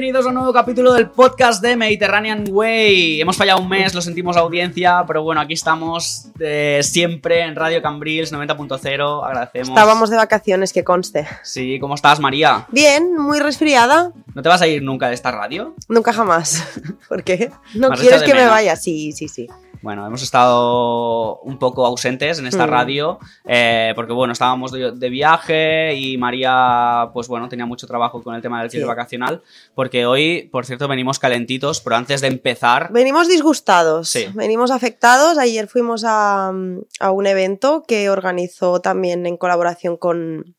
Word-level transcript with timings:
bienvenidos 0.00 0.24
a 0.24 0.28
un 0.30 0.36
nuevo 0.36 0.52
capítulo 0.54 0.94
del 0.94 1.10
podcast 1.10 1.62
de 1.62 1.76
Mediterranean 1.76 2.44
Way. 2.48 3.20
Hemos 3.20 3.36
fallado 3.36 3.60
un 3.60 3.68
mes, 3.68 3.92
lo 3.92 4.00
sentimos 4.00 4.34
audiencia, 4.38 5.04
pero 5.06 5.22
bueno, 5.22 5.42
aquí 5.42 5.52
estamos 5.52 6.28
de 6.36 6.80
siempre 6.82 7.42
en 7.42 7.54
Radio 7.54 7.82
Cambrils 7.82 8.32
90.0. 8.32 9.26
Agradecemos. 9.26 9.68
Estábamos 9.68 10.08
de 10.08 10.16
vacaciones, 10.16 10.72
que 10.72 10.84
conste. 10.84 11.28
Sí, 11.42 11.78
¿cómo 11.78 11.96
estás, 11.96 12.18
María? 12.18 12.66
Bien, 12.70 13.14
muy 13.14 13.40
resfriada. 13.40 14.10
¿No 14.34 14.40
te 14.40 14.48
vas 14.48 14.62
a 14.62 14.66
ir 14.66 14.82
nunca 14.82 15.08
de 15.08 15.14
esta 15.14 15.32
radio? 15.32 15.74
Nunca 15.86 16.14
jamás. 16.14 16.66
¿Por 17.10 17.22
qué? 17.22 17.50
¿No 17.74 17.88
¿Me 17.88 17.94
has 17.94 18.00
quieres 18.00 18.22
que 18.22 18.32
me 18.32 18.46
vaya? 18.46 18.76
Sí, 18.76 19.12
sí, 19.12 19.28
sí. 19.28 19.48
Bueno, 19.82 20.06
hemos 20.06 20.22
estado 20.22 21.38
un 21.40 21.58
poco 21.58 21.86
ausentes 21.86 22.38
en 22.38 22.46
esta 22.46 22.66
Mm. 22.66 22.70
radio 22.70 23.18
eh, 23.46 23.92
porque, 23.96 24.12
bueno, 24.12 24.34
estábamos 24.34 24.72
de, 24.72 24.92
de 24.92 25.08
viaje 25.08 25.94
y 25.94 26.18
María, 26.18 27.08
pues 27.14 27.28
bueno, 27.28 27.48
tenía 27.48 27.64
mucho 27.64 27.86
trabajo 27.86 28.22
con 28.22 28.34
el 28.34 28.42
tema 28.42 28.60
del 28.60 28.70
Sí. 28.70 28.82
vacacional 28.82 29.42
porque 29.74 30.04
hoy, 30.04 30.48
por 30.52 30.66
cierto, 30.66 30.86
venimos 30.86 31.18
calentitos, 31.18 31.80
pero 31.80 31.96
antes 31.96 32.20
de 32.20 32.26
empezar... 32.28 32.92
Venimos 32.92 33.26
disgustados, 33.28 34.10
Sí. 34.10 34.26
venimos 34.34 34.70
afectados. 34.70 35.38
Ayer 35.38 35.66
fuimos 35.66 36.04
a, 36.06 36.52
a 37.00 37.10
un 37.10 37.26
evento 37.26 37.82
que 37.88 38.10
organizó 38.10 38.80
también 38.80 39.24
en 39.26 39.38
colaboración 39.38 39.96
con 39.96 40.56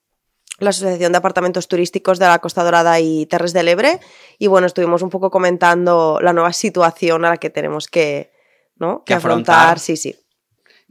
la 0.57 0.69
Asociación 0.71 1.11
de 1.11 1.17
Apartamentos 1.19 1.67
Turísticos 1.67 2.17
de 2.19 2.27
la 2.27 2.39
Costa 2.39 2.63
Dorada 2.63 2.99
y 2.99 3.25
Terres 3.27 3.53
del 3.53 3.67
Ebre. 3.67 3.99
Y 4.39 4.47
bueno, 4.47 4.65
estuvimos 4.67 5.01
un 5.03 5.09
poco 5.09 5.29
comentando 5.31 6.19
la 6.21 6.33
nueva 6.33 6.53
situación 6.53 7.23
a 7.25 7.29
la 7.29 7.37
que 7.37 7.49
tenemos 7.49 7.87
que, 7.87 8.31
¿no? 8.81 9.03
Que 9.05 9.13
afrontar. 9.13 9.55
afrontar. 9.55 9.79
Sí, 9.79 9.95
sí. 9.95 10.15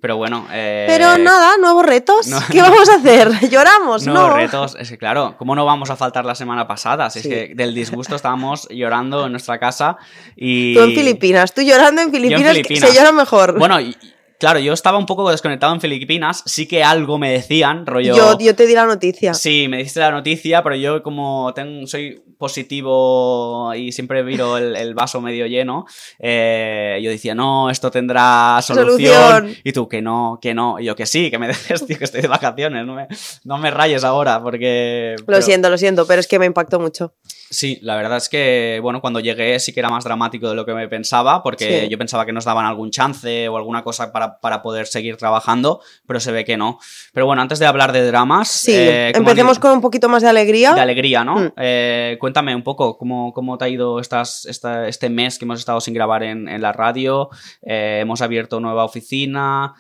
Pero 0.00 0.16
bueno... 0.16 0.46
eh, 0.50 0.86
Pero 0.88 1.19
nada, 1.19 1.58
nuevos 1.58 1.84
retos. 1.84 2.27
no- 2.28 2.41
¿Qué 2.50 2.62
vamos 2.62 2.88
a 2.88 2.94
hacer? 2.94 3.28
¿Lloramos? 3.50 4.06
Nuevos 4.06 4.30
no. 4.30 4.34
retos, 4.36 4.74
es 4.80 4.88
que 4.88 4.97
claro, 4.97 5.34
¿cómo 5.36 5.55
no 5.55 5.66
vamos 5.66 5.91
a 5.91 5.97
faltar 5.97 6.24
la 6.24 6.34
semana 6.34 6.66
pasada? 6.66 7.10
Si 7.10 7.19
es 7.19 7.27
que 7.27 7.52
del 7.55 7.74
disgusto 7.74 8.16
estábamos 8.16 8.66
llorando 8.70 9.27
en 9.27 9.32
nuestra 9.32 9.58
casa 9.58 9.98
y... 10.36 10.72
Tú 10.74 10.80
en 10.84 10.94
Filipinas, 10.94 11.52
tú 11.52 11.60
llorando 11.60 12.00
en 12.00 12.10
Filipinas, 12.10 12.55
que 12.56 12.64
Filipinas. 12.64 12.88
se 12.91 12.97
llora 12.97 13.12
mejor. 13.12 13.58
Bueno, 13.58 13.78
y- 13.78 13.94
claro, 14.41 14.58
yo 14.58 14.72
estaba 14.72 14.98
un 14.98 15.06
poco 15.06 15.30
desconectado 15.30 15.72
en 15.74 15.80
Filipinas, 15.80 16.42
sí 16.46 16.66
que 16.66 16.83
algo 16.83 17.19
me 17.19 17.30
decían, 17.30 17.86
rollo... 17.86 18.16
yo, 18.16 18.38
yo 18.38 18.56
te 18.56 18.66
di 18.66 18.74
la 18.74 18.86
noticia. 18.86 19.34
Sí, 19.34 19.69
me 19.69 19.77
diste 19.77 20.00
la 20.00 20.10
noticia, 20.10 20.62
pero 20.62 20.74
yo 20.74 21.02
como 21.02 21.52
tengo, 21.55 21.86
soy 21.86 22.22
positivo 22.38 23.72
y 23.74 23.92
siempre 23.92 24.22
miro 24.24 24.56
el, 24.56 24.74
el 24.84 24.94
vaso 24.94 25.20
medio 25.20 25.47
lleno, 25.47 25.84
eh, 26.19 26.98
yo 27.02 27.10
decía, 27.10 27.34
no, 27.34 27.70
esto 27.70 27.91
tendrá 27.91 28.58
solución. 28.62 29.14
Solución. 29.14 29.56
Y 29.62 29.72
tú, 29.72 29.86
que 29.88 30.00
no, 30.00 30.38
que 30.41 30.54
no. 30.54 30.80
Y 30.80 30.86
yo, 30.86 30.97
que 30.97 31.06
sí, 31.06 31.30
que 31.30 31.38
me 31.38 31.47
dejes, 31.48 31.86
tío, 31.86 31.98
que 31.98 32.04
estoy 32.04 32.22
de 32.22 32.28
vacaciones, 32.28 32.86
no 32.86 32.94
me, 32.94 33.06
no 33.44 33.58
me 33.58 33.70
rayes 33.70 34.02
ahora, 34.04 34.42
porque... 34.42 35.16
Lo 35.19 35.27
pero- 35.27 35.42
siento, 35.42 35.69
lo 35.70 35.78
siento, 35.78 36.06
pero 36.06 36.20
es 36.20 36.27
que 36.27 36.38
me 36.38 36.47
impactó 36.47 36.80
mucho. 36.80 37.14
Sí, 37.53 37.81
la 37.83 37.97
verdad 37.97 38.17
es 38.19 38.29
que, 38.29 38.79
bueno, 38.81 39.01
cuando 39.01 39.19
llegué 39.19 39.59
sí 39.59 39.73
que 39.73 39.81
era 39.81 39.89
más 39.91 40.05
dramático 40.05 40.48
de 40.48 40.55
lo 40.55 40.65
que 40.65 40.73
me 40.73 40.87
pensaba, 40.89 41.43
porque 41.43 41.83
Sí. 41.83 41.89
yo 41.89 41.98
pensaba 41.98 42.25
que 42.25 42.33
nos 42.33 42.45
daban 42.45 42.65
algún 42.65 42.93
chance 42.93 43.48
o 43.48 43.56
alguna 43.56 43.83
cosa 43.83 44.12
para, 44.12 44.39
para 44.39 44.62
poder 44.62 44.87
seguir 44.87 45.17
trabajando, 45.17 45.81
pero 46.06 46.21
se 46.21 46.31
ve 46.31 46.45
que 46.45 46.56
no. 46.56 46.78
Pero 47.12 47.27
bueno, 47.27 47.43
antes 47.43 47.59
de 47.59 47.67
hablar 47.67 47.91
de 47.91 48.06
dramas... 48.06 48.47
Sí, 48.48 48.73
eh, 48.73 49.11
¿cómo 49.12 49.27
han 49.27 49.31
empecemos 49.31 49.59
con 49.59 49.73
un 49.73 49.81
poquito 49.81 50.09
más 50.09 50.23
de 50.23 50.28
alegría. 50.28 50.75
de 50.75 50.81
alegría, 50.81 51.25
¿no? 51.25 51.37
Mm. 51.41 51.53
Eh, 51.56 52.17
cuéntame 52.21 52.55
un 52.55 52.62
poco 52.62 52.97
cómo, 52.97 53.33
cómo 53.33 53.59
te 53.59 53.65
ha 53.65 53.69
ido 53.69 53.98
estas, 53.98 54.47
esta- 54.47 54.87
este 54.87 55.11
mes 55.11 55.37
que 55.37 55.45
hemos 55.45 55.59
estado 55.59 55.81
sin 55.81 55.93
grabar 55.93 56.23
en, 56.23 56.48
en 56.48 56.62
la 56.62 56.73
radio. 56.73 57.31
Eh, 57.62 57.98
hemos 58.03 58.23
abierto 58.23 58.61
nueva 58.61 58.84
oficina. 58.84 59.75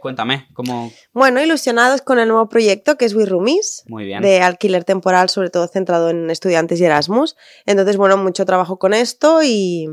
Cuéntame, 0.00 0.48
cómo. 0.52 0.92
Bueno, 1.12 1.40
ilusionados 1.42 2.02
con 2.02 2.18
el 2.18 2.28
nuevo 2.28 2.48
proyecto 2.48 2.96
que 2.96 3.04
es 3.06 3.14
We 3.14 3.24
Roomies, 3.26 3.84
Muy 3.86 4.04
bien. 4.04 4.20
de 4.22 4.42
alquiler 4.42 4.84
temporal, 4.84 5.28
sobre 5.30 5.48
todo 5.50 5.66
centrado 5.68 6.10
en 6.10 6.30
estudiantes 6.30 6.81
Erasmus. 6.84 7.36
Entonces, 7.66 7.96
bueno, 7.96 8.16
mucho 8.16 8.44
trabajo 8.44 8.78
con 8.78 8.94
esto 8.94 9.42
y, 9.42 9.88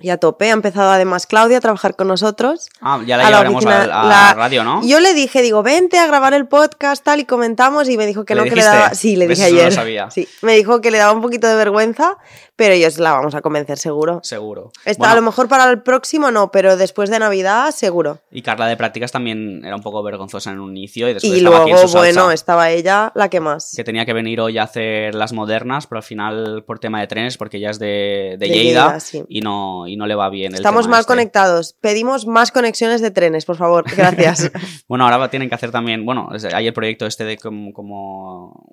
y 0.00 0.10
a 0.10 0.18
tope. 0.18 0.50
Ha 0.50 0.52
empezado 0.52 0.90
además 0.90 1.26
Claudia 1.26 1.58
a 1.58 1.60
trabajar 1.60 1.94
con 1.96 2.08
nosotros. 2.08 2.68
Ah, 2.80 3.00
ya 3.06 3.16
la 3.16 3.26
a 3.26 3.30
la 3.30 3.36
llevaremos 3.38 3.64
oficina, 3.64 3.82
a, 3.84 3.86
la- 3.86 4.04
la 4.28 4.34
radio, 4.34 4.64
¿no? 4.64 4.82
Yo 4.84 5.00
le 5.00 5.14
dije, 5.14 5.40
digo, 5.42 5.62
vente 5.62 5.98
a 5.98 6.06
grabar 6.06 6.34
el 6.34 6.46
podcast, 6.48 7.04
tal, 7.04 7.20
y 7.20 7.24
comentamos, 7.24 7.88
y 7.88 7.96
me 7.96 8.06
dijo 8.06 8.24
que 8.24 8.34
¿Le 8.34 8.40
no, 8.40 8.44
que 8.44 8.50
le 8.50 8.56
dijiste? 8.56 8.76
daba. 8.76 8.94
Sí, 8.94 9.16
le 9.16 9.26
¿Ves? 9.28 9.38
dije 9.38 9.48
Eso 9.48 9.54
no 9.56 9.60
lo 9.62 9.66
ayer. 9.66 9.72
sabía. 9.74 10.10
Sí, 10.10 10.28
me 10.42 10.54
dijo 10.56 10.80
que 10.80 10.90
le 10.90 10.98
daba 10.98 11.12
un 11.12 11.22
poquito 11.22 11.46
de 11.46 11.54
vergüenza, 11.56 12.16
pero 12.56 12.74
ellos 12.74 12.98
la 12.98 13.12
vamos 13.12 13.34
a 13.34 13.40
convencer 13.40 13.78
seguro. 13.78 14.20
Seguro. 14.22 14.70
Está, 14.84 14.98
Bueno, 15.00 15.12
a 15.12 15.16
lo 15.16 15.22
mejor 15.22 15.48
para 15.48 15.68
el 15.70 15.82
próximo 15.82 16.30
no, 16.30 16.50
pero 16.50 16.76
después 16.76 17.10
de 17.10 17.18
Navidad 17.18 17.70
seguro. 17.72 18.20
Y 18.30 18.42
Carla 18.42 18.66
de 18.66 18.76
prácticas 18.76 19.10
también 19.12 19.64
era 19.64 19.74
un 19.76 19.82
poco 19.82 20.02
vergonzosa 20.02 20.50
en 20.50 20.60
un 20.60 20.76
inicio 20.76 21.08
y 21.08 21.14
después 21.14 21.32
Y 21.32 21.38
estaba 21.38 21.56
aquí 21.62 21.70
en 21.70 21.74
luego, 21.76 21.88
salsa. 21.88 21.98
bueno, 21.98 22.30
estaba 22.30 22.70
ella 22.70 23.10
la 23.14 23.28
que 23.28 23.40
más. 23.40 23.72
que 23.76 23.82
tenía 23.84 24.04
que 24.06 24.12
venir 24.12 24.40
hoy 24.40 24.58
a 24.58 24.64
hacer 24.64 25.14
las 25.14 25.32
modernas, 25.32 25.86
pero 25.86 25.98
al 25.98 26.02
final 26.04 26.64
por 26.66 26.78
tema 26.78 27.00
de 27.00 27.06
trenes, 27.06 27.36
porque 27.38 27.56
ella 27.56 27.70
es 27.70 27.78
de, 27.78 27.86
de 27.86 28.36
De 28.38 28.48
Lleida, 28.48 28.62
Lleida, 28.86 29.00
sí. 29.00 29.24
y, 29.28 29.40
no, 29.40 29.83
y 29.86 29.96
no 29.96 30.06
le 30.06 30.14
va 30.14 30.28
bien. 30.30 30.52
el 30.52 30.56
Estamos 30.56 30.88
mal 30.88 31.00
este. 31.00 31.12
conectados. 31.12 31.74
Pedimos 31.80 32.26
más 32.26 32.50
conexiones 32.50 33.00
de 33.00 33.10
trenes, 33.10 33.44
por 33.44 33.56
favor. 33.56 33.84
Gracias. 33.96 34.50
Bueno, 34.88 35.04
ahora 35.06 35.30
tienen 35.30 35.48
que 35.48 35.54
hacer 35.54 35.70
también, 35.70 36.04
bueno, 36.04 36.28
hay 36.52 36.66
el 36.66 36.72
proyecto 36.72 37.06
este 37.06 37.24
de 37.24 37.36
como, 37.38 37.72
como 37.72 38.66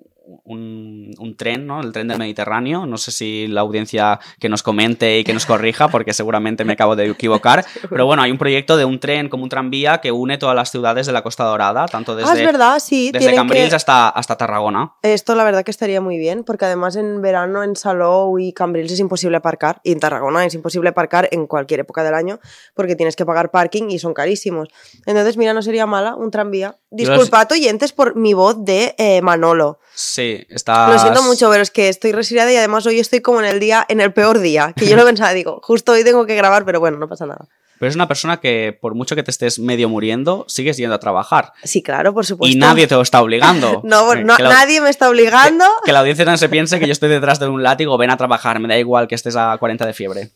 un, 0.44 1.14
un 1.18 1.36
tren, 1.36 1.66
¿no? 1.66 1.80
El 1.80 1.92
tren 1.92 2.08
del 2.08 2.18
Mediterráneo. 2.18 2.86
No 2.86 2.98
sé 2.98 3.10
si 3.12 3.46
la 3.46 3.60
audiencia 3.60 4.20
que 4.38 4.48
nos 4.48 4.62
comente 4.62 5.18
y 5.18 5.24
que 5.24 5.32
nos 5.32 5.46
corrija, 5.46 5.88
porque 5.88 6.12
seguramente 6.12 6.64
me 6.64 6.74
acabo 6.74 6.96
de 6.96 7.10
equivocar. 7.10 7.64
Pero 7.90 8.06
bueno, 8.06 8.22
hay 8.22 8.30
un 8.30 8.38
proyecto 8.38 8.76
de 8.76 8.84
un 8.84 9.00
tren 9.00 9.28
como 9.28 9.44
un 9.44 9.48
tranvía 9.48 9.98
que 9.98 10.12
une 10.12 10.38
todas 10.38 10.56
las 10.56 10.70
ciudades 10.70 11.06
de 11.06 11.12
la 11.12 11.22
Costa 11.22 11.44
Dorada, 11.44 11.86
tanto 11.86 12.12
ah, 12.12 12.20
es 12.22 12.30
desde, 12.30 12.46
verdad, 12.46 12.78
sí. 12.78 13.10
desde 13.12 13.18
tienen 13.18 13.36
Cambrils 13.36 13.70
que... 13.70 13.76
hasta, 13.76 14.08
hasta 14.08 14.36
Tarragona. 14.36 14.94
Esto 15.02 15.34
la 15.34 15.44
verdad 15.44 15.64
que 15.64 15.70
estaría 15.70 16.00
muy 16.00 16.18
bien, 16.18 16.44
porque 16.44 16.64
además 16.64 16.96
en 16.96 17.20
verano 17.22 17.62
en 17.62 17.76
Salou 17.76 18.38
y 18.38 18.52
Cambrils 18.52 18.92
es 18.92 19.00
imposible 19.00 19.36
aparcar, 19.36 19.80
y 19.84 19.92
en 19.92 20.00
Tarragona 20.00 20.44
es 20.44 20.54
imposible 20.54 20.90
aparcar 20.90 21.28
en 21.32 21.46
cualquier 21.46 21.80
época 21.80 22.02
del 22.02 22.14
año, 22.14 22.40
porque 22.74 22.96
tienes 22.96 23.16
que 23.16 23.26
pagar 23.26 23.50
parking 23.50 23.90
y 23.90 23.98
son 23.98 24.14
carísimos. 24.14 24.68
Entonces, 25.06 25.36
mira, 25.36 25.54
no 25.54 25.62
sería 25.62 25.86
mala 25.86 26.14
un 26.16 26.30
tranvía. 26.30 26.78
Disculpad, 26.90 27.50
oyentes, 27.52 27.92
por 27.92 28.16
mi 28.16 28.34
voz 28.34 28.64
de 28.64 28.94
eh, 28.98 29.22
Manolo. 29.22 29.78
Sí, 29.94 30.21
está. 30.48 30.88
Lo 30.92 30.98
siento 30.98 31.22
mucho, 31.22 31.50
pero 31.50 31.62
es 31.62 31.70
que 31.70 31.88
estoy 31.88 32.12
resfriada 32.12 32.52
y 32.52 32.56
además 32.56 32.86
hoy 32.86 32.98
estoy 32.98 33.20
como 33.20 33.40
en 33.40 33.46
el 33.46 33.60
día, 33.60 33.84
en 33.88 34.00
el 34.00 34.12
peor 34.12 34.38
día, 34.40 34.72
que 34.76 34.86
yo 34.86 34.96
lo 34.96 35.04
pensaba, 35.06 35.32
digo, 35.32 35.60
justo 35.62 35.92
hoy 35.92 36.04
tengo 36.04 36.26
que 36.26 36.34
grabar, 36.34 36.64
pero 36.64 36.80
bueno, 36.80 36.98
no 36.98 37.08
pasa 37.08 37.26
nada. 37.26 37.46
Pero 37.78 37.90
es 37.90 37.96
una 37.96 38.06
persona 38.06 38.38
que, 38.38 38.78
por 38.80 38.94
mucho 38.94 39.16
que 39.16 39.24
te 39.24 39.32
estés 39.32 39.58
medio 39.58 39.88
muriendo, 39.88 40.44
sigues 40.46 40.76
yendo 40.76 40.94
a 40.94 41.00
trabajar. 41.00 41.52
Sí, 41.64 41.82
claro, 41.82 42.14
por 42.14 42.24
supuesto. 42.24 42.56
Y 42.56 42.60
nadie 42.60 42.86
te 42.86 42.94
lo 42.94 43.02
está 43.02 43.20
obligando. 43.20 43.80
No, 43.84 44.12
Eh, 44.14 44.22
no, 44.24 44.36
la- 44.38 44.50
nadie 44.50 44.80
me 44.80 44.88
está 44.88 45.08
obligando. 45.10 45.64
Que 45.84 45.90
la 45.92 45.98
audiencia 45.98 46.24
no 46.24 46.36
se 46.36 46.48
piense 46.48 46.78
que 46.78 46.86
yo 46.86 46.92
estoy 46.92 47.08
detrás 47.08 47.40
de 47.40 47.48
un 47.48 47.62
látigo, 47.64 47.98
ven 47.98 48.10
a 48.10 48.16
trabajar, 48.16 48.60
me 48.60 48.68
da 48.68 48.78
igual 48.78 49.08
que 49.08 49.16
estés 49.16 49.34
a 49.34 49.56
40 49.58 49.84
de 49.84 49.92
fiebre. 49.94 50.30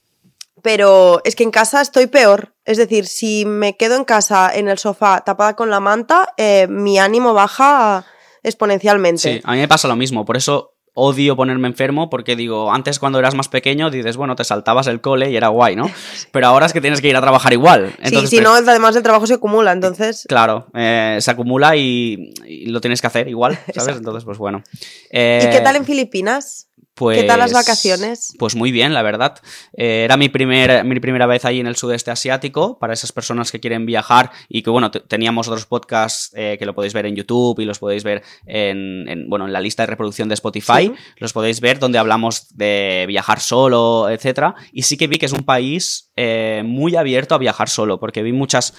Pero 0.62 1.20
es 1.24 1.36
que 1.36 1.44
en 1.44 1.50
casa 1.52 1.80
estoy 1.80 2.06
peor. 2.08 2.54
Es 2.64 2.78
decir, 2.78 3.06
si 3.06 3.44
me 3.44 3.76
quedo 3.76 3.94
en 3.94 4.04
casa 4.04 4.50
en 4.52 4.68
el 4.68 4.78
sofá 4.78 5.20
tapada 5.20 5.54
con 5.54 5.70
la 5.70 5.78
manta, 5.80 6.32
eh, 6.38 6.66
mi 6.68 6.98
ánimo 6.98 7.34
baja 7.34 8.04
exponencialmente. 8.46 9.20
Sí, 9.20 9.40
a 9.44 9.52
mí 9.52 9.58
me 9.58 9.68
pasa 9.68 9.88
lo 9.88 9.96
mismo, 9.96 10.24
por 10.24 10.36
eso 10.36 10.72
odio 10.98 11.36
ponerme 11.36 11.68
enfermo, 11.68 12.08
porque 12.08 12.36
digo, 12.36 12.72
antes 12.72 12.98
cuando 12.98 13.18
eras 13.18 13.34
más 13.34 13.48
pequeño 13.48 13.90
dices, 13.90 14.16
bueno, 14.16 14.34
te 14.34 14.44
saltabas 14.44 14.86
el 14.86 15.02
cole 15.02 15.30
y 15.30 15.36
era 15.36 15.48
guay, 15.48 15.76
¿no? 15.76 15.90
Pero 16.32 16.46
ahora 16.46 16.64
es 16.64 16.72
que 16.72 16.80
tienes 16.80 17.02
que 17.02 17.08
ir 17.08 17.16
a 17.16 17.20
trabajar 17.20 17.52
igual. 17.52 17.94
Entonces, 17.98 18.30
sí, 18.30 18.38
si 18.38 18.42
no, 18.42 18.54
además 18.54 18.96
el 18.96 19.02
trabajo 19.02 19.26
se 19.26 19.34
acumula, 19.34 19.72
entonces... 19.72 20.24
Claro, 20.26 20.68
eh, 20.74 21.18
se 21.20 21.30
acumula 21.30 21.76
y, 21.76 22.32
y 22.46 22.66
lo 22.66 22.80
tienes 22.80 23.02
que 23.02 23.08
hacer 23.08 23.28
igual, 23.28 23.54
¿sabes? 23.58 23.68
Exacto. 23.76 23.98
Entonces, 23.98 24.24
pues 24.24 24.38
bueno. 24.38 24.62
¿Y 24.70 24.78
Eh, 25.10 25.50
qué 25.52 25.60
tal 25.60 25.76
en 25.76 25.84
Filipinas? 25.84 26.68
Pues, 26.96 27.20
¿Qué 27.20 27.24
tal 27.24 27.38
las 27.40 27.52
vacaciones? 27.52 28.34
Pues 28.38 28.56
muy 28.56 28.72
bien, 28.72 28.94
la 28.94 29.02
verdad. 29.02 29.38
Eh, 29.76 30.04
era 30.04 30.16
mi, 30.16 30.30
primer, 30.30 30.82
mi 30.82 30.98
primera 30.98 31.26
vez 31.26 31.44
ahí 31.44 31.60
en 31.60 31.66
el 31.66 31.76
sudeste 31.76 32.10
asiático, 32.10 32.78
para 32.78 32.94
esas 32.94 33.12
personas 33.12 33.52
que 33.52 33.60
quieren 33.60 33.84
viajar 33.84 34.30
y 34.48 34.62
que, 34.62 34.70
bueno, 34.70 34.90
te- 34.90 35.00
teníamos 35.00 35.46
otros 35.46 35.66
podcasts 35.66 36.30
eh, 36.34 36.56
que 36.58 36.64
lo 36.64 36.74
podéis 36.74 36.94
ver 36.94 37.04
en 37.04 37.14
YouTube 37.14 37.60
y 37.60 37.66
los 37.66 37.78
podéis 37.78 38.02
ver 38.02 38.22
en, 38.46 39.06
en, 39.10 39.28
bueno, 39.28 39.44
en 39.44 39.52
la 39.52 39.60
lista 39.60 39.82
de 39.82 39.88
reproducción 39.88 40.28
de 40.30 40.34
Spotify. 40.36 40.86
Sí. 40.86 40.92
Los 41.18 41.34
podéis 41.34 41.60
ver 41.60 41.78
donde 41.78 41.98
hablamos 41.98 42.56
de 42.56 43.04
viajar 43.06 43.40
solo, 43.40 44.08
etcétera. 44.08 44.54
Y 44.72 44.82
sí 44.84 44.96
que 44.96 45.06
vi 45.06 45.18
que 45.18 45.26
es 45.26 45.32
un 45.32 45.44
país 45.44 46.10
eh, 46.16 46.62
muy 46.64 46.96
abierto 46.96 47.34
a 47.34 47.38
viajar 47.38 47.68
solo, 47.68 48.00
porque 48.00 48.22
vi 48.22 48.32
muchas 48.32 48.72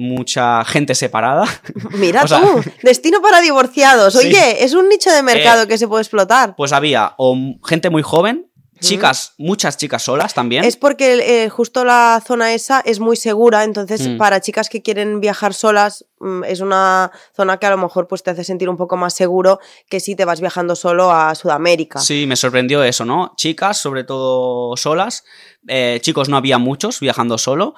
mucha 0.00 0.64
gente 0.64 0.94
separada. 0.94 1.44
Mira 1.92 2.24
O 2.24 2.28
sea- 2.28 2.40
tú, 2.40 2.62
destino 2.82 3.20
para 3.22 3.40
divorciados. 3.40 4.14
Sí. 4.14 4.28
Oye, 4.28 4.64
es 4.64 4.72
un 4.74 4.88
nicho 4.88 5.10
de 5.12 5.22
mercado 5.22 5.62
Eh, 5.64 5.68
que 5.68 5.78
se 5.78 5.86
puede 5.86 6.02
explotar. 6.02 6.56
Pues 6.56 6.72
había 6.72 7.14
o 7.18 7.36
gente 7.64 7.90
muy 7.90 8.02
joven, 8.02 8.46
chicas, 8.80 9.34
muchas 9.36 9.76
chicas 9.76 10.02
solas 10.02 10.32
también. 10.32 10.64
Es 10.64 10.76
porque 10.76 11.44
eh, 11.44 11.50
justo 11.50 11.84
la 11.84 12.22
zona 12.26 12.54
esa 12.54 12.80
es 12.80 12.98
muy 12.98 13.16
segura, 13.16 13.62
entonces 13.64 14.08
Mm. 14.08 14.16
para 14.16 14.40
chicas 14.40 14.70
que 14.70 14.80
quieren 14.80 15.20
viajar 15.20 15.52
solas 15.52 16.06
es 16.46 16.60
una 16.60 17.10
zona 17.34 17.56
que 17.58 17.66
a 17.66 17.70
lo 17.70 17.78
mejor 17.78 18.06
pues, 18.08 18.22
te 18.22 18.30
hace 18.30 18.44
sentir 18.44 18.68
un 18.68 18.76
poco 18.76 18.96
más 18.96 19.14
seguro 19.14 19.58
que 19.88 20.00
si 20.00 20.14
te 20.14 20.24
vas 20.24 20.40
viajando 20.40 20.76
solo 20.76 21.10
a 21.10 21.34
Sudamérica. 21.34 21.98
Sí, 21.98 22.26
me 22.26 22.36
sorprendió 22.36 22.82
eso, 22.82 23.04
¿no? 23.04 23.32
Chicas, 23.36 23.80
sobre 23.80 24.04
todo 24.04 24.76
solas. 24.76 25.24
Eh, 25.68 25.98
chicos 26.00 26.28
no 26.30 26.36
había 26.38 26.58
muchos 26.58 27.00
viajando 27.00 27.36
solo. 27.36 27.74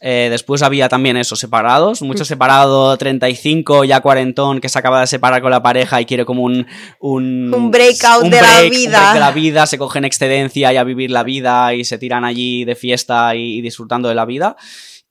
Eh, 0.00 0.28
después 0.30 0.62
había 0.62 0.88
también 0.88 1.16
eso, 1.16 1.36
separados. 1.36 2.02
Muchos 2.02 2.26
separados, 2.28 2.98
35, 2.98 3.84
ya 3.84 4.00
cuarentón, 4.00 4.60
que 4.60 4.68
se 4.68 4.78
acaba 4.78 5.00
de 5.00 5.06
separar 5.06 5.40
con 5.42 5.50
la 5.50 5.62
pareja 5.62 6.00
y 6.00 6.06
quiere 6.06 6.24
como 6.24 6.42
un... 6.42 6.66
Un, 6.98 7.52
Un 7.54 7.70
breakout 7.70 8.24
un 8.24 8.30
de 8.30 8.40
la 8.40 8.58
break, 8.58 8.64
un 8.64 8.70
vida. 8.70 8.98
break 8.98 9.14
de 9.14 9.20
la 9.20 9.30
vida, 9.32 9.66
se 9.66 9.78
cogen 9.78 10.04
excedencia 10.04 10.72
y 10.72 10.76
a 10.76 10.84
vivir 10.84 11.10
la 11.10 11.22
vida 11.22 11.74
y 11.74 11.84
se 11.84 11.98
tiran 11.98 12.24
allí 12.24 12.64
de 12.64 12.74
fiesta 12.74 13.34
y, 13.34 13.58
y 13.58 13.60
disfrutando 13.62 14.08
de 14.08 14.14
la 14.14 14.24
vida. 14.24 14.56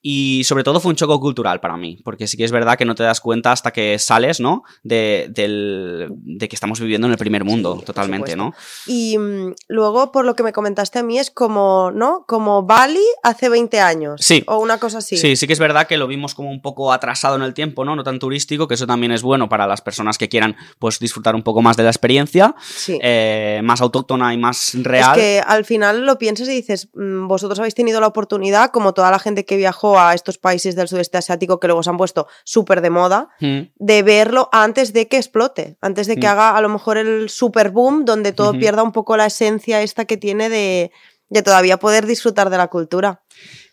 Y 0.03 0.43
sobre 0.45 0.63
todo 0.63 0.79
fue 0.79 0.89
un 0.89 0.95
choco 0.95 1.19
cultural 1.19 1.59
para 1.59 1.77
mí, 1.77 1.99
porque 2.03 2.25
sí 2.27 2.35
que 2.35 2.43
es 2.43 2.51
verdad 2.51 2.75
que 2.77 2.85
no 2.85 2.95
te 2.95 3.03
das 3.03 3.21
cuenta 3.21 3.51
hasta 3.51 3.71
que 3.71 3.99
sales, 3.99 4.39
¿no? 4.39 4.63
De, 4.83 5.27
del- 5.29 6.07
de 6.11 6.49
que 6.49 6.55
estamos 6.55 6.79
viviendo 6.79 7.05
en 7.07 7.11
el 7.13 7.19
primer 7.19 7.43
mundo, 7.43 7.81
totalmente. 7.85 8.35
¿no? 8.35 8.53
Y 8.87 9.17
mm, 9.17 9.53
luego, 9.67 10.11
por 10.11 10.25
lo 10.25 10.35
que 10.35 10.41
me 10.43 10.53
comentaste 10.53 10.97
a 10.99 11.03
mí, 11.03 11.19
es 11.19 11.29
como, 11.29 11.91
¿no? 11.91 12.25
Como 12.27 12.63
Bali 12.63 12.99
hace 13.21 13.49
20 13.49 13.79
años. 13.79 14.21
Sí. 14.23 14.43
O 14.47 14.57
una 14.57 14.79
cosa 14.79 14.97
así. 14.99 15.17
Sí. 15.17 15.35
sí, 15.35 15.45
que 15.45 15.53
es 15.53 15.59
verdad 15.59 15.85
que 15.87 15.97
lo 15.97 16.07
vimos 16.07 16.33
como 16.33 16.49
un 16.49 16.61
poco 16.61 16.91
atrasado 16.93 17.35
en 17.35 17.43
el 17.43 17.53
tiempo, 17.53 17.85
¿no? 17.85 17.95
No 17.95 18.03
tan 18.03 18.17
turístico, 18.17 18.67
que 18.67 18.73
eso 18.73 18.87
también 18.87 19.11
es 19.11 19.21
bueno 19.21 19.49
para 19.49 19.67
las 19.67 19.81
personas 19.81 20.17
que 20.17 20.29
quieran, 20.29 20.55
pues, 20.79 20.97
disfrutar 20.99 21.35
un 21.35 21.43
poco 21.43 21.61
más 21.61 21.77
de 21.77 21.83
la 21.83 21.89
experiencia, 21.89 22.55
Sí. 22.59 22.97
eh, 23.03 23.61
más 23.63 23.81
autóctona 23.81 24.33
y 24.33 24.37
más 24.37 24.73
Es 24.73 24.83
real. 24.83 25.15
que 25.15 25.41
al 25.45 25.63
final 25.65 26.05
lo 26.05 26.17
piensas 26.17 26.47
y 26.47 26.51
dices, 26.53 26.89
mm, 26.95 27.27
vosotros 27.27 27.59
habéis 27.59 27.75
tenido 27.75 28.01
la 28.01 28.07
oportunidad, 28.07 28.71
como 28.71 28.93
toda 28.93 29.11
la 29.11 29.19
gente 29.19 29.45
que 29.45 29.57
viajó 29.57 29.90
a 29.99 30.13
estos 30.13 30.37
países 30.37 30.75
del 30.75 30.87
sudeste 30.87 31.17
asiático 31.17 31.59
que 31.59 31.67
luego 31.67 31.83
se 31.83 31.89
han 31.89 31.97
puesto 31.97 32.27
súper 32.43 32.81
de 32.81 32.89
moda, 32.89 33.29
Mm. 33.39 33.59
de 33.75 34.03
verlo 34.03 34.49
antes 34.51 34.93
de 34.93 35.07
que 35.07 35.17
explote, 35.17 35.77
antes 35.81 36.07
de 36.07 36.15
que 36.17 36.27
Mm. 36.27 36.29
haga 36.29 36.55
a 36.57 36.61
lo 36.61 36.69
mejor 36.69 36.97
el 36.97 37.29
super 37.29 37.71
boom, 37.71 38.05
donde 38.05 38.31
todo 38.33 38.53
pierda 38.53 38.83
un 38.83 38.91
poco 38.91 39.17
la 39.17 39.25
esencia 39.25 39.81
esta 39.81 40.05
que 40.05 40.17
tiene 40.17 40.49
de, 40.49 40.91
de 41.29 41.41
todavía 41.41 41.77
poder 41.77 42.05
disfrutar 42.05 42.49
de 42.49 42.57
la 42.57 42.67
cultura. 42.67 43.21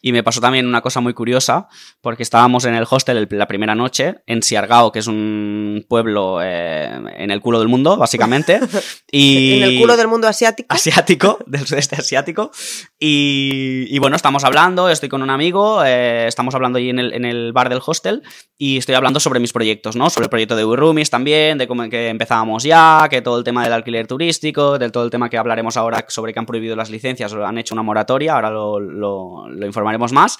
Y 0.00 0.12
me 0.12 0.22
pasó 0.22 0.40
también 0.40 0.64
una 0.66 0.80
cosa 0.80 1.00
muy 1.00 1.12
curiosa, 1.12 1.66
porque 2.00 2.22
estábamos 2.22 2.64
en 2.66 2.74
el 2.76 2.86
hostel 2.88 3.16
el- 3.16 3.28
la 3.36 3.48
primera 3.48 3.74
noche, 3.74 4.16
en 4.26 4.42
Siargao, 4.44 4.92
que 4.92 5.00
es 5.00 5.08
un 5.08 5.84
pueblo 5.88 6.38
eh, 6.40 6.88
en 7.16 7.30
el 7.32 7.40
culo 7.40 7.58
del 7.58 7.66
mundo, 7.66 7.96
básicamente. 7.96 8.60
y... 9.10 9.54
En 9.58 9.62
el 9.64 9.80
culo 9.80 9.96
del 9.96 10.06
mundo 10.06 10.28
asiático. 10.28 10.68
asiático, 10.72 11.38
del 11.46 11.66
sudeste 11.66 11.96
asiático. 11.96 12.52
Y, 13.00 13.86
y 13.88 13.98
bueno, 13.98 14.16
estamos 14.16 14.44
hablando, 14.44 14.88
estoy 14.88 15.08
con 15.08 15.22
un 15.22 15.30
amigo, 15.30 15.82
eh, 15.84 16.26
estamos 16.28 16.54
hablando 16.54 16.78
allí 16.78 16.90
en 16.90 16.98
el, 16.98 17.12
en 17.12 17.24
el 17.24 17.52
bar 17.52 17.68
del 17.68 17.80
hostel 17.84 18.22
y 18.56 18.76
estoy 18.78 18.94
hablando 18.94 19.18
sobre 19.20 19.40
mis 19.40 19.52
proyectos, 19.52 19.96
¿no? 19.96 20.10
Sobre 20.10 20.24
el 20.26 20.30
proyecto 20.30 20.54
de 20.56 20.64
Wirumis 20.64 21.10
también, 21.10 21.58
de 21.58 21.66
cómo 21.66 21.88
que 21.88 22.08
empezábamos 22.08 22.62
ya, 22.62 23.06
que 23.10 23.22
todo 23.22 23.38
el 23.38 23.44
tema 23.44 23.64
del 23.64 23.72
alquiler 23.72 24.06
turístico, 24.06 24.78
del 24.78 24.92
todo 24.92 25.04
el 25.04 25.10
tema 25.10 25.28
que 25.30 25.38
hablaremos 25.38 25.76
ahora 25.76 26.04
sobre 26.08 26.32
que 26.32 26.38
han 26.38 26.46
prohibido 26.46 26.76
las 26.76 26.90
licencias, 26.90 27.32
han 27.32 27.58
hecho 27.58 27.74
una 27.74 27.82
moratoria, 27.82 28.34
ahora 28.34 28.50
lo, 28.50 28.78
lo- 28.80 29.47
lo 29.48 29.66
informaremos 29.66 30.12
más. 30.12 30.38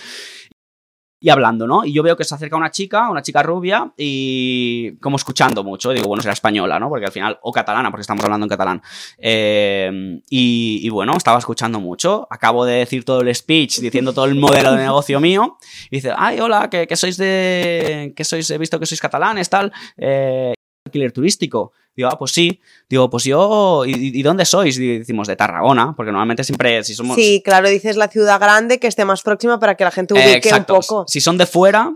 Y 1.21 1.31
hablando, 1.31 1.67
¿no? 1.67 1.85
Y 1.85 1.93
yo 1.93 2.05
veo 2.05 2.17
que 2.17 2.23
se 2.23 2.33
acerca 2.33 2.57
una 2.57 2.71
chica, 2.71 3.11
una 3.11 3.23
chica 3.23 3.43
rubia, 3.43 3.93
y 3.97 4.97
como 4.99 5.17
escuchando 5.17 5.65
mucho. 5.65 5.91
Digo, 5.91 6.07
bueno, 6.07 6.23
será 6.23 6.33
española, 6.33 6.79
¿no? 6.79 6.89
Porque 6.89 7.07
al 7.07 7.13
final, 7.13 7.41
o 7.43 7.51
catalana, 7.51 7.91
porque 7.91 8.03
estamos 8.03 8.25
hablando 8.25 8.45
en 8.45 8.51
catalán. 8.51 8.83
Eh, 9.19 10.21
y, 10.31 10.89
bueno, 10.91 11.17
estaba 11.17 11.39
escuchando 11.39 11.81
mucho. 11.81 12.29
Acabo 12.31 12.65
de 12.65 12.75
decir 12.75 13.05
todo 13.05 13.23
el 13.23 13.35
speech, 13.35 13.81
diciendo 13.81 14.13
todo 14.13 14.27
el 14.27 14.37
modelo 14.37 14.71
de 14.71 14.79
negocio 14.85 15.19
mío. 15.19 15.59
Dice, 15.91 16.13
ay, 16.17 16.39
hola, 16.39 16.71
que, 16.71 16.87
que 16.87 16.95
sois 16.95 17.17
de. 17.17 18.13
que 18.15 18.23
sois, 18.23 18.49
he 18.51 18.59
visto 18.59 18.79
que 18.79 18.87
sois 18.87 19.01
catalanes, 19.01 19.51
tal. 19.51 19.73
Eh, 19.97 20.55
alquiler 20.87 21.11
turístico. 21.11 21.73
Digo, 21.99 22.11
ah, 22.13 22.17
pues 22.17 22.31
sí. 22.31 22.61
Digo, 22.89 23.11
pues 23.11 23.25
yo. 23.25 23.83
¿Y, 23.85 24.17
y 24.17 24.23
dónde 24.23 24.45
sois? 24.45 24.79
Y 24.79 24.99
decimos, 24.99 25.27
de 25.27 25.35
Tarragona, 25.35 25.95
porque 25.97 26.13
normalmente 26.13 26.45
siempre, 26.45 26.85
si 26.85 26.95
somos. 26.95 27.17
Sí, 27.17 27.43
claro, 27.45 27.69
dices 27.69 27.97
la 27.97 28.07
ciudad 28.07 28.39
grande 28.39 28.79
que 28.79 28.87
esté 28.87 29.05
más 29.05 29.23
próxima 29.23 29.59
para 29.59 29.75
que 29.75 29.83
la 29.83 29.91
gente 29.91 30.15
ubique 30.15 30.29
Eh, 30.31 30.37
exacto. 30.37 30.75
un 30.75 30.81
poco. 30.81 31.05
Si 31.09 31.21
son 31.21 31.37
de 31.39 31.47
fuera, 31.47 31.93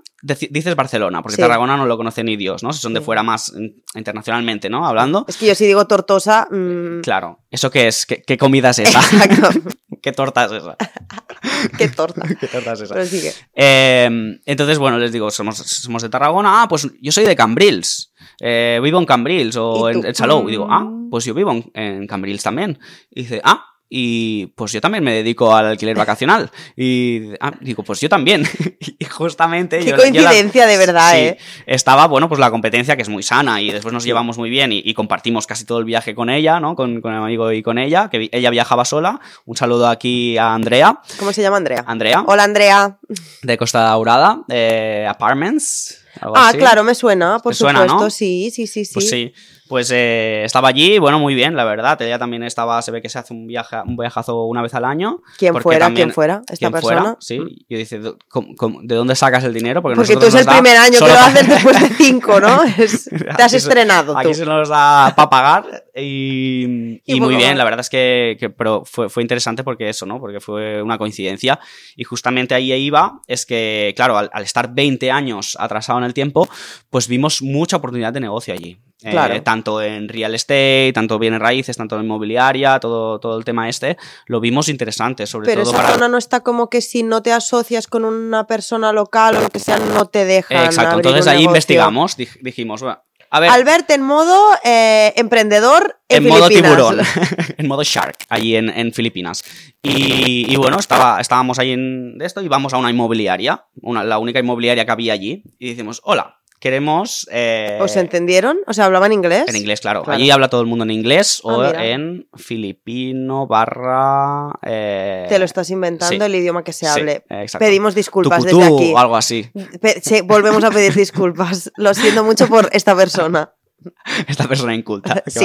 dices 0.51 0.75
Barcelona, 0.75 1.23
porque 1.23 1.37
Sí. 1.37 1.43
Tarragona 1.43 1.77
no 1.77 1.87
lo 1.87 1.97
conoce 1.97 2.25
ni 2.25 2.37
Dios, 2.37 2.65
¿no? 2.65 2.73
Si 2.73 2.81
son 2.81 2.95
de 2.95 2.99
Sí. 3.01 3.07
fuera 3.07 3.23
más 3.23 3.53
internacionalmente, 3.95 4.69
¿no? 4.69 4.85
Hablando. 4.85 5.25
Es 5.29 5.37
que 5.37 5.47
yo 5.47 5.55
si 5.55 5.67
digo 5.67 5.87
tortosa, 5.87 6.49
mm, 6.51 7.03
Claro. 7.03 7.39
¿Eso 7.49 7.71
qué 7.71 7.87
es? 7.87 8.05
¿Qué, 8.05 8.23
qué 8.27 8.37
comida 8.37 8.71
es 8.71 8.81
esa? 8.81 9.01
¿Qué 10.03 10.11
torta 10.11 10.47
es 10.47 10.53
esa? 10.53 10.77
qué 11.79 11.89
torta. 11.89 12.23
¿Qué 12.41 12.49
torta 12.49 12.73
es 12.73 12.81
esa? 12.81 12.95
Pero 12.95 13.07
sigue. 13.07 13.33
Eh, 13.55 14.39
entonces, 14.47 14.79
bueno, 14.79 14.99
les 14.99 15.13
digo, 15.13 15.31
somos, 15.31 15.59
somos 15.59 16.03
de 16.03 16.09
Tarragona. 16.09 16.63
Ah, 16.63 16.67
pues 16.69 16.89
yo 17.01 17.13
soy 17.13 17.25
de 17.25 17.37
Cambrils. 17.37 18.12
Eh, 18.45 18.81
vivo 18.83 18.99
en 18.99 19.07
Cambrils 19.07 19.55
o 19.57 19.89
¿Y 19.89 19.95
en, 19.95 20.05
en 20.05 20.15
Salou. 20.17 20.49
Y 20.49 20.51
digo, 20.53 20.67
ah, 20.69 20.81
Mm. 20.81 21.11
pues 21.11 21.25
yo 21.25 21.33
vivo 21.35 21.53
en, 21.53 21.71
en 21.75 22.07
Cambrils 22.09 22.43
también. 22.43 22.79
Y 23.11 23.23
dice, 23.23 23.41
ah, 23.45 23.67
y 23.95 24.47
pues 24.57 24.73
yo 24.73 24.81
también 24.81 25.05
me 25.05 25.13
dedico 25.13 25.55
al 25.55 25.67
alquiler 25.67 25.95
vacacional. 25.95 26.51
Y 26.75 27.29
ah, 27.41 27.53
digo, 27.61 27.83
pues 27.83 28.01
yo 28.01 28.09
también. 28.09 28.43
y 28.99 29.05
justamente. 29.05 29.79
Qué 29.81 29.85
yo- 29.85 29.91
yo 29.91 29.97
la- 29.97 30.01
coincidencia, 30.31 30.67
de 30.67 30.79
verdad, 30.79 31.13
Sí, 31.13 31.19
¿eh? 31.19 31.39
Estaba, 31.67 32.07
bueno, 32.07 32.27
pues 32.27 32.41
la 32.41 32.51
competencia 32.51 32.97
que 32.97 33.03
es 33.03 33.11
muy 33.11 33.23
sana 33.23 33.61
y 33.61 33.71
después 33.71 33.93
nos 33.93 34.05
llevamos 34.05 34.39
muy 34.39 34.49
bien 34.49 34.73
y, 34.73 34.81
y 34.83 34.95
compartimos 34.95 35.47
casi 35.47 35.67
todo 35.67 35.79
el 35.79 35.85
viaje 35.85 36.15
con 36.15 36.31
ella, 36.31 36.59
¿no? 36.59 36.75
Con, 36.75 37.03
con 37.03 37.13
el 37.13 37.23
amigo 37.23 37.53
y 37.53 37.63
con 37.63 37.77
ella, 37.79 38.09
que 38.11 38.31
ella 38.33 38.49
viajaba 38.49 38.87
sola. 38.87 39.21
Un 39.45 39.57
saludo 39.59 39.87
aquí 39.87 40.39
a 40.39 40.55
Andrea. 40.55 40.99
¿Cómo 41.19 41.35
se 41.35 41.43
llama 41.43 41.59
Andrea? 41.59 41.85
Andrea, 41.87 42.25
Hola 42.27 42.45
Andrea. 42.45 42.99
de 43.43 43.59
Costa 43.59 43.81
Daurada, 43.81 44.41
eh, 44.49 45.07
Apartments. 45.07 46.02
Ah, 46.21 46.49
así. 46.49 46.59
claro, 46.59 46.85
me 46.85 46.95
suena, 46.95 47.39
por 47.39 47.53
¿Te 47.53 47.59
suena, 47.59 47.81
supuesto. 47.81 48.05
no? 48.05 48.11
Sí, 48.11 48.51
sí, 48.55 48.67
sí, 48.67 48.85
sí. 48.85 48.95
Pues 48.95 49.09
sí, 49.09 49.33
pues 49.73 49.91
eh, 49.91 50.43
estaba 50.45 50.69
allí, 50.69 50.99
bueno, 50.99 51.19
muy 51.19 51.35
bien, 51.35 51.57
la 51.57 51.65
verdad. 51.65 52.01
Ella 52.03 52.19
también 52.19 52.43
estaba, 52.43 52.83
se 52.83 52.91
ve 52.91 53.01
que 53.01 53.09
se 53.09 53.19
hace 53.19 53.33
un 53.33 53.47
viaje, 53.47 53.77
un 53.87 53.97
viajazo 53.97 54.45
una 54.45 54.61
vez 54.61 54.75
al 54.75 54.85
año. 54.85 55.23
¿Quién 55.39 55.55
fuera? 55.63 55.87
también- 55.87 56.09
¿Quién 56.09 56.15
fuera? 56.15 56.43
Esta 56.43 56.57
¿Quién 56.59 56.73
persona. 56.73 57.01
fuera? 57.01 57.17
Sí, 57.21 57.39
yo 57.71 57.79
dice, 57.79 57.99
¿cómo- 58.29 58.55
cómo- 58.55 58.81
¿de 58.83 58.95
dónde 58.97 59.15
sacas 59.15 59.45
el 59.45 59.55
dinero? 59.55 59.81
Porque, 59.81 59.97
Porque 59.97 60.15
tú 60.17 60.27
es 60.27 60.35
el 60.35 60.45
da 60.45 60.53
primer 60.53 60.77
año 60.77 60.99
que 60.99 61.07
lo 61.07 61.19
haces 61.19 61.49
después 61.49 61.81
de 61.81 61.89
cinco, 61.89 62.39
¿no? 62.39 62.63
Es- 62.79 63.09
te 63.09 63.43
has 63.43 63.55
estrenado 63.55 64.15
Aquí 64.19 64.29
tú. 64.29 64.35
se 64.35 64.45
nos 64.45 64.69
da 64.69 65.15
para 65.17 65.31
pagar 65.31 65.85
y, 65.97 67.01
y 67.07 67.15
Y 67.17 67.21
muy 67.23 67.37
bien, 67.37 67.53
más. 67.53 67.57
la 67.57 67.65
verdad 67.65 67.81
es 67.81 67.89
que, 67.89 68.37
que- 68.39 68.51
pero 68.51 68.83
fue, 68.85 69.09
fue 69.09 69.23
interesante 69.23 69.65
porque 69.65 69.89
eso, 69.89 70.05
¿no? 70.05 70.21
Porque 70.21 70.41
fue 70.41 70.83
una 70.83 70.99
coincidencia 70.99 71.59
y 71.97 72.05
justamente 72.05 72.55
ahí 72.55 72.71
iba, 72.75 73.21
es 73.27 73.47
que, 73.47 73.95
claro, 73.97 74.19
al, 74.19 74.29
al 74.35 74.43
estar 74.43 74.75
20 74.75 75.11
años 75.11 75.57
atrasado 75.59 75.99
en 75.99 76.05
el 76.05 76.13
tiempo, 76.13 76.47
pues 76.91 77.09
vimos 77.09 77.41
mucha 77.41 77.77
oportunidad 77.79 78.13
de 78.13 78.21
negocio 78.21 78.53
allí. 78.53 78.79
Eh, 79.05 79.41
tanto 79.43 79.81
en 79.83 80.09
real 80.09 80.35
estate, 80.35 80.93
tanto 80.95 81.19
bienes 81.19 81.41
raíces, 81.41 81.77
tanto 81.77 81.97
en 81.97 82.05
inmobiliaria, 82.05 82.79
todo, 82.81 83.19
todo 83.19 83.39
el 83.39 83.45
tema 83.45 83.69
este, 83.69 83.97
lo 84.27 84.41
vimos 84.41 84.69
interesante, 84.69 85.27
sobre 85.27 85.47
Pero 85.47 85.63
todo 85.63 85.73
esa 85.73 85.83
para... 85.83 85.95
zona 85.95 86.09
no 86.09 86.19
está 86.19 86.41
como 86.41 86.69
que 86.71 86.81
si 86.81 87.03
no 87.03 87.23
te 87.23 87.33
asocias 87.33 87.87
con 87.87 88.05
una 88.05 88.47
persona 88.47 88.93
local 88.93 89.37
o 89.37 89.41
lo 89.43 89.49
que 89.49 89.59
sea, 89.59 89.79
no 89.79 90.07
te 90.07 90.25
dejan. 90.25 90.57
Eh, 90.57 90.65
Exacto, 90.67 90.91
abrir 90.93 91.07
entonces 91.07 91.27
un 91.27 91.29
ahí 91.31 91.37
negocio. 91.39 91.51
investigamos, 91.51 92.19
dij- 92.19 92.39
dijimos, 92.41 92.83
bueno, 92.83 93.03
a 93.35 93.41
ver, 93.41 93.51
Albert 93.51 93.91
en 93.91 94.03
modo 94.03 94.37
eh, 94.63 95.15
emprendedor 95.17 95.97
en, 96.09 96.23
en 96.25 96.29
modo 96.29 96.49
tiburón, 96.49 96.99
en 97.57 97.67
modo 97.67 97.83
shark, 97.83 98.17
allí 98.29 98.57
en, 98.57 98.69
en 98.69 98.93
Filipinas. 98.93 99.43
Y, 99.83 100.53
y 100.53 100.57
bueno, 100.57 100.79
estaba, 100.79 101.19
estábamos 101.21 101.59
ahí 101.59 101.73
en 101.73 102.19
esto 102.21 102.43
y 102.43 102.49
vamos 102.49 102.75
a 102.75 102.77
una 102.77 102.91
inmobiliaria, 102.91 103.65
una, 103.81 104.05
la 104.05 104.19
única 104.19 104.39
inmobiliaria 104.39 104.85
que 104.85 104.91
había 104.93 105.15
allí, 105.15 105.43
y 105.59 105.71
decimos, 105.71 106.01
hola, 106.05 106.42
queremos... 106.63 107.29
eh, 107.33 107.77
¿Os 107.81 107.97
entendieron? 107.97 108.59
O 108.69 108.73
sea, 108.73 108.85
¿hablaban 108.85 109.13
inglés? 109.13 109.45
en 109.49 109.57
inglés, 109.57 109.81
claro. 109.81 110.05
Claro. 110.05 110.17
Allí 110.17 110.31
habla 110.31 110.49
todo 110.49 110.61
el 110.61 110.69
mundo 110.69 110.85
en 110.85 110.93
inglés 110.93 111.41
o 111.43 111.61
Ah, 111.61 111.67
mira. 111.73 111.85
en 111.87 112.29
filipino 112.37 113.49
barra... 113.49 114.53
eh, 114.63 115.27
Te 115.29 115.39
lo 115.41 115.45
estás 115.45 115.69
inventando 115.71 116.25
sí. 116.25 116.31
el 116.31 116.35
idioma 116.37 116.63
que 116.63 116.73
se 116.73 116.87
sí, 116.87 117.01
hable. 117.01 117.25
exacto. 117.29 117.65
Pedimos 117.67 117.95
disculpas 117.97 118.39
Tucutú 118.45 118.59
desde 118.61 118.75
aquí. 118.77 118.93
o 118.95 118.99
algo 118.99 119.17
así. 119.17 119.51
Pe- 119.81 120.01
sí, 120.03 120.21
volvemos 120.23 120.63
a 120.63 120.71
pedir 120.71 120.95
disculpas. 120.95 121.73
Lo 121.77 121.93
siento 121.95 122.23
mucho 122.23 122.47
por 122.47 122.69
esta 122.73 122.95
persona. 122.95 123.53
Esta 124.29 124.49
persona 124.49 124.75
inculta. 124.75 125.23
Sí. 125.33 125.45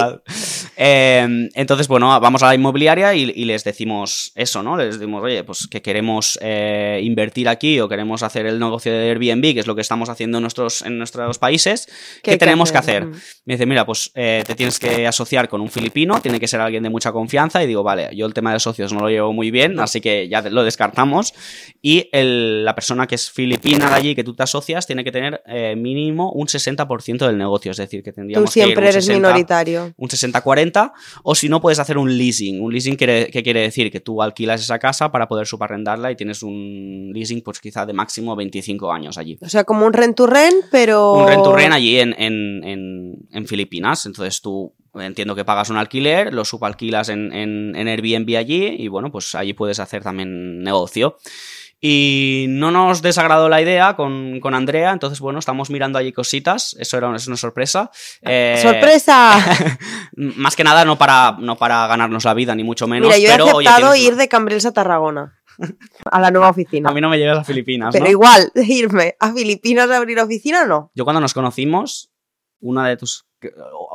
Eh, 0.76 1.50
entonces, 1.56 1.88
bueno, 1.88 2.08
vamos 2.20 2.44
a 2.44 2.48
la 2.48 2.56
inmobiliaria 2.56 3.14
y, 3.16 3.32
y 3.36 3.46
les 3.46 3.64
decimos 3.64 4.32
eso, 4.36 4.62
¿no? 4.64 4.78
Les 4.78 5.00
decimos, 5.00 5.24
oye, 5.24 5.44
pues 5.44 5.68
que 5.68 5.82
queremos 5.82 6.38
eh, 6.42 7.00
invertir 7.04 7.48
aquí 7.50 7.80
o 7.80 7.88
queremos 7.88 8.24
hacer 8.24 8.46
el 8.46 8.60
negocio 8.60 8.92
de 8.92 9.10
Airbnb, 9.10 9.54
que 9.54 9.60
es 9.60 9.68
lo 9.68 9.76
que 9.76 9.82
estamos 9.82 10.10
haciendo 10.10 10.38
en 10.38 10.42
nuestros, 10.44 10.82
en 10.84 10.98
nuestros 10.98 11.38
países. 11.40 11.88
¿Qué, 12.22 12.38
tenemos 12.38 12.72
que 12.72 12.78
hacer? 12.78 13.04
hacer? 13.04 13.22
Me 13.46 13.54
dice, 13.56 13.66
mira, 13.66 13.86
pues 13.86 14.12
eh, 14.16 14.44
te 14.46 14.56
tienes 14.56 14.78
que 14.80 15.08
asociar 15.08 15.48
con 15.50 15.62
un 15.62 15.70
filipino, 15.70 16.20
tiene 16.22 16.40
que 16.40 16.48
ser 16.48 16.60
alguien 16.62 16.84
de 16.84 16.90
mucha 16.90 17.12
confianza. 17.12 17.64
Y 17.64 17.68
digo, 17.68 17.84
vale, 17.84 18.10
yo 18.16 18.26
el 18.26 18.34
tema 18.34 18.54
de 18.54 18.60
socios 18.60 18.94
no 18.94 19.00
lo 19.00 19.10
llevo 19.10 19.34
muy 19.34 19.52
bien, 19.52 19.80
así 19.80 20.02
que 20.02 20.28
ya 20.28 20.42
lo 20.42 20.64
descartamos. 20.64 21.34
Y 21.82 22.10
el- 22.12 22.66
la 22.66 22.76
persona 22.76 23.08
que 23.08 23.16
es 23.16 23.32
filipina 23.32 23.90
de 23.90 23.96
allí, 23.96 24.16
que 24.16 24.24
tú 24.24 24.34
te 24.36 24.44
asocias, 24.44 24.86
tiene 24.86 25.04
que 25.04 25.12
tener 25.12 25.42
eh, 25.48 25.76
mínimo 25.78 26.32
un 26.32 26.48
60% 26.48 27.26
del 27.26 27.38
negocio, 27.38 27.72
es 27.72 27.78
decir, 27.78 28.04
que 28.04 28.12
tendría 28.12 28.27
Tú 28.34 28.48
siempre 28.48 28.84
que 28.84 28.90
eres 28.90 29.06
60, 29.06 29.14
minoritario. 29.14 29.94
un 29.98 30.10
60-40, 30.10 30.92
o 31.24 31.36
si 31.36 31.50
no, 31.50 31.62
puedes 31.62 31.80
hacer 31.80 31.98
un 31.98 32.18
leasing. 32.18 32.62
Un 32.62 32.74
leasing 32.74 32.96
quiere, 32.96 33.30
¿qué 33.32 33.44
quiere 33.44 33.62
decir? 33.62 33.92
Que 33.92 34.00
tú 34.00 34.22
alquilas 34.22 34.62
esa 34.62 34.80
casa 34.80 35.12
para 35.12 35.28
poder 35.28 35.48
subarrendarla 35.48 36.12
y 36.12 36.16
tienes 36.16 36.44
un 36.44 37.12
leasing, 37.14 37.42
pues 37.42 37.60
quizá 37.60 37.86
de 37.86 37.94
máximo 37.94 38.36
25 38.36 38.92
años 38.92 39.18
allí. 39.18 39.38
O 39.42 39.50
sea, 39.50 39.64
como 39.64 39.86
un 39.86 39.94
rent 39.94 40.16
to 40.16 40.28
rent, 40.28 40.66
pero... 40.72 41.14
Un 41.14 41.28
rent 41.28 41.44
to 41.44 41.56
rent 41.56 41.74
allí 41.74 42.00
en, 42.00 42.14
en, 42.18 42.64
en, 42.64 43.28
en 43.32 43.48
Filipinas. 43.48 44.06
Entonces 44.06 44.42
tú 44.42 44.74
entiendo 44.96 45.36
que 45.36 45.46
pagas 45.46 45.70
un 45.70 45.78
alquiler, 45.78 46.34
lo 46.34 46.46
subalquilas 46.46 47.10
en, 47.10 47.32
en, 47.34 47.76
en 47.76 47.88
Airbnb 47.88 48.38
allí 48.38 48.76
y 48.80 48.88
bueno, 48.88 49.12
pues 49.12 49.36
allí 49.36 49.54
puedes 49.54 49.80
hacer 49.80 50.04
también 50.04 50.62
negocio. 50.64 51.18
Y 51.80 52.46
no 52.50 52.72
nos 52.72 53.04
desagradó 53.04 53.50
la 53.50 53.62
idea 53.62 53.96
con, 53.96 54.40
con 54.40 54.56
Andrea, 54.56 54.92
entonces 54.92 55.20
bueno, 55.20 55.38
estamos 55.38 55.70
mirando 55.70 56.00
allí 56.00 56.12
cositas, 56.12 56.76
eso 56.80 56.98
era 56.98 57.16
es 57.16 57.28
una 57.28 57.38
sorpresa. 57.38 57.92
Eh, 58.24 58.60
¡Sorpresa! 58.62 59.36
más 60.16 60.56
que 60.56 60.64
nada 60.64 60.86
no 60.86 60.98
para, 60.98 61.36
no 61.40 61.56
para 61.56 61.86
ganarnos 61.88 62.26
la 62.26 62.34
vida, 62.34 62.56
ni 62.56 62.64
mucho 62.64 62.88
menos. 62.88 63.08
Mira, 63.08 63.20
yo 63.20 63.28
he 63.28 63.32
pero, 63.32 63.46
oye, 63.56 63.68
aceptado 63.70 63.94
tienes 63.94 64.08
ir 64.08 64.14
una- 64.14 64.24
de 64.24 64.28
Cambrils 64.28 64.66
a 64.66 64.72
Tarragona. 64.72 65.34
A 66.12 66.20
la 66.22 66.30
nueva 66.30 66.50
oficina. 66.50 66.90
A 66.90 66.94
mí 66.94 67.02
no 67.02 67.10
me 67.10 67.18
llegas 67.18 67.40
a 67.40 67.44
Filipinas, 67.44 67.92
Pero 67.92 68.06
¿no? 68.06 68.12
igual, 68.12 68.52
irme 68.56 69.16
a 69.20 69.34
Filipinas 69.34 69.90
a 69.90 69.98
abrir 69.98 70.20
oficina, 70.20 70.66
no. 70.66 70.92
Yo 70.94 71.04
cuando 71.04 71.20
nos 71.20 71.34
conocimos, 71.34 72.12
una 72.60 72.88
de 72.88 72.98
tus... 72.98 73.26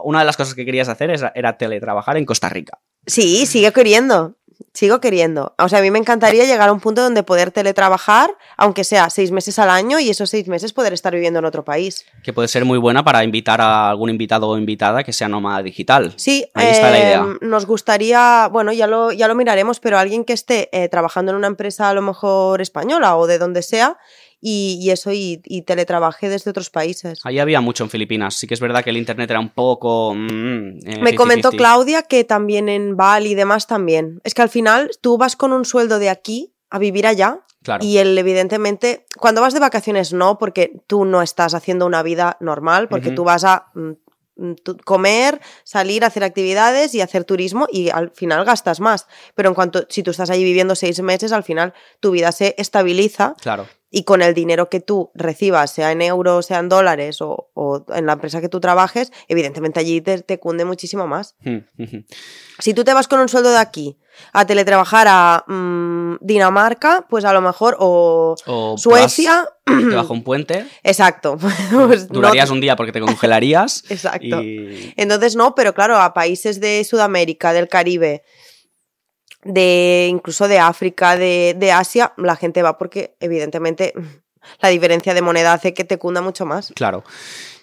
Una 0.04 0.20
de 0.20 0.24
las 0.24 0.36
cosas 0.36 0.54
que 0.54 0.64
querías 0.64 0.88
hacer 0.88 1.10
era, 1.10 1.32
era 1.34 1.56
teletrabajar 1.58 2.16
en 2.16 2.24
Costa 2.26 2.48
Rica. 2.48 2.80
Sí, 3.06 3.44
sigo 3.46 3.72
queriendo. 3.72 4.36
Sigo 4.72 5.00
queriendo. 5.00 5.54
O 5.58 5.68
sea, 5.68 5.78
a 5.78 5.82
mí 5.82 5.90
me 5.90 5.98
encantaría 5.98 6.44
llegar 6.44 6.68
a 6.68 6.72
un 6.72 6.80
punto 6.80 7.02
donde 7.02 7.22
poder 7.22 7.50
teletrabajar, 7.50 8.30
aunque 8.56 8.84
sea 8.84 9.10
seis 9.10 9.30
meses 9.30 9.58
al 9.58 9.70
año, 9.70 9.98
y 9.98 10.10
esos 10.10 10.30
seis 10.30 10.48
meses 10.48 10.72
poder 10.72 10.92
estar 10.92 11.12
viviendo 11.14 11.38
en 11.38 11.44
otro 11.44 11.64
país. 11.64 12.04
que 12.22 12.32
puede 12.32 12.48
ser 12.48 12.64
muy 12.64 12.78
buena 12.78 13.04
para 13.04 13.24
invitar 13.24 13.60
a 13.60 13.90
algún 13.90 14.10
invitado 14.10 14.48
o 14.48 14.58
invitada 14.58 15.04
que 15.04 15.12
sea 15.12 15.28
nómada 15.28 15.62
digital. 15.62 16.12
Sí, 16.16 16.46
Ahí 16.54 16.68
está 16.68 16.90
la 16.90 16.98
idea. 16.98 17.26
nos 17.40 17.66
gustaría, 17.66 18.48
bueno, 18.50 18.72
ya 18.72 18.86
lo, 18.86 19.12
ya 19.12 19.28
lo 19.28 19.34
miraremos, 19.34 19.80
pero 19.80 19.98
alguien 19.98 20.24
que 20.24 20.32
esté 20.32 20.68
eh, 20.72 20.88
trabajando 20.88 21.32
en 21.32 21.36
una 21.38 21.46
empresa 21.46 21.88
a 21.88 21.94
lo 21.94 22.02
mejor 22.02 22.60
española 22.60 23.16
o 23.16 23.26
de 23.26 23.38
donde 23.38 23.62
sea, 23.62 23.98
y, 24.44 24.76
y 24.82 24.90
eso, 24.90 25.12
y, 25.12 25.40
y 25.44 25.62
teletrabaje 25.62 26.28
desde 26.28 26.50
otros 26.50 26.68
países. 26.68 27.20
Ahí 27.22 27.38
había 27.38 27.60
mucho 27.60 27.84
en 27.84 27.90
Filipinas. 27.90 28.34
Sí 28.34 28.46
que 28.48 28.54
es 28.54 28.60
verdad 28.60 28.82
que 28.82 28.90
el 28.90 28.96
internet 28.96 29.30
era 29.30 29.38
un 29.40 29.50
poco. 29.50 30.12
mm, 30.14 30.78
eh, 30.84 31.00
Me 31.00 31.14
comentó 31.14 31.50
50-50. 31.52 31.56
Claudia 31.56 32.02
que 32.02 32.24
también 32.24 32.68
en 32.68 32.96
Bali 32.96 33.30
y 33.30 33.34
demás 33.36 33.68
también. 33.68 34.20
Es 34.24 34.34
que 34.34 34.42
al 34.42 34.48
final 34.50 34.90
tú 35.00 35.16
vas 35.16 35.36
con 35.36 35.52
un 35.52 35.64
sueldo 35.64 35.98
de 36.00 36.10
aquí 36.10 36.52
a 36.68 36.78
vivir 36.78 37.06
allá 37.06 37.40
Claro. 37.62 37.84
y 37.84 37.98
él 37.98 38.18
evidentemente, 38.18 39.06
cuando 39.18 39.40
vas 39.40 39.54
de 39.54 39.60
vacaciones 39.60 40.12
no, 40.12 40.36
porque 40.36 40.72
tú 40.88 41.04
no 41.04 41.22
estás 41.22 41.54
haciendo 41.54 41.86
una 41.86 42.02
vida 42.02 42.36
normal, 42.40 42.88
porque 42.88 43.12
tú 43.12 43.22
vas 43.22 43.44
a 43.44 43.66
mm, 43.74 43.90
mm, 44.34 44.54
comer, 44.84 45.40
salir, 45.62 46.04
hacer 46.04 46.24
actividades 46.24 46.92
y 46.96 47.00
hacer 47.00 47.22
turismo 47.22 47.68
y 47.70 47.90
al 47.90 48.10
final 48.10 48.44
gastas 48.44 48.80
más. 48.80 49.06
Pero 49.36 49.48
en 49.50 49.54
cuanto, 49.54 49.86
si 49.88 50.02
tú 50.02 50.10
estás 50.10 50.30
allí 50.30 50.42
viviendo 50.42 50.74
seis 50.74 51.00
meses, 51.02 51.30
al 51.30 51.44
final 51.44 51.72
tu 52.00 52.10
vida 52.10 52.32
se 52.32 52.56
estabiliza 52.58 53.36
Claro. 53.40 53.68
Y 53.94 54.04
con 54.04 54.22
el 54.22 54.32
dinero 54.32 54.70
que 54.70 54.80
tú 54.80 55.10
recibas, 55.14 55.70
sea 55.70 55.92
en 55.92 56.00
euros, 56.00 56.46
sea 56.46 56.58
en 56.58 56.68
dólares 56.70 57.20
o, 57.20 57.50
o 57.52 57.84
en 57.94 58.06
la 58.06 58.14
empresa 58.14 58.40
que 58.40 58.48
tú 58.48 58.58
trabajes, 58.58 59.12
evidentemente 59.28 59.78
allí 59.78 60.00
te, 60.00 60.22
te 60.22 60.40
cunde 60.40 60.64
muchísimo 60.64 61.06
más. 61.06 61.36
Si 62.58 62.74
tú 62.74 62.84
te 62.84 62.94
vas 62.94 63.06
con 63.06 63.20
un 63.20 63.28
sueldo 63.28 63.50
de 63.50 63.58
aquí 63.58 63.98
a 64.32 64.46
teletrabajar 64.46 65.06
a 65.10 65.44
mm, 65.46 66.16
Dinamarca, 66.20 67.06
pues 67.08 67.24
a 67.24 67.32
lo 67.32 67.40
mejor, 67.42 67.76
o 67.78 68.34
O 68.46 68.78
Suecia, 68.78 69.46
debajo 69.66 70.14
un 70.14 70.22
puente, 70.24 70.66
exacto. 70.82 71.36
Pues 71.70 72.08
no- 72.08 72.14
durarías 72.14 72.50
un 72.50 72.60
día 72.60 72.76
porque 72.76 72.92
te 72.92 73.00
congelarías. 73.00 73.84
Exacto. 73.90 74.42
Y 74.42 74.94
Entonces 74.96 75.36
no, 75.36 75.54
pero 75.54 75.74
claro, 75.74 75.98
a 75.98 76.14
países 76.14 76.60
de 76.60 76.84
Sudamérica, 76.84 77.52
del 77.52 77.68
Caribe, 77.68 78.22
de 79.44 80.06
incluso 80.10 80.48
de 80.48 80.58
África, 80.58 81.16
de, 81.16 81.54
de 81.58 81.72
Asia, 81.72 82.12
la 82.16 82.36
gente 82.36 82.62
va 82.62 82.78
porque 82.78 83.14
evidentemente 83.20 83.92
la 84.60 84.68
diferencia 84.68 85.14
de 85.14 85.22
moneda 85.22 85.52
hace 85.52 85.74
que 85.74 85.84
te 85.84 85.98
cunda 85.98 86.20
mucho 86.20 86.46
más. 86.46 86.72
claro. 86.74 87.04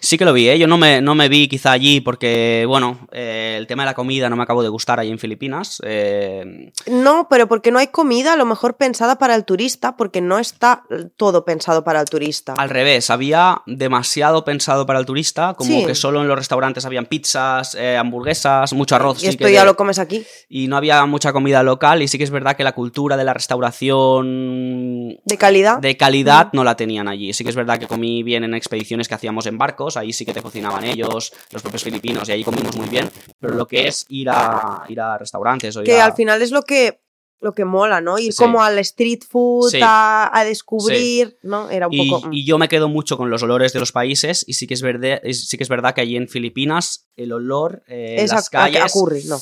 Sí 0.02 0.16
que 0.16 0.24
lo 0.24 0.32
vi, 0.32 0.48
¿eh? 0.48 0.58
Yo 0.58 0.66
no 0.66 0.78
me, 0.78 1.02
no 1.02 1.14
me 1.14 1.28
vi 1.28 1.46
quizá 1.46 1.72
allí 1.72 2.00
porque, 2.00 2.64
bueno, 2.66 3.06
eh, 3.12 3.56
el 3.58 3.66
tema 3.66 3.82
de 3.82 3.88
la 3.88 3.94
comida 3.94 4.30
no 4.30 4.36
me 4.36 4.42
acabó 4.44 4.62
de 4.62 4.70
gustar 4.70 4.98
allí 4.98 5.10
en 5.10 5.18
Filipinas. 5.18 5.78
Eh, 5.84 6.72
No, 6.86 7.26
pero 7.28 7.48
porque 7.48 7.70
no 7.70 7.78
hay 7.78 7.88
comida 7.88 8.32
a 8.32 8.36
lo 8.36 8.46
mejor 8.46 8.78
pensada 8.78 9.18
para 9.18 9.34
el 9.34 9.44
turista, 9.44 9.98
porque 9.98 10.22
no 10.22 10.38
está 10.38 10.84
todo 11.18 11.44
pensado 11.44 11.84
para 11.84 12.00
el 12.00 12.08
turista. 12.08 12.54
Al 12.56 12.70
revés, 12.70 13.10
había 13.10 13.60
demasiado 13.66 14.42
pensado 14.42 14.86
para 14.86 14.98
el 14.98 15.04
turista, 15.04 15.52
como 15.52 15.68
Sí. 15.80 15.84
que 15.84 15.94
solo 15.94 16.22
en 16.22 16.28
los 16.28 16.38
restaurantes 16.38 16.86
habían 16.86 17.04
pizzas, 17.04 17.74
eh, 17.74 17.98
hamburguesas, 17.98 18.72
mucho 18.72 18.96
arroz. 18.96 19.22
y 19.22 19.26
esto 19.26 19.44
que 19.44 19.52
ya 19.52 19.66
lo 19.66 19.76
comes 19.76 19.98
aquí. 19.98 20.24
y 20.48 20.66
no 20.68 20.78
había 20.78 21.04
mucha 21.04 21.34
comida 21.34 21.62
local 21.62 22.00
y 22.00 22.08
sí 22.08 22.16
que 22.16 22.24
es 22.24 22.30
verdad 22.30 22.56
que 22.56 22.64
la 22.64 22.72
cultura 22.72 23.18
de 23.18 23.24
la 23.24 23.34
restauración 23.34 25.18
De 25.24 25.36
calidad. 25.38 25.78
de 25.78 25.96
calidad 25.96 26.48
no 26.52 26.64
la 26.64 26.69
tenían 26.76 27.08
allí. 27.08 27.32
Sí 27.32 27.44
que 27.44 27.50
es 27.50 27.56
verdad 27.56 27.78
que 27.78 27.86
comí 27.86 28.22
bien 28.22 28.44
en 28.44 28.54
expediciones 28.54 29.08
que 29.08 29.14
hacíamos 29.14 29.46
en 29.46 29.58
barcos, 29.58 29.96
ahí 29.96 30.12
sí 30.12 30.24
que 30.24 30.32
te 30.34 30.42
cocinaban 30.42 30.84
ellos, 30.84 31.32
los 31.50 31.62
propios 31.62 31.82
filipinos, 31.84 32.28
y 32.28 32.32
ahí 32.32 32.44
comimos 32.44 32.76
muy 32.76 32.88
bien, 32.88 33.10
pero 33.38 33.54
lo 33.54 33.66
que 33.66 33.88
es 33.88 34.06
ir 34.08 34.28
a, 34.30 34.84
ir 34.88 35.00
a 35.00 35.18
restaurantes 35.18 35.76
o 35.76 35.80
ir 35.80 35.86
que 35.86 36.00
a- 36.00 36.04
al 36.06 36.14
final 36.14 36.40
es 36.42 36.50
lo 36.50 36.62
que 36.62 37.00
lo 37.42 37.54
que 37.54 37.64
mola, 37.64 38.02
¿no? 38.02 38.18
Ir 38.18 38.34
Sí. 38.34 38.36
como 38.44 38.62
al 38.62 38.78
street 38.80 39.20
food, 39.26 39.70
Sí. 39.70 39.80
a, 39.82 40.30
a 40.38 40.44
descubrir, 40.44 41.38
¿no? 41.42 41.70
Era 41.70 41.88
un 41.88 41.94
Y, 41.94 42.10
poco... 42.10 42.28
mm. 42.28 42.32
y 42.34 42.44
yo 42.44 42.58
me 42.58 42.68
quedo 42.68 42.90
mucho 42.90 43.16
con 43.16 43.30
los 43.30 43.42
olores 43.42 43.72
de 43.72 43.80
los 43.80 43.92
países 43.92 44.44
y 44.46 44.52
sí 44.52 44.66
que 44.66 44.74
es, 44.74 44.82
verde, 44.82 45.22
sí 45.32 45.56
que 45.56 45.62
es 45.62 45.70
verdad 45.70 45.94
que 45.94 46.02
allí 46.02 46.16
en 46.16 46.28
Filipinas 46.28 47.08
el 47.16 47.32
olor, 47.32 47.82
eh, 47.88 48.16
es 48.18 48.30
a- 48.32 48.34
las 48.34 48.44
a- 48.54 48.64
a 48.66 48.70
calles... 48.70 48.92
curry, 48.92 49.24
no. 49.24 49.38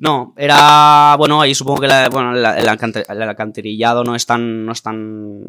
No, 0.00 0.32
era. 0.36 1.16
Bueno, 1.18 1.40
ahí 1.40 1.54
supongo 1.56 1.80
que 1.80 1.88
la- 1.88 2.08
bueno, 2.08 2.32
la- 2.32 2.56
el, 2.56 2.68
alcantarillado 2.68 4.04
no 4.04 4.14
es 4.14 4.26
tan, 4.26 4.64
no 4.64 4.70
es 4.70 4.80
tan 4.80 5.42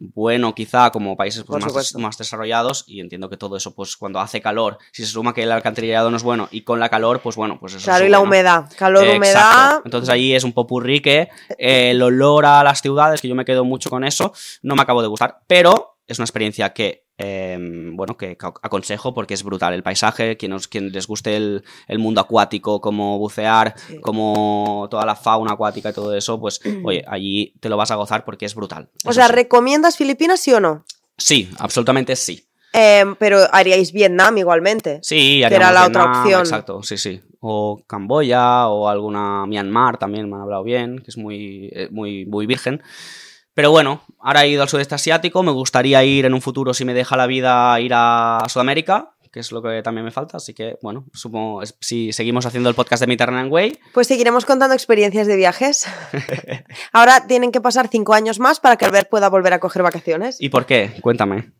bueno, 0.00 0.54
quizá, 0.54 0.90
como 0.90 1.16
países 1.16 1.44
pues, 1.44 1.94
más, 1.96 2.18
desarrollados. 2.18 2.82
Y 2.88 3.00
entiendo 3.00 3.30
que 3.30 3.36
todo 3.36 3.56
eso, 3.56 3.74
pues 3.74 3.96
cuando 3.96 4.18
hace 4.18 4.40
calor, 4.40 4.78
si 4.90 5.04
se 5.04 5.12
suma 5.12 5.32
que 5.32 5.44
el 5.44 5.52
alcantarillado 5.52 6.10
no 6.10 6.16
es 6.16 6.24
bueno 6.24 6.48
y 6.50 6.62
con 6.62 6.80
la 6.80 6.88
calor, 6.88 7.20
pues 7.20 7.36
bueno, 7.36 7.58
pues 7.60 7.74
eso. 7.74 7.84
Claro, 7.84 8.04
y 8.04 8.08
la 8.08 8.18
¿no? 8.18 8.24
humedad. 8.24 8.64
Calor, 8.76 9.06
humedad. 9.16 9.80
Entonces 9.84 10.10
ahí 10.10 10.34
es 10.34 10.42
un 10.42 10.52
popurrí 10.52 11.00
que 11.00 11.28
eh, 11.56 11.90
el 11.92 12.02
olor 12.02 12.44
a 12.44 12.64
las 12.64 12.82
ciudades, 12.82 13.20
que 13.20 13.28
yo 13.28 13.36
me 13.36 13.44
quedo 13.44 13.64
mucho 13.64 13.88
con 13.88 14.02
eso, 14.02 14.32
no 14.62 14.74
me 14.74 14.82
acabo 14.82 15.02
de 15.02 15.08
gustar. 15.08 15.38
Pero 15.46 15.98
es 16.08 16.18
una 16.18 16.24
experiencia 16.24 16.72
que, 16.72 17.01
eh, 17.18 17.56
bueno, 17.92 18.16
que 18.16 18.36
ac- 18.38 18.58
aconsejo 18.62 19.14
porque 19.14 19.34
es 19.34 19.42
brutal. 19.44 19.74
El 19.74 19.82
paisaje, 19.82 20.36
quien, 20.36 20.52
os- 20.54 20.68
quien 20.68 20.90
les 20.92 21.06
guste 21.06 21.36
el, 21.36 21.62
el 21.88 21.98
mundo 21.98 22.20
acuático, 22.20 22.80
como 22.80 23.18
bucear, 23.18 23.74
Sí. 23.88 24.00
como 24.00 24.88
toda 24.90 25.04
la 25.06 25.14
fauna 25.14 25.52
acuática 25.52 25.90
y 25.90 25.92
todo 25.92 26.14
eso, 26.16 26.40
pues 26.40 26.60
oye, 26.84 27.04
allí 27.06 27.54
te 27.60 27.68
lo 27.68 27.76
vas 27.76 27.90
a 27.90 27.96
gozar 27.96 28.24
porque 28.24 28.46
es 28.46 28.54
brutal. 28.54 28.88
O 29.04 29.12
sea, 29.12 29.26
sí. 29.28 29.32
¿recomiendas 29.32 29.96
Filipinas, 29.96 30.40
sí 30.40 30.52
o 30.52 30.60
no? 30.60 30.84
Sí, 31.18 31.50
absolutamente 31.58 32.16
sí. 32.16 32.46
Eh, 32.74 33.04
pero 33.18 33.40
haríais 33.52 33.92
Vietnam 33.92 34.38
igualmente. 34.38 34.98
Sí, 35.02 35.42
Que 35.46 35.54
era 35.54 35.70
la 35.72 35.86
otra 35.86 36.04
opción. 36.20 36.40
Exacto, 36.40 36.82
sí, 36.82 36.96
sí. 36.96 37.20
O 37.40 37.82
Camboya 37.86 38.68
o 38.68 38.88
alguna 38.88 39.44
Myanmar 39.46 39.98
también 39.98 40.28
me 40.30 40.36
han 40.36 40.42
hablado 40.42 40.62
bien, 40.64 41.00
que 41.00 41.10
es 41.10 41.18
muy, 41.18 41.68
eh, 41.74 41.88
muy, 41.90 42.24
muy 42.24 42.46
virgen. 42.46 42.80
Pero 43.54 43.70
bueno, 43.70 44.02
ahora 44.20 44.44
he 44.44 44.48
ido 44.48 44.62
al 44.62 44.68
sudeste 44.68 44.94
asiático, 44.94 45.42
me 45.42 45.52
gustaría 45.52 46.02
ir 46.04 46.24
en 46.24 46.34
un 46.34 46.40
futuro, 46.40 46.72
si 46.74 46.84
me 46.84 46.94
deja 46.94 47.16
la 47.16 47.26
vida, 47.26 47.78
ir 47.80 47.92
a 47.94 48.42
Sudamérica, 48.48 49.14
que 49.30 49.40
es 49.40 49.52
lo 49.52 49.62
que 49.62 49.82
también 49.82 50.04
me 50.04 50.10
falta. 50.10 50.38
Así 50.38 50.54
que, 50.54 50.76
bueno, 50.82 51.04
supongo, 51.12 51.62
si 51.80 52.12
seguimos 52.12 52.46
haciendo 52.46 52.68
el 52.68 52.74
podcast 52.74 53.00
de 53.00 53.06
Mediterranean 53.08 53.50
Way, 53.50 53.78
Pues 53.92 54.06
seguiremos 54.06 54.44
contando 54.46 54.74
experiencias 54.74 55.26
de 55.26 55.36
viajes. 55.36 55.86
Ahora 56.92 57.26
tienen 57.26 57.52
que 57.52 57.60
pasar 57.60 57.88
cinco 57.88 58.14
años 58.14 58.38
más 58.38 58.60
para 58.60 58.76
que 58.76 58.84
Albert 58.84 59.08
pueda 59.10 59.28
volver 59.28 59.52
a 59.52 59.60
coger 59.60 59.82
vacaciones. 59.82 60.36
¿y 60.40 60.48
por 60.48 60.66
qué? 60.66 60.92
Cuéntame. 61.00 61.52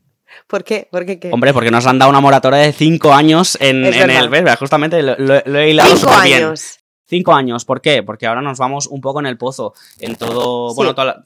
¿Por 0.47 0.65
qué? 0.65 0.89
¿Por 0.91 1.05
qué 1.05 1.19
qué? 1.21 1.31
Hombre, 1.33 1.53
porque 1.53 1.71
nos 1.71 1.87
han 1.87 1.99
dado 1.99 2.11
una 2.11 2.21
moratoria 2.21 2.59
de 2.61 2.73
cinco 2.73 3.13
años 3.13 3.59
en, 3.61 3.85
en 3.85 4.11
el... 4.11 4.29
¿ves? 4.31 4.57
Justamente 4.59 5.03
lo, 5.03 5.15
lo- 5.19 5.43
lo 5.45 5.59
he 5.59 5.71
hilado 5.71 5.95
cinco 5.97 6.13
bien. 6.25 6.45
años. 6.45 6.79
Cinco 7.07 7.35
años, 7.35 7.67
¿por 7.67 7.83
qué? 7.83 8.03
Porque 8.03 8.27
ahora 8.27 8.41
nos 8.41 8.59
vamos 8.59 8.87
un 8.87 9.03
poco 9.03 9.21
en 9.21 9.27
el 9.27 9.37
pozo, 9.37 9.75
en 10.01 10.17
todo, 10.17 10.71
Sí. 10.71 10.77
bueno, 10.77 10.95
toda 10.95 11.05
la- 11.07 11.25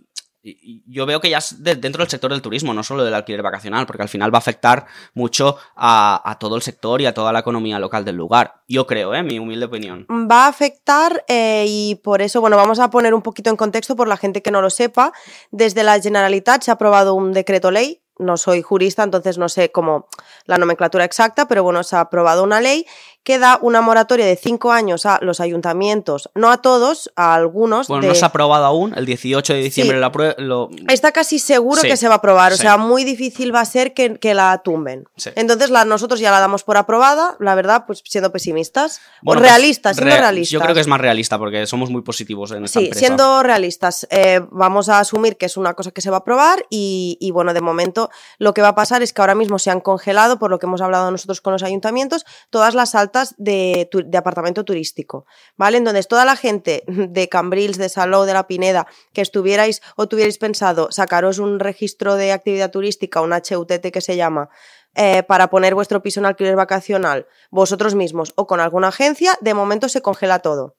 yo 0.86 1.06
veo 1.06 1.20
que 1.20 1.30
ya 1.30 1.38
es 1.38 1.62
de- 1.62 1.76
dentro 1.76 2.02
del 2.02 2.10
sector 2.10 2.30
del 2.30 2.42
turismo, 2.42 2.72
no 2.74 2.82
solo 2.82 3.04
del 3.04 3.14
alquiler 3.14 3.42
vacacional, 3.42 3.86
porque 3.86 4.02
al 4.02 4.08
final 4.08 4.32
va 4.32 4.38
a 4.38 4.40
afectar 4.40 4.86
mucho 5.14 5.56
a, 5.74 6.22
a 6.30 6.38
todo 6.38 6.56
el 6.56 6.62
sector 6.62 7.00
y 7.00 7.06
a 7.06 7.14
toda 7.14 7.32
la 7.32 7.40
economía 7.40 7.78
local 7.78 8.04
del 8.04 8.16
lugar. 8.16 8.62
Yo 8.68 8.86
creo, 8.86 9.14
¿eh? 9.14 9.22
Mi 9.22 9.38
humilde 9.38 9.66
opinión. 9.66 10.06
va 10.10 10.44
a 10.44 10.48
afectar 10.48 11.24
eh, 11.28 11.64
y 11.68 11.94
por 11.96 12.22
eso, 12.22 12.40
bueno, 12.40 12.56
vamos 12.56 12.78
a 12.78 12.90
poner 12.90 13.14
un 13.14 13.22
poquito 13.22 13.50
en 13.50 13.56
contexto 13.56 13.96
por 13.96 14.08
la 14.08 14.16
gente 14.16 14.42
que 14.42 14.50
no 14.50 14.60
lo 14.62 14.70
sepa. 14.70 15.12
Desde 15.50 15.82
la 15.82 16.00
Generalitat 16.00 16.62
se 16.62 16.70
ha 16.70 16.74
aprobado 16.74 17.14
un 17.14 17.32
decreto 17.32 17.70
ley. 17.70 18.02
No 18.18 18.38
soy 18.38 18.62
jurista, 18.62 19.02
entonces 19.02 19.36
no 19.36 19.50
sé 19.50 19.70
cómo 19.70 20.08
la 20.46 20.56
nomenclatura 20.56 21.04
exacta, 21.04 21.46
pero 21.48 21.62
bueno, 21.62 21.82
se 21.82 21.96
ha 21.96 22.00
aprobado 22.00 22.44
una 22.44 22.62
ley 22.62 22.86
que 23.26 23.40
da 23.40 23.59
una 23.61 23.80
moratoria 23.80 24.25
de 24.25 24.37
cinco 24.37 24.71
años 24.71 25.04
a 25.04 25.18
los 25.21 25.40
ayuntamientos, 25.40 26.30
no 26.37 26.49
a 26.52 26.59
todos, 26.59 27.11
a 27.16 27.35
algunos. 27.35 27.88
Bueno, 27.88 28.02
de- 28.02 28.09
no 28.11 28.14
se 28.14 28.25
ha 28.25 28.28
aprobado 28.28 28.64
aún. 28.64 28.95
El 28.97 29.04
18 29.04 29.52
de 29.52 29.62
diciembre 29.62 29.97
Sí. 29.97 30.00
la 30.00 30.06
aprueba- 30.06 30.37
lo... 30.38 30.68
Está 30.88 31.11
casi 31.11 31.40
seguro 31.40 31.80
Sí, 31.80 31.88
que 31.88 31.97
se 31.97 32.06
va 32.06 32.14
a 32.14 32.16
aprobar, 32.18 32.52
o 32.52 32.56
sí. 32.56 32.62
sea, 32.62 32.76
muy 32.76 33.02
difícil 33.02 33.52
va 33.52 33.62
a 33.62 33.64
ser 33.64 33.95
que, 33.95 34.14
que 34.21 34.33
la 34.33 34.59
tumben. 34.64 35.09
Entonces 35.35 35.71
la, 35.71 35.85
nosotros 35.85 36.21
ya 36.21 36.30
la 36.30 36.38
damos 36.38 36.62
por 36.62 36.76
aprobada, 36.76 37.35
la 37.40 37.56
verdad, 37.56 37.83
pues 37.85 38.00
siendo 38.06 38.30
pesimistas. 38.30 39.00
Bueno, 39.23 39.40
o 39.40 39.42
pues, 39.42 39.50
realistas, 39.50 39.97
siendo 39.97 40.12
rea- 40.14 40.21
realistas. 40.21 40.50
Yo 40.52 40.61
creo 40.61 40.75
que 40.76 40.80
es 40.83 40.87
más 40.87 41.00
realista 41.00 41.37
porque 41.37 41.66
somos 41.66 41.90
muy 41.90 42.02
positivos 42.02 42.52
en 42.52 42.64
esta 42.64 42.78
Sí, 42.78 42.87
empresa. 42.87 43.06
siendo 43.06 43.42
realistas, 43.42 44.06
eh, 44.11 44.40
vamos 44.52 44.88
a 44.88 45.00
asumir 45.00 45.37
que 45.37 45.47
es 45.47 45.56
una 45.56 45.75
cosa 45.75 45.90
que 45.90 46.00
se 46.00 46.11
va 46.11 46.18
a 46.18 46.21
aprobar 46.21 46.64
y, 46.71 47.18
y, 47.21 47.33
bueno, 47.33 47.52
de 47.54 47.61
momento 47.61 48.09
lo 48.38 48.54
que 48.54 48.62
va 48.62 48.68
a 48.68 48.75
pasar 48.76 49.02
es 49.02 49.12
que 49.12 49.21
ahora 49.21 49.35
mismo 49.35 49.59
se 49.59 49.71
han 49.73 49.80
congelado, 49.80 50.38
por 50.38 50.49
lo 50.50 50.61
que 50.61 50.66
hemos 50.66 50.80
hablado 50.80 51.11
nosotros 51.11 51.40
con 51.40 51.52
los 51.54 51.64
ayuntamientos, 51.64 52.25
todas 52.50 52.76
las 52.76 52.95
altas 52.95 53.15
de, 53.37 53.88
apartamento 54.16 54.64
turístico, 54.64 55.26
¿vale? 55.56 55.78
Entonces, 55.78 56.08
toda 56.08 56.25
la 56.25 56.37
gente 56.37 56.85
de 56.87 57.28
Cambrils, 57.28 57.78
de 57.78 57.88
Salou, 57.88 58.25
de 58.25 58.32
La 58.32 58.46
Pineda, 58.46 58.87
que 59.12 59.23
estuvierais 59.23 59.82
o 59.96 60.06
tuvierais 60.08 60.38
pensado 60.38 60.88
sacaros 60.90 61.38
un 61.38 61.61
registro 61.61 62.16
de 62.16 62.32
actividad 62.32 62.70
turística, 62.70 63.20
un 63.20 63.32
HUTT 63.32 63.90
que 63.92 64.00
se 64.00 64.16
llama, 64.16 64.49
eh, 64.94 65.23
para 65.23 65.49
poner 65.49 65.75
vuestro 65.75 66.02
piso 66.02 66.20
en 66.20 66.26
alquiler 66.26 66.56
vacacional, 66.56 67.26
vosotros 67.50 67.94
mismos 67.94 68.32
o 68.37 68.46
con 68.46 68.61
alguna 68.61 68.88
agencia, 68.88 69.37
de 69.40 69.54
momento 69.54 69.88
se 69.88 70.00
congela 70.00 70.38
todo 70.40 70.76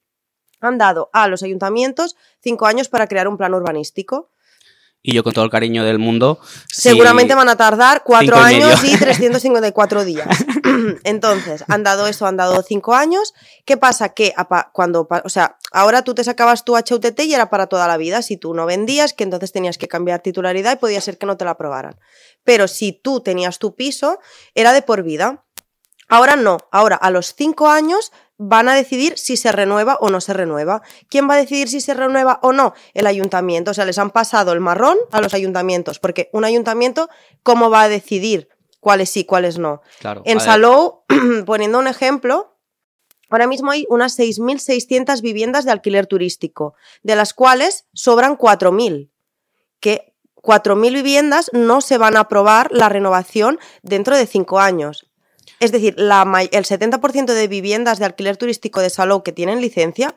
han 0.60 0.78
dado 0.78 1.10
a 1.14 1.28
los 1.28 1.44
ayuntamientos 1.44 2.16
cinco 2.42 2.66
años 2.66 2.90
para 2.90 3.08
crear 3.08 3.28
un 3.28 3.38
plan 3.38 3.54
urbanístico. 3.54 4.32
Y 5.04 5.14
yo 5.14 5.24
con 5.24 5.34
todo 5.34 5.46
el 5.46 5.52
cariño 5.52 5.84
del 5.84 6.00
mundo... 6.00 6.40
Seguramente 6.68 7.36
van 7.36 7.50
a 7.50 7.56
tardar 7.56 8.04
cuatro 8.04 8.36
y 8.38 8.56
años 8.56 8.84
y 8.84 8.98
354 8.98 10.04
días. 10.04 10.28
Entonces, 11.04 11.64
han 11.68 11.84
dado 11.84 12.08
eso, 12.08 12.26
han 12.26 12.38
dado 12.38 12.62
cinco 12.62 12.96
años. 12.96 13.34
¿Qué 13.66 13.78
pasa? 13.78 14.10
Que 14.10 14.34
cuando, 14.74 15.08
o 15.24 15.30
sea, 15.30 15.58
ahora 15.72 16.04
tú 16.04 16.14
te 16.16 16.24
sacabas 16.24 16.66
tu 16.66 16.76
HUTT 16.76 17.20
y 17.22 17.34
era 17.34 17.50
para 17.50 17.68
toda 17.68 17.88
la 17.88 17.98
vida. 17.98 18.22
Si 18.22 18.38
tú 18.38 18.54
no 18.54 18.66
vendías, 18.66 19.14
que 19.14 19.24
entonces 19.24 19.52
tenías 19.52 19.78
que 19.78 19.88
cambiar 19.88 20.22
titularidad 20.22 20.74
y 20.74 20.78
podía 20.78 21.02
ser 21.02 21.18
que 21.18 21.26
no 21.26 21.38
te 21.38 21.46
la 21.46 21.52
aprobaran. 21.52 22.00
Pero 22.44 22.68
si 22.68 22.92
tú 22.92 23.22
tenías 23.22 23.60
tu 23.60 23.76
piso, 23.76 24.20
era 24.56 24.74
de 24.74 24.82
por 24.82 25.04
vida. 25.04 25.46
Ahora 26.10 26.38
no, 26.38 26.58
ahora 26.72 26.96
a 26.96 27.10
los 27.10 27.36
cinco 27.36 27.68
años 27.68 28.14
van 28.38 28.70
a 28.70 28.76
decidir 28.76 29.18
si 29.18 29.36
se 29.36 29.52
renueva 29.52 29.98
o 30.00 30.10
no 30.10 30.22
se 30.22 30.32
renueva. 30.34 30.82
¿Quién 31.10 31.30
va 31.30 31.34
a 31.34 31.38
decidir 31.38 31.68
si 31.70 31.82
se 31.82 31.94
renueva 31.94 32.40
o 32.44 32.54
no? 32.54 32.74
El 32.94 33.08
ayuntamiento. 33.08 33.72
O 33.72 33.74
sea, 33.74 33.84
les 33.84 33.98
han 33.98 34.12
pasado 34.12 34.54
el 34.54 34.62
marrón 34.62 34.98
a 35.12 35.20
los 35.20 35.34
ayuntamientos, 35.34 36.00
porque 36.00 36.30
un 36.32 36.46
ayuntamiento, 36.46 37.10
¿cómo 37.44 37.70
va 37.70 37.82
a 37.82 37.90
decidir 37.90 38.48
cuáles 38.88 39.10
sí, 39.10 39.26
cuáles 39.26 39.58
no? 39.58 39.82
Claro, 40.00 40.22
En 40.24 40.40
Salou, 40.40 41.04
poniendo 41.46 41.78
un 41.78 41.88
ejemplo, 41.88 42.56
ahora 43.30 43.46
mismo 43.46 43.70
hay 43.72 43.86
unas 43.90 44.18
6.600 44.18 45.20
viviendas 45.20 45.66
de 45.66 45.72
alquiler 45.72 46.08
turístico, 46.08 46.74
de 47.04 47.18
las 47.18 47.34
cuales 47.34 47.84
sobran 47.92 48.38
4.000, 48.38 49.10
que 49.82 50.14
4.000 50.38 50.94
viviendas 50.94 51.50
no 51.52 51.82
se 51.82 51.98
van 51.98 52.16
a 52.16 52.22
aprobar 52.22 52.72
la 52.72 52.88
renovación 52.88 53.60
dentro 53.82 54.16
de 54.16 54.26
cinco 54.26 54.62
años. 54.62 55.06
Es 55.60 55.74
decir, 55.74 55.96
la 55.98 56.22
el 56.50 56.64
70% 56.64 57.26
de 57.34 57.48
viviendas 57.50 58.00
de 58.00 58.06
alquiler 58.06 58.38
turístico 58.38 58.80
de 58.80 58.90
Salou 58.90 59.22
que 59.22 59.34
tienen 59.34 59.60
licencia, 59.60 60.16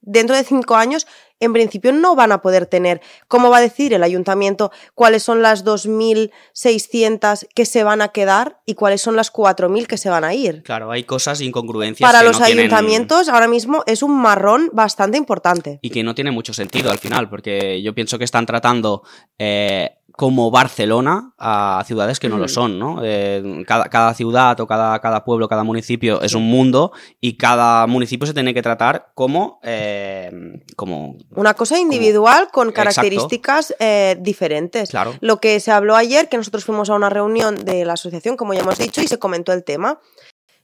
dentro 0.00 0.34
de 0.36 0.44
cinco 0.44 0.74
años, 0.76 1.06
en 1.42 1.52
principio 1.54 1.92
no 1.92 2.14
van 2.14 2.32
a 2.32 2.42
poder 2.42 2.66
tener. 2.66 3.00
¿Cómo 3.26 3.48
va 3.48 3.58
a 3.58 3.60
decir 3.62 3.94
el 3.94 4.02
ayuntamiento 4.02 4.70
cuáles 4.94 5.22
son 5.22 5.40
las 5.40 5.64
2.600 5.64 7.46
que 7.54 7.64
se 7.66 7.82
van 7.84 8.02
a 8.02 8.08
quedar 8.08 8.60
y 8.66 8.74
cuáles 8.74 9.00
son 9.00 9.16
las 9.16 9.30
4.000 9.32 9.86
que 9.86 9.96
se 9.96 10.10
van 10.10 10.24
a 10.24 10.34
ir? 10.34 10.62
Claro, 10.62 10.90
hay 10.90 11.04
cosas, 11.04 11.40
incongruencias 11.40 12.06
Para 12.06 12.20
que 12.20 12.26
los 12.28 12.38
no 12.40 12.44
tienen- 12.46 12.66
ayuntamientos 12.66 13.28
ahora 13.28 13.48
mismo 13.48 13.82
es 13.86 14.02
un 14.02 14.20
marrón 14.20 14.70
bastante 14.72 15.16
importante. 15.18 15.78
y 15.82 15.90
que 15.90 16.02
no 16.02 16.14
tiene 16.14 16.30
mucho 16.30 16.52
sentido 16.52 16.90
al 16.90 16.98
final, 16.98 17.28
porque 17.30 17.80
yo 17.82 17.94
pienso 17.94 18.18
que 18.18 18.24
están 18.24 18.46
tratando 18.46 19.02
eh, 19.38 19.96
como 20.12 20.50
Barcelona 20.50 21.32
a 21.38 21.82
ciudades 21.86 22.18
que 22.20 22.28
no 22.28 22.36
lo 22.36 22.44
Ujú. 22.44 22.52
son, 22.52 22.78
¿no? 22.78 23.00
Eh, 23.02 23.64
cada, 23.66 23.88
cada 23.88 24.14
ciudad 24.14 24.58
o 24.60 24.66
cada, 24.66 24.98
cada 25.00 25.24
pueblo, 25.24 25.48
cada 25.48 25.64
municipio 25.64 26.20
es 26.22 26.34
un 26.34 26.44
mundo 26.44 26.92
y 27.20 27.36
cada 27.36 27.86
municipio 27.86 28.26
se 28.26 28.34
tiene 28.34 28.52
que 28.54 28.62
tratar 28.62 29.12
como... 29.14 29.60
eh, 29.62 30.62
como 30.76 31.16
Una 31.34 31.54
cosa 31.54 31.78
individual 31.78 32.48
con 32.52 32.72
características 32.72 33.74
eh, 33.78 34.16
diferentes. 34.20 34.90
claro. 34.90 35.14
Lo 35.20 35.40
que 35.40 35.58
se 35.60 35.70
habló 35.72 35.96
ayer, 35.96 36.28
que 36.28 36.36
nosotros 36.36 36.64
fuimos 36.64 36.90
a 36.90 36.94
una 36.94 37.08
reunión 37.10 37.64
de 37.64 37.84
la 37.84 37.94
asociación, 37.94 38.36
como 38.36 38.54
ya 38.54 38.60
hemos 38.60 38.78
dicho, 38.78 39.00
y 39.00 39.06
se 39.06 39.18
comentó 39.18 39.52
el 39.52 39.64
tema. 39.64 40.00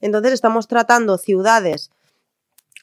Entonces 0.00 0.32
estamos 0.32 0.68
tratando 0.68 1.16
ciudades. 1.18 1.90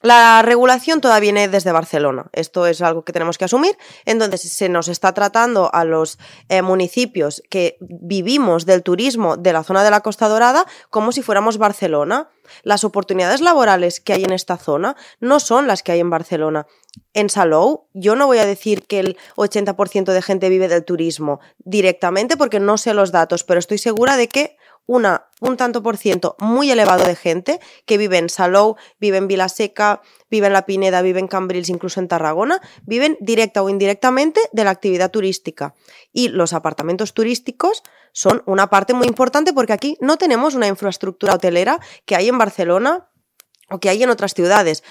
La 0.03 0.41
regulación 0.41 0.99
toda 0.99 1.21
viene 1.21 1.47
desde 1.47 1.71
Barcelona. 1.71 2.25
Esto 2.33 2.67
es 2.67 2.81
algo 2.81 3.05
que 3.05 3.13
tenemos 3.13 3.37
que 3.37 3.45
asumir. 3.45 3.77
Entonces 4.03 4.41
se 4.41 4.67
nos 4.67 4.89
está 4.89 5.13
tratando 5.13 5.73
a 5.73 5.85
los 5.85 6.19
eh, 6.49 6.61
municipios 6.61 7.41
que 7.49 7.77
vivimos 7.79 8.65
del 8.65 8.83
turismo 8.83 9.37
de 9.37 9.53
la 9.53 9.63
zona 9.63 9.81
de 9.81 9.91
la 9.91 10.01
Costa 10.01 10.27
Dorada 10.27 10.65
como 10.89 11.13
si 11.13 11.21
fuéramos 11.21 11.57
Barcelona. 11.57 12.27
Las 12.63 12.83
oportunidades 12.83 13.39
laborales 13.39 14.01
que 14.01 14.11
hay 14.11 14.25
en 14.25 14.33
esta 14.33 14.57
zona 14.57 14.97
no 15.21 15.39
son 15.39 15.67
las 15.67 15.83
que 15.83 15.93
hay 15.93 16.01
en 16.01 16.09
Barcelona. 16.09 16.67
En 17.13 17.29
Salou, 17.29 17.87
yo 17.93 18.17
no 18.17 18.27
voy 18.27 18.39
a 18.39 18.45
decir 18.45 18.85
que 18.85 18.99
el 18.99 19.17
80% 19.37 20.11
de 20.11 20.21
gente 20.21 20.49
vive 20.49 20.67
del 20.67 20.83
turismo 20.83 21.39
directamente 21.59 22.35
porque 22.35 22.59
no 22.59 22.77
sé 22.77 22.93
los 22.93 23.13
datos, 23.13 23.45
pero 23.45 23.57
estoy 23.57 23.77
segura 23.77 24.17
de 24.17 24.27
que 24.27 24.57
una, 24.85 25.27
un 25.39 25.57
tanto 25.57 25.81
por 25.81 25.97
ciento 25.97 26.35
muy 26.39 26.69
elevado 26.71 27.05
de 27.05 27.15
gente 27.15 27.59
que 27.85 27.97
vive 27.97 28.17
en 28.17 28.29
Salou, 28.29 28.75
vive 28.99 29.17
en 29.17 29.27
Vilaseca, 29.27 30.01
vive 30.29 30.47
en 30.47 30.53
La 30.53 30.65
Pineda, 30.65 31.01
vive 31.01 31.19
en 31.19 31.27
Cambrils, 31.27 31.69
incluso 31.69 31.99
en 31.99 32.07
Tarragona, 32.07 32.61
viven 32.83 33.17
directa 33.21 33.63
o 33.63 33.69
indirectamente 33.69 34.41
de 34.51 34.63
la 34.63 34.71
actividad 34.71 35.11
turística. 35.11 35.73
Y 36.11 36.29
los 36.29 36.53
apartamentos 36.53 37.13
turísticos 37.13 37.83
son 38.11 38.43
una 38.45 38.69
parte 38.69 38.93
muy 38.93 39.07
importante 39.07 39.53
porque 39.53 39.73
aquí 39.73 39.97
no 40.01 40.17
tenemos 40.17 40.53
una 40.53 40.67
infraestructura 40.67 41.35
hotelera 41.35 41.79
que 42.05 42.15
hay 42.15 42.29
en 42.29 42.37
Barcelona 42.37 43.09
o 43.69 43.79
que 43.79 43.89
hay 43.89 44.03
en 44.03 44.09
otras 44.09 44.33
ciudades. 44.33 44.83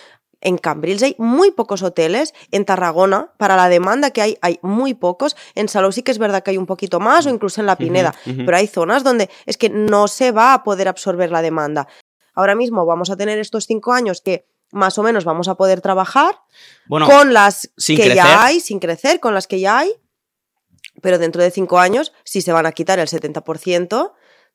En 0.42 0.59
Cambrils 0.59 1.02
hay 1.02 1.14
muy 1.18 1.52
pocos 1.52 1.83
hoteles, 1.83 2.35
en 2.50 2.64
Tarragona, 2.64 3.33
para 3.38 3.57
la 3.57 3.68
demanda 3.68 4.11
que 4.11 4.20
hay, 4.20 4.38
hay 4.42 4.59
muy 4.61 4.92
pocos, 4.92 5.37
en 5.55 5.68
Salou 5.68 5.92
sí 5.92 6.02
que 6.02 6.11
es 6.11 6.18
verdad 6.18 6.42
que 6.42 6.50
hay 6.50 6.59
un 6.59 6.66
poquito 6.66 7.00
más, 7.00 7.24
o 7.26 7.31
incluso 7.31 7.61
en 7.61 7.66
La 7.66 7.76
Pineda, 7.76 8.14
pero 8.24 8.57
hay 8.57 8.66
zonas 8.66 9.05
donde 9.05 9.31
es 9.46 9.57
que 9.57 9.70
no 9.70 10.09
se 10.09 10.33
va 10.33 10.52
a 10.52 10.62
poder 10.64 10.88
absorber 10.88 11.31
la 11.31 11.42
demanda. 11.42 11.88
Ahora 12.35 12.55
mismo 12.55 12.85
vamos 12.85 13.11
a 13.11 13.16
tener 13.16 13.38
estos 13.38 13.66
cinco 13.66 13.92
años 13.92 14.20
que 14.20 14.46
más 14.72 14.98
o 14.98 15.02
menos 15.02 15.24
vamos 15.24 15.48
a 15.48 15.55
poder 15.55 15.81
trabajar 15.81 16.35
Bueno, 16.87 17.07
con 17.07 17.33
las 17.33 17.70
que 17.76 17.94
crecer. 17.94 18.14
ya 18.14 18.44
hay, 18.44 18.59
sin 18.61 18.81
crecer, 18.81 19.20
con 19.20 19.35
las 19.35 19.46
que 19.46 19.61
ya 19.61 19.78
hay, 19.78 19.92
pero 21.02 21.18
dentro 21.18 21.42
de 21.42 21.50
cinco 21.50 21.78
años, 21.78 22.12
si 22.24 22.40
se 22.40 22.52
van 22.52 22.66
a 22.66 22.72
quitar 22.72 22.98
el 22.98 23.07
70%, 23.07 24.12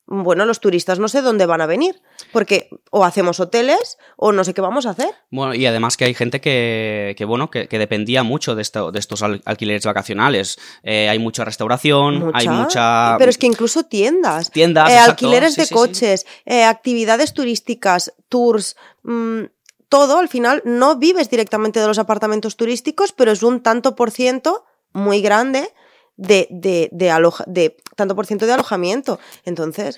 bueno, 0.08 0.46
los 0.46 0.60
turistas 0.62 1.00
no 1.00 1.08
sé 1.10 1.22
dónde 1.22 1.46
van 1.46 1.60
a 1.62 1.66
venir, 1.66 2.02
porque 2.32 2.70
o 2.92 3.04
hacemos 3.06 3.40
hoteles 3.40 3.98
o 4.16 4.32
no 4.32 4.44
sé 4.44 4.54
qué 4.54 4.62
vamos 4.62 4.86
a 4.86 4.92
hacer. 4.92 5.10
Bueno, 5.30 5.54
y 5.54 5.66
además 5.66 5.98
que 5.98 6.06
hay 6.06 6.14
gente 6.14 6.40
que, 6.42 7.14
que, 7.18 7.26
bueno, 7.26 7.52
que, 7.52 7.68
que 7.68 7.78
dependía 7.78 8.24
mucho 8.24 8.56
de, 8.56 8.62
esto, 8.62 8.92
de 8.92 9.00
estos 9.00 9.22
al- 9.22 9.42
alquileres 9.46 9.86
vacacionales. 9.86 10.58
Eh, 10.84 11.10
hay 11.10 11.20
mucha 11.20 11.44
restauración, 11.44 12.32
hay 12.34 12.48
mucha... 12.48 13.16
Pero 13.18 13.30
es 13.30 13.38
que 13.38 13.48
incluso 13.48 13.84
tiendas, 13.84 14.50
Tiendas, 14.52 14.90
eh, 14.92 14.98
alquileres 14.98 15.54
Sí, 15.56 15.62
de 15.62 15.66
sí, 15.66 15.70
sí. 15.70 15.76
coches, 15.76 16.26
eh, 16.46 16.64
actividades 16.64 17.34
turísticas, 17.34 18.14
tours, 18.30 18.78
mm, 19.04 19.44
todo 19.90 20.20
al 20.20 20.28
final 20.30 20.62
no 20.66 20.96
vives 20.98 21.30
directamente 21.30 21.80
de 21.80 21.88
los 21.88 22.00
apartamentos 22.00 22.56
turísticos, 22.56 23.12
pero 23.12 23.32
es 23.32 23.44
un 23.44 23.62
tanto 23.62 23.96
por 23.96 24.12
ciento 24.12 24.66
muy 24.94 25.22
grande 25.22 25.70
de, 26.18 26.48
de, 26.52 26.90
de, 26.92 27.10
aloja- 27.12 27.46
de 27.48 27.78
tanto 27.96 28.16
por 28.16 28.26
ciento 28.26 28.46
de 28.46 28.54
alojamiento. 28.54 29.20
Entonces, 29.46 29.98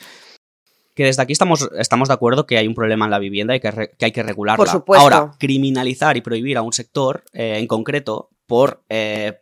Que 0.95 1.05
desde 1.05 1.21
aquí 1.21 1.31
estamos, 1.33 1.69
estamos 1.77 2.09
de 2.09 2.13
acuerdo 2.13 2.45
que 2.45 2.57
hay 2.57 2.67
un 2.67 2.75
problema 2.75 3.05
en 3.05 3.11
la 3.11 3.19
vivienda 3.19 3.55
y 3.55 3.59
que, 3.61 3.71
re- 3.71 3.91
que 3.97 4.05
hay 4.05 4.11
que 4.11 4.21
regularla. 4.23 4.57
Por 4.57 4.67
supuesto. 4.69 5.01
Ahora, 5.03 5.31
criminalizar 5.39 6.17
y 6.17 6.21
prohibir 6.21 6.57
a 6.57 6.61
un 6.61 6.73
sector 6.73 7.23
eh, 7.33 7.57
en 7.57 7.67
concreto 7.67 8.29
por 8.45 8.83
eh, 8.89 9.39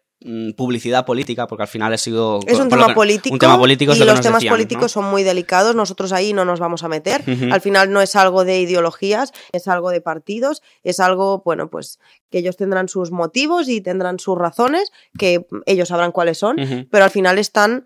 publicidad 0.55 1.05
política, 1.05 1.45
porque 1.47 1.63
al 1.63 1.67
final 1.67 1.93
ha 1.93 1.97
sido... 1.97 2.39
es 2.47 2.59
un 2.59 2.69
tema 2.69 2.87
que- 2.87 2.93
político. 2.93 3.33
Un 3.33 3.39
tema 3.39 3.57
político 3.57 3.91
es 3.91 3.97
y 3.97 4.01
lo 4.01 4.07
los 4.07 4.21
temas 4.21 4.39
decían, 4.39 4.51
¿no? 4.51 4.55
políticos 4.55 4.91
son 4.91 5.05
muy 5.05 5.23
delicados. 5.23 5.75
Nosotros 5.75 6.11
ahí 6.11 6.33
no 6.33 6.43
nos 6.43 6.59
vamos 6.59 6.83
a 6.83 6.87
meter. 6.87 7.23
Al 7.51 7.61
final 7.61 7.91
no 7.91 8.01
es 8.01 8.15
algo 8.15 8.43
de 8.43 8.59
ideologías, 8.59 9.31
es 9.51 9.67
algo 9.67 9.91
de 9.91 10.01
partidos, 10.01 10.63
es 10.83 10.99
algo, 10.99 11.43
bueno, 11.45 11.69
pues 11.69 11.99
que 12.31 12.39
ellos 12.39 12.57
tendrán 12.57 12.89
sus 12.89 13.11
motivos 13.11 13.69
y 13.69 13.79
tendrán 13.79 14.19
sus 14.19 14.37
razones, 14.37 14.91
que 15.17 15.45
ellos 15.65 15.89
sabrán 15.89 16.11
cuáles 16.11 16.39
son, 16.39 16.57
pero 16.89 17.03
al 17.03 17.11
final 17.11 17.37
están 17.37 17.85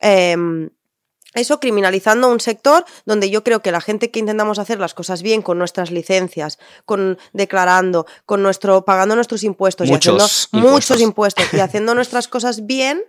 em, 0.00 0.70
eso 1.34 1.60
criminalizando 1.60 2.28
un 2.28 2.40
sector 2.40 2.84
donde 3.04 3.30
yo 3.30 3.44
creo 3.44 3.60
que 3.60 3.70
la 3.70 3.80
gente 3.80 4.10
que 4.10 4.18
intentamos 4.18 4.58
hacer 4.58 4.80
las 4.80 4.94
cosas 4.94 5.22
bien 5.22 5.42
con 5.42 5.58
nuestras 5.58 5.90
licencias, 5.90 6.58
con 6.84 7.18
declarando, 7.32 8.06
con 8.26 8.42
nuestro 8.42 8.84
pagando 8.84 9.14
nuestros 9.14 9.44
impuestos 9.44 9.88
Muchos 9.88 10.06
y 10.06 10.16
haciendo 10.16 10.24
impuestos. 10.24 10.72
muchos 10.72 11.00
impuestos 11.00 11.54
y 11.54 11.60
haciendo 11.60 11.94
nuestras 11.94 12.26
cosas 12.26 12.66
bien, 12.66 13.04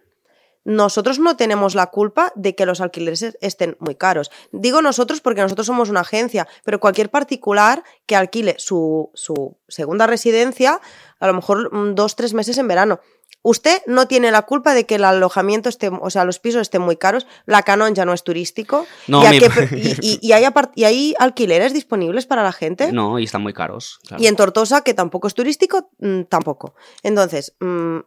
nosotros 0.63 1.17
no 1.17 1.35
tenemos 1.35 1.73
la 1.73 1.87
culpa 1.87 2.31
de 2.35 2.53
que 2.55 2.67
los 2.67 2.81
alquileres 2.81 3.35
estén 3.41 3.77
muy 3.79 3.95
caros. 3.95 4.29
Digo 4.51 4.81
nosotros 4.81 5.19
porque 5.21 5.41
nosotros 5.41 5.65
somos 5.65 5.89
una 5.89 6.01
agencia, 6.01 6.47
pero 6.63 6.79
cualquier 6.79 7.09
particular 7.09 7.83
que 8.05 8.15
alquile 8.15 8.55
su, 8.59 9.09
su 9.15 9.57
segunda 9.67 10.05
residencia, 10.05 10.79
a 11.19 11.27
lo 11.27 11.33
mejor 11.33 11.73
mm, 11.73 11.95
dos, 11.95 12.15
tres 12.15 12.33
meses 12.33 12.57
en 12.59 12.67
verano. 12.67 12.99
Usted 13.43 13.81
no 13.87 14.07
tiene 14.07 14.29
la 14.31 14.43
culpa 14.43 14.75
de 14.75 14.85
que 14.85 14.95
el 14.95 15.03
alojamiento 15.03 15.67
esté, 15.67 15.89
o 15.89 16.09
sea, 16.11 16.25
los 16.25 16.37
pisos 16.39 16.61
estén 16.61 16.81
muy 16.83 16.95
caros, 16.97 17.25
la 17.47 17.63
Canon 17.63 17.95
ya 17.95 18.05
no 18.05 18.13
es 18.13 18.23
turístico, 18.23 18.85
No, 19.07 19.25
y, 19.25 19.29
mi- 19.29 19.39
que- 19.39 19.47
y- 20.21 20.31
hay 20.31 20.43
apart- 20.43 20.73
y 20.75 20.83
hay 20.83 21.15
alquileres 21.17 21.73
disponibles 21.73 22.27
para 22.27 22.43
la 22.43 22.51
gente. 22.51 22.91
No, 22.91 23.17
y 23.17 23.23
están 23.23 23.41
muy 23.41 23.53
caros. 23.53 23.99
claro. 24.07 24.21
Y 24.21 24.27
en 24.27 24.35
Tortosa, 24.35 24.81
que 24.83 24.93
tampoco 24.93 25.27
es 25.27 25.33
turístico, 25.33 25.89
mm, 25.99 26.23
tampoco. 26.29 26.75
Entonces, 27.01 27.55
mm, 27.59 27.97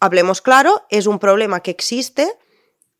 hablemos 0.00 0.42
claro, 0.42 0.84
es 0.90 1.06
un 1.06 1.18
problema 1.18 1.60
que 1.60 1.70
existe, 1.70 2.30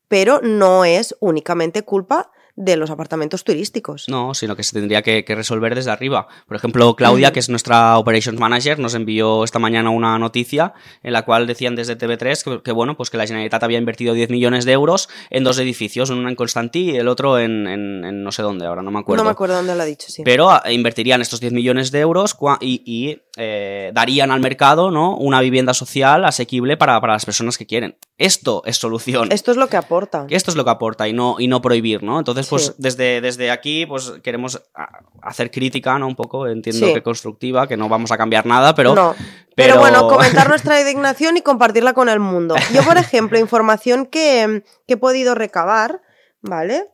pero 0.07 0.41
no 0.41 0.83
es 0.83 1.15
únicamente 1.19 1.83
culpa 1.83 2.31
de 2.55 2.75
los 2.77 2.89
apartamentos 2.89 3.43
turísticos. 3.43 4.05
No, 4.07 4.33
sino 4.33 4.55
que 4.55 4.63
se 4.63 4.73
tendría 4.73 5.01
que, 5.01 5.23
que 5.25 5.35
resolver 5.35 5.75
desde 5.75 5.91
arriba. 5.91 6.27
Por 6.47 6.57
ejemplo, 6.57 6.95
Claudia, 6.95 7.29
Mm. 7.29 7.33
que 7.33 7.39
es 7.39 7.49
nuestra 7.49 7.97
Operations 7.97 8.39
Manager, 8.39 8.79
nos 8.79 8.93
envió 8.93 9.43
esta 9.43 9.59
mañana 9.59 9.89
una 9.89 10.17
noticia 10.19 10.73
en 11.03 11.13
la 11.13 11.23
cual 11.23 11.47
decían 11.47 11.75
desde 11.75 11.97
TV3 11.97 12.43
que, 12.43 12.61
que, 12.63 12.71
bueno, 12.71 12.95
pues 12.97 13.09
que 13.09 13.17
la 13.17 13.25
Generalitat 13.25 13.63
había 13.63 13.77
invertido 13.77 14.13
10 14.13 14.29
millones 14.29 14.65
de 14.65 14.71
euros 14.73 15.09
en 15.29 15.43
dos 15.43 15.57
edificios, 15.59 16.09
uno 16.09 16.27
en 16.29 16.35
Constantí 16.35 16.91
y 16.91 16.95
el 16.97 17.07
otro 17.07 17.39
en, 17.39 17.67
en- 17.67 18.05
en 18.05 18.23
no 18.23 18.31
sé 18.31 18.41
dónde, 18.41 18.65
ahora 18.65 18.81
no 18.83 18.91
me 18.91 18.99
acuerdo. 18.99 19.23
No 19.23 19.29
me 19.29 19.31
acuerdo 19.31 19.55
dónde 19.55 19.75
lo 19.75 19.81
ha 19.81 19.85
dicho, 19.85 20.07
sí. 20.09 20.23
Pero 20.23 20.49
ah, 20.51 20.63
invertirían 20.71 21.21
estos 21.21 21.39
10 21.39 21.53
millones 21.53 21.91
de 21.91 21.99
euros 21.99 22.35
y, 22.61 22.81
y, 22.85 23.21
eh, 23.37 23.91
darían 23.93 24.31
al 24.31 24.39
mercado 24.41 24.91
¿no? 24.91 25.15
una 25.17 25.39
vivienda 25.41 25.73
social 25.73 26.25
asequible 26.25 26.77
para, 26.77 26.99
para 26.99 27.13
las 27.13 27.25
personas 27.25 27.57
que 27.57 27.65
quieren. 27.65 27.95
Esto 28.21 28.61
es 28.65 28.77
solución. 28.77 29.31
Esto 29.31 29.51
es 29.51 29.57
lo 29.57 29.67
que 29.67 29.77
aporta. 29.77 30.25
Esto 30.29 30.51
es 30.51 30.57
lo 30.57 30.63
que 30.63 30.69
aporta 30.69 31.07
y 31.07 31.13
no, 31.13 31.37
y 31.39 31.47
no 31.47 31.61
prohibir, 31.61 32.03
¿no? 32.03 32.19
Entonces, 32.19 32.47
pues 32.47 32.65
Sí. 32.67 32.73
desde, 32.77 33.19
desde 33.21 33.49
aquí, 33.51 33.85
pues 33.85 34.11
queremos 34.23 34.61
a- 34.75 34.99
hacer 35.23 35.49
crítica, 35.51 35.97
¿no? 35.97 36.07
Un 36.07 36.15
poco, 36.15 36.47
entiendo 36.47 36.87
Sí. 36.87 36.93
que 36.93 37.01
constructiva, 37.03 37.67
que 37.67 37.77
no 37.77 37.89
vamos 37.89 38.11
a 38.11 38.17
cambiar 38.17 38.45
nada, 38.45 38.75
pero... 38.75 38.93
no. 38.95 39.15
Pero, 39.55 39.73
pero- 39.73 39.79
bueno, 39.79 40.07
comentar 40.07 40.47
nuestra 40.49 40.79
indignación 40.79 41.35
y 41.37 41.41
compartirla 41.41 41.93
con 41.93 42.09
el 42.09 42.19
mundo. 42.19 42.55
Yo, 42.73 42.83
por 42.83 42.97
ejemplo, 42.97 43.37
información 43.39 44.05
que, 44.05 44.63
que 44.87 44.93
he 44.93 44.97
podido 44.97 45.35
recabar, 45.35 46.01
¿vale? 46.41 46.87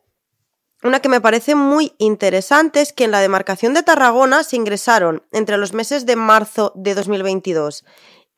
Una 0.82 1.00
que 1.00 1.08
me 1.08 1.20
parece 1.20 1.54
muy 1.56 1.92
interesante 1.98 2.80
es 2.80 2.92
que 2.92 3.04
en 3.04 3.10
la 3.10 3.20
demarcación 3.20 3.74
de 3.74 3.82
Tarragona 3.82 4.44
se 4.44 4.56
ingresaron 4.56 5.24
entre 5.32 5.56
los 5.58 5.72
meses 5.72 6.06
de 6.06 6.14
marzo 6.16 6.72
de 6.76 6.94
2022 6.94 7.84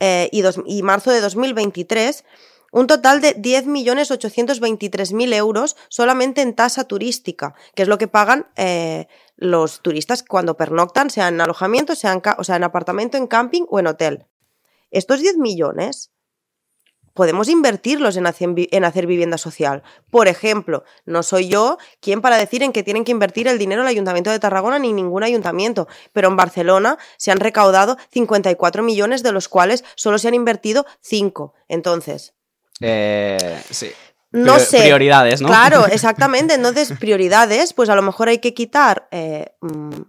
eh, 0.00 0.30
y, 0.32 0.40
dos- 0.40 0.60
y 0.64 0.82
marzo 0.82 1.10
de 1.10 1.20
2023 1.20 2.24
un 2.70 2.86
total 2.86 3.20
de 3.20 3.36
10.823.000 3.36 5.34
euros 5.34 5.76
solamente 5.88 6.40
en 6.42 6.54
tasa 6.54 6.84
turística, 6.84 7.54
que 7.74 7.82
es 7.82 7.88
lo 7.88 7.98
que 7.98 8.08
pagan 8.08 8.46
eh, 8.56 9.08
los 9.36 9.80
turistas 9.80 10.22
cuando 10.22 10.56
pernoctan, 10.56 11.10
sea 11.10 11.28
en 11.28 11.40
alojamiento, 11.40 11.94
sea 11.94 12.12
en, 12.12 12.22
o 12.38 12.44
sea, 12.44 12.56
en 12.56 12.64
apartamento, 12.64 13.16
en 13.16 13.26
camping 13.26 13.64
o 13.68 13.78
en 13.78 13.88
hotel. 13.88 14.26
Estos 14.90 15.20
10 15.20 15.36
millones 15.38 16.10
podemos 17.14 17.48
invertirlos 17.48 18.16
en 18.16 18.26
hacer, 18.26 18.48
en 18.56 18.84
hacer 18.84 19.06
vivienda 19.06 19.38
social. 19.38 19.82
Por 20.10 20.28
ejemplo, 20.28 20.84
no 21.04 21.22
soy 21.22 21.48
yo 21.48 21.78
quien 22.00 22.20
para 22.20 22.38
decir 22.38 22.62
en 22.62 22.72
que 22.72 22.82
tienen 22.82 23.04
que 23.04 23.12
invertir 23.12 23.48
el 23.48 23.58
dinero 23.58 23.82
el 23.82 23.88
Ayuntamiento 23.88 24.30
de 24.30 24.38
Tarragona 24.38 24.78
ni 24.78 24.92
ningún 24.92 25.22
ayuntamiento, 25.22 25.88
pero 26.12 26.28
en 26.28 26.36
Barcelona 26.36 26.98
se 27.16 27.30
han 27.30 27.40
recaudado 27.40 27.96
54 28.10 28.82
millones, 28.82 29.22
de 29.22 29.32
los 29.32 29.48
cuales 29.48 29.84
solo 29.96 30.18
se 30.18 30.28
han 30.28 30.34
invertido 30.34 30.86
5. 31.00 31.54
Entonces, 31.68 32.34
eh, 32.80 33.62
sí. 33.70 33.90
no 34.32 34.58
sé. 34.58 34.80
Prioridades, 34.80 35.40
¿no? 35.40 35.48
Claro, 35.48 35.86
exactamente. 35.90 36.54
Entonces, 36.54 36.92
prioridades, 36.98 37.72
pues 37.72 37.88
a 37.88 37.94
lo 37.94 38.02
mejor 38.02 38.28
hay 38.28 38.38
que 38.38 38.54
quitar 38.54 39.08
eh, 39.10 39.52
mm, 39.60 40.02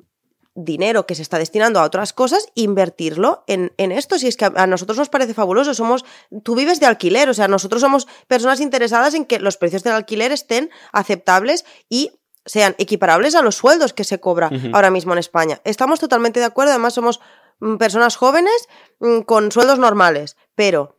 dinero 0.55 1.05
que 1.05 1.15
se 1.15 1.21
está 1.21 1.37
destinando 1.37 1.79
a 1.79 1.83
otras 1.83 2.13
cosas 2.13 2.47
e 2.55 2.61
invertirlo 2.61 3.43
en, 3.47 3.73
en 3.77 3.91
esto. 3.91 4.17
Si 4.17 4.27
es 4.27 4.37
que 4.37 4.45
a, 4.45 4.67
nosotros 4.67 4.97
nos 4.97 5.09
parece 5.09 5.33
fabuloso, 5.33 5.73
somos, 5.73 6.05
tú 6.43 6.55
vives 6.55 6.79
de 6.79 6.85
alquiler, 6.85 7.29
o 7.29 7.33
sea, 7.33 7.47
nosotros 7.47 7.81
somos 7.81 8.07
personas 8.27 8.59
interesadas 8.59 9.13
en 9.13 9.25
que 9.25 9.39
los 9.39 9.57
precios 9.57 9.83
del 9.83 9.93
alquiler 9.93 10.31
estén 10.31 10.69
aceptables 10.91 11.65
y 11.89 12.11
sean 12.45 12.75
equiparables 12.79 13.35
a 13.35 13.41
los 13.41 13.55
sueldos 13.55 13.93
que 13.93 14.03
se 14.03 14.19
cobra 14.19 14.49
ahora 14.73 14.89
mismo 14.89 15.13
en 15.13 15.19
España. 15.19 15.61
Estamos 15.63 15.99
totalmente 15.99 16.39
de 16.39 16.47
acuerdo, 16.47 16.71
además 16.71 16.93
somos 16.93 17.19
mm, 17.59 17.75
personas 17.75 18.15
jóvenes 18.15 18.67
mm, 18.99 19.21
con 19.21 19.51
sueldos 19.51 19.77
normales, 19.77 20.37
pero 20.55 20.97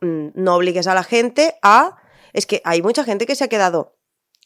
no 0.00 0.54
obligues 0.54 0.86
a 0.86 0.94
la 0.94 1.02
gente 1.04 1.54
a... 1.62 1.96
Es 2.32 2.46
que 2.46 2.60
hay 2.64 2.82
mucha 2.82 3.04
gente 3.04 3.26
que 3.26 3.34
se 3.34 3.44
ha 3.44 3.48
quedado, 3.48 3.96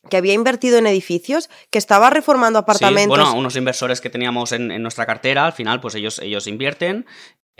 que 0.09 0.17
había 0.17 0.35
invertido 0.35 0.79
en 0.79 0.87
edificios, 0.87 1.51
que 1.71 1.79
estaba 1.79 2.11
reformando 2.11 2.59
Sí, 2.61 2.63
apartamentos. 2.63 3.09
bueno, 3.19 3.35
unos 3.35 3.57
inversores 3.57 4.01
que 4.01 4.09
teníamos 4.11 4.53
en, 4.53 4.71
en 4.71 4.83
nuestra 4.83 5.05
cartera, 5.05 5.47
al 5.47 5.53
final, 5.53 5.81
pues 5.81 5.95
ellos, 5.97 6.19
ellos 6.21 6.47
invierten 6.47 7.07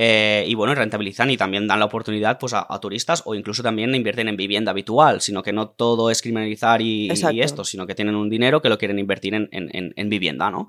eh, 0.05 0.45
y 0.49 0.55
bueno, 0.55 0.75
rentabilizan 0.75 1.31
y 1.31 1.37
también 1.37 1.69
dan 1.69 1.79
la 1.79 1.85
oportunidad 1.85 2.37
pues, 2.41 2.55
a, 2.55 2.67
a 2.69 2.81
turistas 2.81 3.23
o 3.25 3.37
incluso 3.37 3.63
también 3.63 3.95
invierten 3.95 4.27
en 4.29 4.37
vivienda 4.37 4.73
habitual, 4.73 5.21
sino 5.21 5.45
que 5.45 5.53
no 5.53 5.69
todo 5.69 6.11
es 6.11 6.23
criminalizar 6.23 6.83
y, 6.83 7.09
esto, 7.41 7.63
sino 7.65 7.87
que 7.87 7.95
tienen 7.95 8.17
un 8.17 8.29
dinero 8.29 8.61
que 8.61 8.69
lo 8.69 8.79
quieren 8.79 8.99
invertir 8.99 9.35
en, 9.35 9.49
en- 9.53 9.69
en- 9.73 9.93
en 9.95 10.09
vivienda, 10.09 10.51
¿no? 10.51 10.67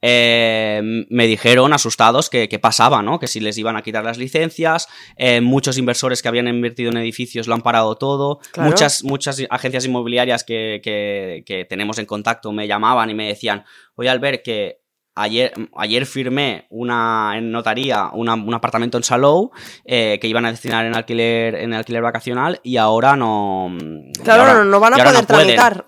Eh, 0.00 0.80
me 1.10 1.26
dijeron 1.26 1.72
asustados 1.72 2.30
que, 2.30 2.48
que 2.48 2.58
pasaba, 2.58 3.02
¿no? 3.02 3.18
Que 3.18 3.26
si 3.26 3.40
les 3.40 3.58
iban 3.58 3.76
a 3.76 3.82
quitar 3.82 4.04
las 4.04 4.16
licencias, 4.18 4.86
eh, 5.16 5.40
muchos 5.40 5.76
inversores 5.76 6.22
que 6.22 6.28
habían 6.28 6.46
invertido 6.48 6.90
en 6.90 6.98
edificios 6.98 7.46
lo 7.48 7.54
han 7.54 7.62
parado 7.62 7.96
todo, 7.96 8.38
Claro. 8.52 8.70
muchas, 8.70 9.02
muchas 9.04 9.42
agencias 9.50 9.84
inmobiliarias 9.86 10.44
que, 10.44 10.80
que- 10.82 11.42
que 11.44 11.64
tenemos 11.64 11.98
en 11.98 12.06
contacto 12.06 12.52
me 12.52 12.66
llamaban 12.68 13.10
y 13.10 13.14
me 13.14 13.26
decían, 13.28 13.64
oye 13.96 14.08
Albert, 14.08 14.42
que 14.44 14.80
ayer, 15.20 15.52
ayer 15.76 16.06
firmé 16.06 16.66
una, 16.70 17.34
en 17.36 17.50
notaría 17.50 18.10
una- 18.12 18.34
un 18.34 18.54
apartamento 18.54 18.96
en 18.96 19.04
Salou 19.04 19.50
eh, 19.84 20.18
que 20.20 20.28
iban 20.28 20.44
a 20.46 20.50
destinar 20.50 20.86
en 20.86 20.94
alquiler, 20.96 21.54
en 21.56 21.74
alquiler 21.74 22.02
vacacional 22.02 22.60
y 22.62 22.76
ahora 22.76 23.16
no... 23.16 23.76
Claro, 24.24 24.42
ahora- 24.42 24.54
no, 24.54 24.64
no 24.64 24.80
van 24.80 24.94
a 24.94 24.96
poder 24.96 25.24
pueden. 25.26 25.26
tramitar. 25.26 25.84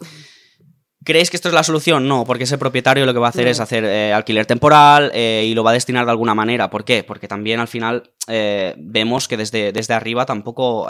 ¿Creéis 1.03 1.31
que 1.31 1.37
esto 1.39 1.49
es 1.49 1.55
la 1.55 1.63
solución? 1.63 2.07
No, 2.07 2.25
porque 2.25 2.45
ese 2.45 2.59
propietario 2.59 3.07
lo 3.07 3.15
que 3.15 3.19
va 3.19 3.29
a 3.29 3.31
hacer 3.31 3.47
No. 3.47 3.51
es 3.51 3.59
hacer 3.59 3.85
eh, 3.87 4.13
alquiler 4.13 4.45
temporal 4.45 5.11
eh, 5.15 5.45
y 5.49 5.55
lo 5.55 5.65
va 5.65 5.71
a 5.71 5.75
destinar 5.75 6.05
de 6.05 6.11
alguna 6.11 6.35
manera. 6.35 6.69
¿Por 6.69 6.85
qué? 6.85 7.03
Porque 7.05 7.27
también 7.27 7.59
al 7.59 7.69
final 7.69 8.13
eh, 8.29 8.75
vemos 8.77 9.27
que 9.27 9.39
desde, 9.39 9.73
desde 9.73 9.95
arriba 9.95 10.27
tampoco... 10.27 10.87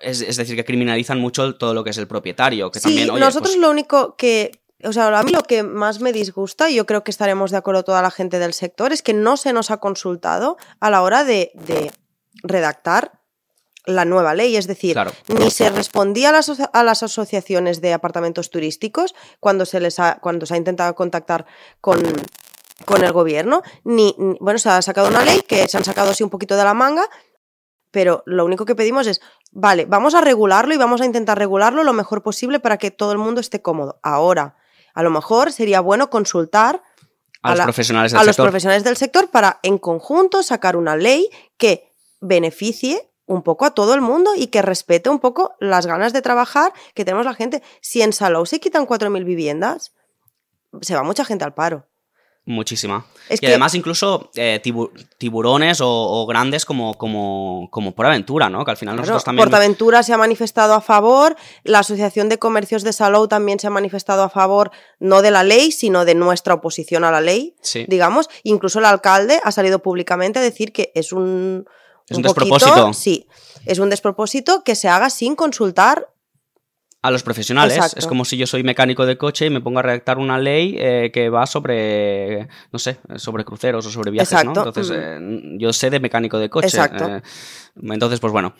es, 0.00 0.20
es 0.22 0.36
decir, 0.36 0.54
que 0.54 0.64
criminalizan 0.64 1.18
mucho 1.20 1.56
todo 1.56 1.74
lo 1.74 1.82
que 1.82 1.90
es 1.90 1.98
el 1.98 2.06
propietario. 2.06 2.70
Que 2.70 2.78
Sí, 2.78 2.84
también, 2.84 3.10
oye, 3.10 3.20
nosotros 3.20 3.50
pues- 3.54 3.60
lo 3.60 3.70
único 3.70 4.14
que. 4.16 4.52
O 4.86 4.92
sea, 4.92 5.16
a 5.18 5.22
mí 5.22 5.32
lo 5.32 5.42
que 5.42 5.62
más 5.62 6.00
me 6.00 6.12
disgusta, 6.12 6.70
y 6.70 6.74
yo 6.76 6.86
creo 6.86 7.04
que 7.04 7.10
estaremos 7.10 7.50
de 7.50 7.56
acuerdo 7.56 7.84
toda 7.84 8.02
la 8.02 8.10
gente 8.10 8.38
del 8.38 8.52
sector, 8.54 8.92
es 8.92 9.02
que 9.02 9.14
no 9.14 9.36
se 9.36 9.52
nos 9.52 9.70
ha 9.70 9.78
consultado 9.78 10.56
a 10.80 10.90
la 10.90 11.02
hora 11.02 11.24
de, 11.24 11.52
de 11.54 11.92
redactar 12.42 13.20
la 13.86 14.04
nueva 14.04 14.34
ley. 14.34 14.56
Es 14.56 14.66
decir, 14.66 14.94
Claro. 14.94 15.12
ni 15.28 15.50
se 15.50 15.68
respondía 15.70 16.30
a 16.30 16.32
las, 16.32 16.48
aso- 16.48 16.70
a 16.72 16.82
las 16.82 17.02
asociaciones 17.02 17.80
de 17.80 17.92
apartamentos 17.92 18.50
turísticos 18.50 19.14
cuando 19.40 19.66
se 19.66 19.80
les 19.80 19.98
ha, 20.00 20.18
cuando 20.20 20.46
se 20.46 20.54
ha 20.54 20.56
intentado 20.56 20.94
contactar 20.94 21.44
con, 21.80 22.00
con 22.86 23.04
el 23.04 23.12
gobierno, 23.12 23.62
ni, 23.84 24.14
ni- 24.18 24.38
bueno, 24.40 24.58
se 24.58 24.68
ha 24.70 24.80
sacado 24.82 25.08
una 25.08 25.22
ley 25.24 25.42
que 25.46 25.68
se 25.68 25.76
han 25.76 25.84
sacado 25.84 26.10
así 26.10 26.22
un 26.24 26.30
poquito 26.30 26.56
de 26.56 26.64
la 26.64 26.74
manga, 26.74 27.08
pero 27.90 28.22
lo 28.26 28.44
único 28.44 28.64
que 28.64 28.74
pedimos 28.74 29.06
es, 29.06 29.20
vale, 29.52 29.84
vamos 29.84 30.14
a 30.14 30.20
regularlo 30.20 30.74
y 30.74 30.78
vamos 30.78 31.00
a 31.00 31.04
intentar 31.04 31.38
regularlo 31.38 31.84
lo 31.84 31.92
mejor 31.92 32.22
posible 32.22 32.58
para 32.60 32.76
que 32.78 32.90
todo 32.90 33.12
el 33.12 33.18
mundo 33.18 33.40
esté 33.40 33.62
cómodo. 33.62 34.00
Ahora, 34.02 34.56
a 34.94 35.02
lo 35.02 35.10
mejor 35.10 35.52
sería 35.52 35.80
bueno 35.80 36.08
consultar 36.10 36.82
a 37.42 37.50
los 37.50 37.58
la- 37.58 37.64
profesionales 37.64 38.12
del 38.12 38.20
a 38.20 38.24
los 38.24 38.36
sector. 38.36 38.46
profesionales 38.46 38.84
del 38.84 38.96
sector 38.96 39.28
para 39.30 39.60
en 39.62 39.76
conjunto 39.78 40.42
sacar 40.42 40.76
una 40.76 40.96
ley 40.96 41.28
que 41.58 41.92
beneficie 42.20 43.10
un 43.26 43.42
poco 43.42 43.64
a 43.64 43.70
todo 43.74 43.94
el 43.94 44.00
mundo 44.00 44.32
y 44.36 44.46
que 44.48 44.62
respete 44.62 45.08
un 45.10 45.18
poco 45.18 45.54
las 45.60 45.86
ganas 45.86 46.12
de 46.12 46.22
trabajar 46.22 46.72
que 46.94 47.04
tenemos 47.04 47.24
la 47.26 47.34
gente. 47.34 47.62
Si 47.80 48.02
en 48.02 48.12
Salou 48.12 48.46
se 48.46 48.60
quitan 48.60 48.86
4.000 48.86 49.24
viviendas, 49.24 49.92
se 50.80 50.94
va 50.94 51.02
mucha 51.02 51.24
gente 51.24 51.44
al 51.44 51.54
paro. 51.54 51.86
Muchísima. 52.46 53.06
Es 53.30 53.38
y 53.38 53.40
que- 53.40 53.46
además 53.46 53.74
incluso 53.74 54.30
eh, 54.34 54.60
tibu- 54.62 54.90
tiburones 55.16 55.80
o, 55.80 55.88
o 55.88 56.26
grandes 56.26 56.66
como, 56.66 56.92
como, 56.98 57.68
como 57.70 57.92
por 57.94 58.04
aventura, 58.04 58.50
¿no? 58.50 58.64
Que 58.66 58.70
al 58.72 58.76
final 58.76 58.96
Claro, 58.96 59.06
nosotros 59.06 59.24
también... 59.24 59.44
Portaventura 59.48 60.02
se 60.02 60.12
ha 60.12 60.18
manifestado 60.18 60.74
a 60.74 60.82
favor, 60.82 61.36
la 61.62 61.78
Asociación 61.78 62.28
de 62.28 62.38
Comercios 62.38 62.82
de 62.82 62.92
Salou 62.92 63.28
también 63.28 63.58
se 63.58 63.66
ha 63.66 63.70
manifestado 63.70 64.22
a 64.22 64.28
favor, 64.28 64.72
no 64.98 65.22
de 65.22 65.30
la 65.30 65.42
ley, 65.42 65.72
sino 65.72 66.04
de 66.04 66.14
nuestra 66.14 66.52
oposición 66.52 67.02
a 67.04 67.10
la 67.10 67.22
ley, 67.22 67.56
Sí. 67.62 67.86
digamos. 67.88 68.28
Incluso 68.42 68.78
el 68.78 68.84
alcalde 68.84 69.40
ha 69.42 69.50
salido 69.50 69.78
públicamente 69.78 70.38
a 70.38 70.42
decir 70.42 70.72
que 70.72 70.92
es 70.94 71.12
un... 71.12 71.66
Es 72.10 72.18
un 72.18 72.22
poquito- 72.24 72.56
despropósito. 72.56 72.92
Sí, 72.92 73.26
es 73.64 73.78
un 73.78 73.88
despropósito 73.88 74.62
que 74.64 74.74
se 74.74 74.88
haga 74.88 75.08
sin 75.08 75.34
consultar. 75.34 76.10
A 77.04 77.10
los 77.10 77.22
profesionales. 77.22 77.76
Exacto. 77.76 77.98
Es 77.98 78.06
como 78.06 78.24
si 78.24 78.36
yo 78.38 78.46
soy 78.46 78.62
mecánico 78.64 79.04
de 79.04 79.18
coche 79.18 79.46
y 79.46 79.50
me 79.50 79.60
pongo 79.60 79.78
a 79.80 79.82
redactar 79.82 80.16
una 80.18 80.38
ley 80.38 80.74
eh, 80.78 81.10
que 81.12 81.28
va 81.28 81.46
sobre, 81.46 82.48
no 82.72 82.78
sé, 82.78 82.98
sobre 83.16 83.44
cruceros 83.44 83.84
o 83.86 83.90
sobre 83.90 84.10
viajes, 84.10 84.32
Exacto. 84.32 84.60
¿no? 84.62 84.68
Entonces, 84.68 84.90
Mm. 85.20 85.34
eh, 85.54 85.56
yo 85.58 85.72
sé 85.72 85.90
de 85.90 86.00
mecánico 86.00 86.38
de 86.38 86.48
coche. 86.48 86.68
Exacto. 86.68 87.06
eh, 87.06 87.22
entonces, 87.92 88.20
pues 88.20 88.32
bueno. 88.32 88.54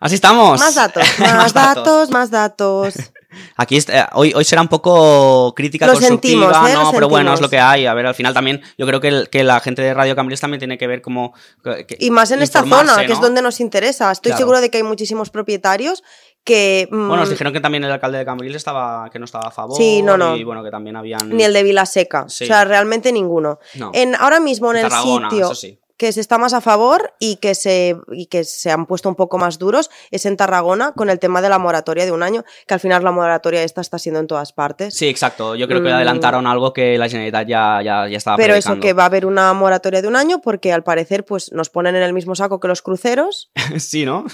Así 0.00 0.16
estamos. 0.16 0.58
Más 0.60 0.74
datos, 0.74 1.02
más, 1.18 1.52
datos, 1.54 2.10
más 2.10 2.30
datos. 2.30 2.94
Aquí 3.56 3.76
eh, 3.78 4.04
hoy, 4.12 4.32
hoy 4.34 4.44
será 4.44 4.62
un 4.62 4.68
poco 4.68 5.52
crítica 5.56 5.86
Lo 5.86 5.94
constructiva, 5.94 6.46
sentimos, 6.52 6.70
¿eh? 6.70 6.74
no, 6.74 6.84
Lo 6.84 6.92
pero 6.92 7.08
bueno, 7.08 7.34
es 7.34 7.40
lo 7.40 7.48
que 7.50 7.58
hay. 7.58 7.84
A 7.86 7.92
ver, 7.94 8.06
al 8.06 8.14
final 8.14 8.32
también 8.32 8.62
yo 8.78 8.86
creo 8.86 9.00
que, 9.00 9.08
el- 9.08 9.28
que 9.28 9.42
la 9.42 9.58
gente 9.60 9.82
de 9.82 9.92
Radio 9.92 10.14
Cambrils 10.14 10.40
también 10.40 10.60
tiene 10.60 10.78
que 10.78 10.86
ver 10.86 11.02
como... 11.02 11.34
que- 11.64 11.96
Y 11.98 12.10
más 12.10 12.30
en 12.30 12.42
esta 12.42 12.62
zona, 12.62 13.04
que 13.06 13.12
es 13.12 13.20
donde 13.20 13.42
nos 13.42 13.58
interesa. 13.60 14.12
Estoy 14.12 14.30
Claro. 14.30 14.38
segura 14.38 14.60
de 14.60 14.70
que 14.70 14.78
hay 14.78 14.82
muchísimos 14.84 15.30
propietarios 15.30 16.04
que... 16.44 16.86
mm, 16.90 17.08
Bueno, 17.08 17.16
nos 17.16 17.30
dijeron 17.30 17.52
que 17.52 17.60
también 17.60 17.82
el 17.84 17.90
alcalde 17.90 18.18
de 18.18 18.24
Cambrils 18.24 18.54
estaba, 18.54 19.08
que 19.10 19.18
no 19.18 19.24
estaba 19.24 19.48
a 19.48 19.50
favor. 19.50 19.76
Sí, 19.76 20.02
no, 20.02 20.16
no. 20.16 20.36
Y 20.36 20.44
bueno, 20.44 20.62
que 20.62 20.70
también 20.70 20.94
habían... 20.96 21.28
Ni 21.30 21.42
el 21.42 21.52
de 21.52 21.62
Vilaseca. 21.62 22.26
Sí. 22.28 22.44
O 22.44 22.46
sea, 22.46 22.64
realmente 22.64 23.10
ninguno. 23.12 23.58
No. 23.74 23.90
En, 23.94 24.14
ahora 24.14 24.40
mismo 24.40 24.70
en, 24.70 24.76
En 24.76 24.84
el 24.84 24.90
Tarragona, 24.90 25.30
sitio 25.30 25.46
eso 25.46 25.54
sí. 25.54 25.78
Que 26.04 26.12
se 26.12 26.20
está 26.20 26.36
más 26.36 26.52
a 26.52 26.60
favor 26.60 27.14
y 27.18 27.36
que, 27.36 27.54
se, 27.54 27.96
y 28.12 28.26
que 28.26 28.44
se 28.44 28.70
han 28.70 28.84
puesto 28.84 29.08
un 29.08 29.14
poco 29.14 29.38
más 29.38 29.58
duros 29.58 29.88
es 30.10 30.26
en 30.26 30.36
Tarragona 30.36 30.92
con 30.92 31.08
el 31.08 31.18
tema 31.18 31.40
de 31.40 31.48
la 31.48 31.58
moratoria 31.58 32.04
de 32.04 32.12
un 32.12 32.22
año, 32.22 32.44
que 32.66 32.74
al 32.74 32.80
final 32.80 33.02
la 33.02 33.10
moratoria 33.10 33.62
esta 33.62 33.80
está 33.80 33.98
siendo 33.98 34.20
en 34.20 34.26
todas 34.26 34.52
partes. 34.52 34.94
Sí, 34.94 35.08
exacto. 35.08 35.54
Yo 35.54 35.66
creo 35.66 35.82
que 35.82 35.88
Mm. 35.88 35.94
adelantaron 35.94 36.46
algo 36.46 36.74
que 36.74 36.98
la 36.98 37.08
Generalitat 37.08 37.48
ya, 37.48 37.80
ya, 37.82 38.06
ya 38.06 38.16
estaba 38.18 38.36
Pero 38.36 38.52
eso 38.54 38.68
predicando. 38.68 38.82
que 38.86 38.92
va 38.92 39.02
a 39.04 39.06
haber 39.06 39.24
una 39.24 39.50
moratoria 39.54 40.02
de 40.02 40.08
un 40.08 40.16
año 40.16 40.42
porque 40.42 40.74
al 40.74 40.84
parecer 40.84 41.24
pues 41.24 41.50
nos 41.52 41.70
ponen 41.70 41.96
en 41.96 42.02
el 42.02 42.12
mismo 42.12 42.34
saco 42.34 42.60
que 42.60 42.68
los 42.68 42.82
cruceros, 42.82 43.50
sí, 43.78 44.04
¿no? 44.04 44.26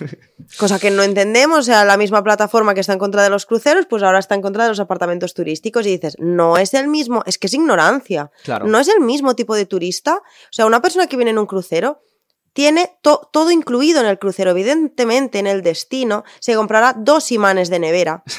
cosa 0.59 0.80
que 0.80 0.90
no 0.90 1.04
entendemos, 1.04 1.61
o 1.61 1.62
sea, 1.62 1.85
la 1.85 1.96
misma 1.96 2.24
plataforma 2.24 2.74
que 2.74 2.80
está 2.80 2.94
en 2.94 2.98
contra 2.98 3.22
de 3.22 3.30
los 3.30 3.46
cruceros, 3.46 3.87
pues 3.88 4.02
ahora 4.02 4.18
está 4.18 4.35
en 4.35 4.42
contra 4.42 4.64
de 4.64 4.70
los 4.70 4.80
apartamentos 4.80 5.35
turísticos 5.35 5.87
y 5.87 5.90
dices, 5.90 6.16
no 6.18 6.56
es 6.56 6.74
el 6.74 6.88
mismo, 6.88 7.22
es 7.26 7.38
que 7.38 7.46
es 7.46 7.54
ignorancia. 7.54 8.33
Claro. 8.42 8.66
No 8.66 8.78
es 8.80 8.88
el 8.88 9.00
mismo 9.00 9.37
tipo 9.37 9.54
de 9.54 9.66
turista. 9.66 10.16
O 10.16 10.52
sea, 10.52 10.66
una 10.66 10.80
persona 10.80 11.06
que 11.06 11.16
viene 11.16 11.30
en 11.30 11.38
un 11.38 11.46
crucero 11.46 11.60
tiene 12.53 12.99
to- 13.03 13.29
todo 13.33 13.51
incluido 13.51 14.01
en 14.01 14.07
el 14.07 14.18
crucero. 14.18 14.51
Evidentemente, 14.51 15.38
en 15.38 15.46
el 15.46 15.62
destino 15.62 16.25
se 16.40 16.55
comprará 16.55 16.94
dos 16.96 17.31
imanes 17.33 17.70
de 17.70 17.79
nevera. 17.79 18.23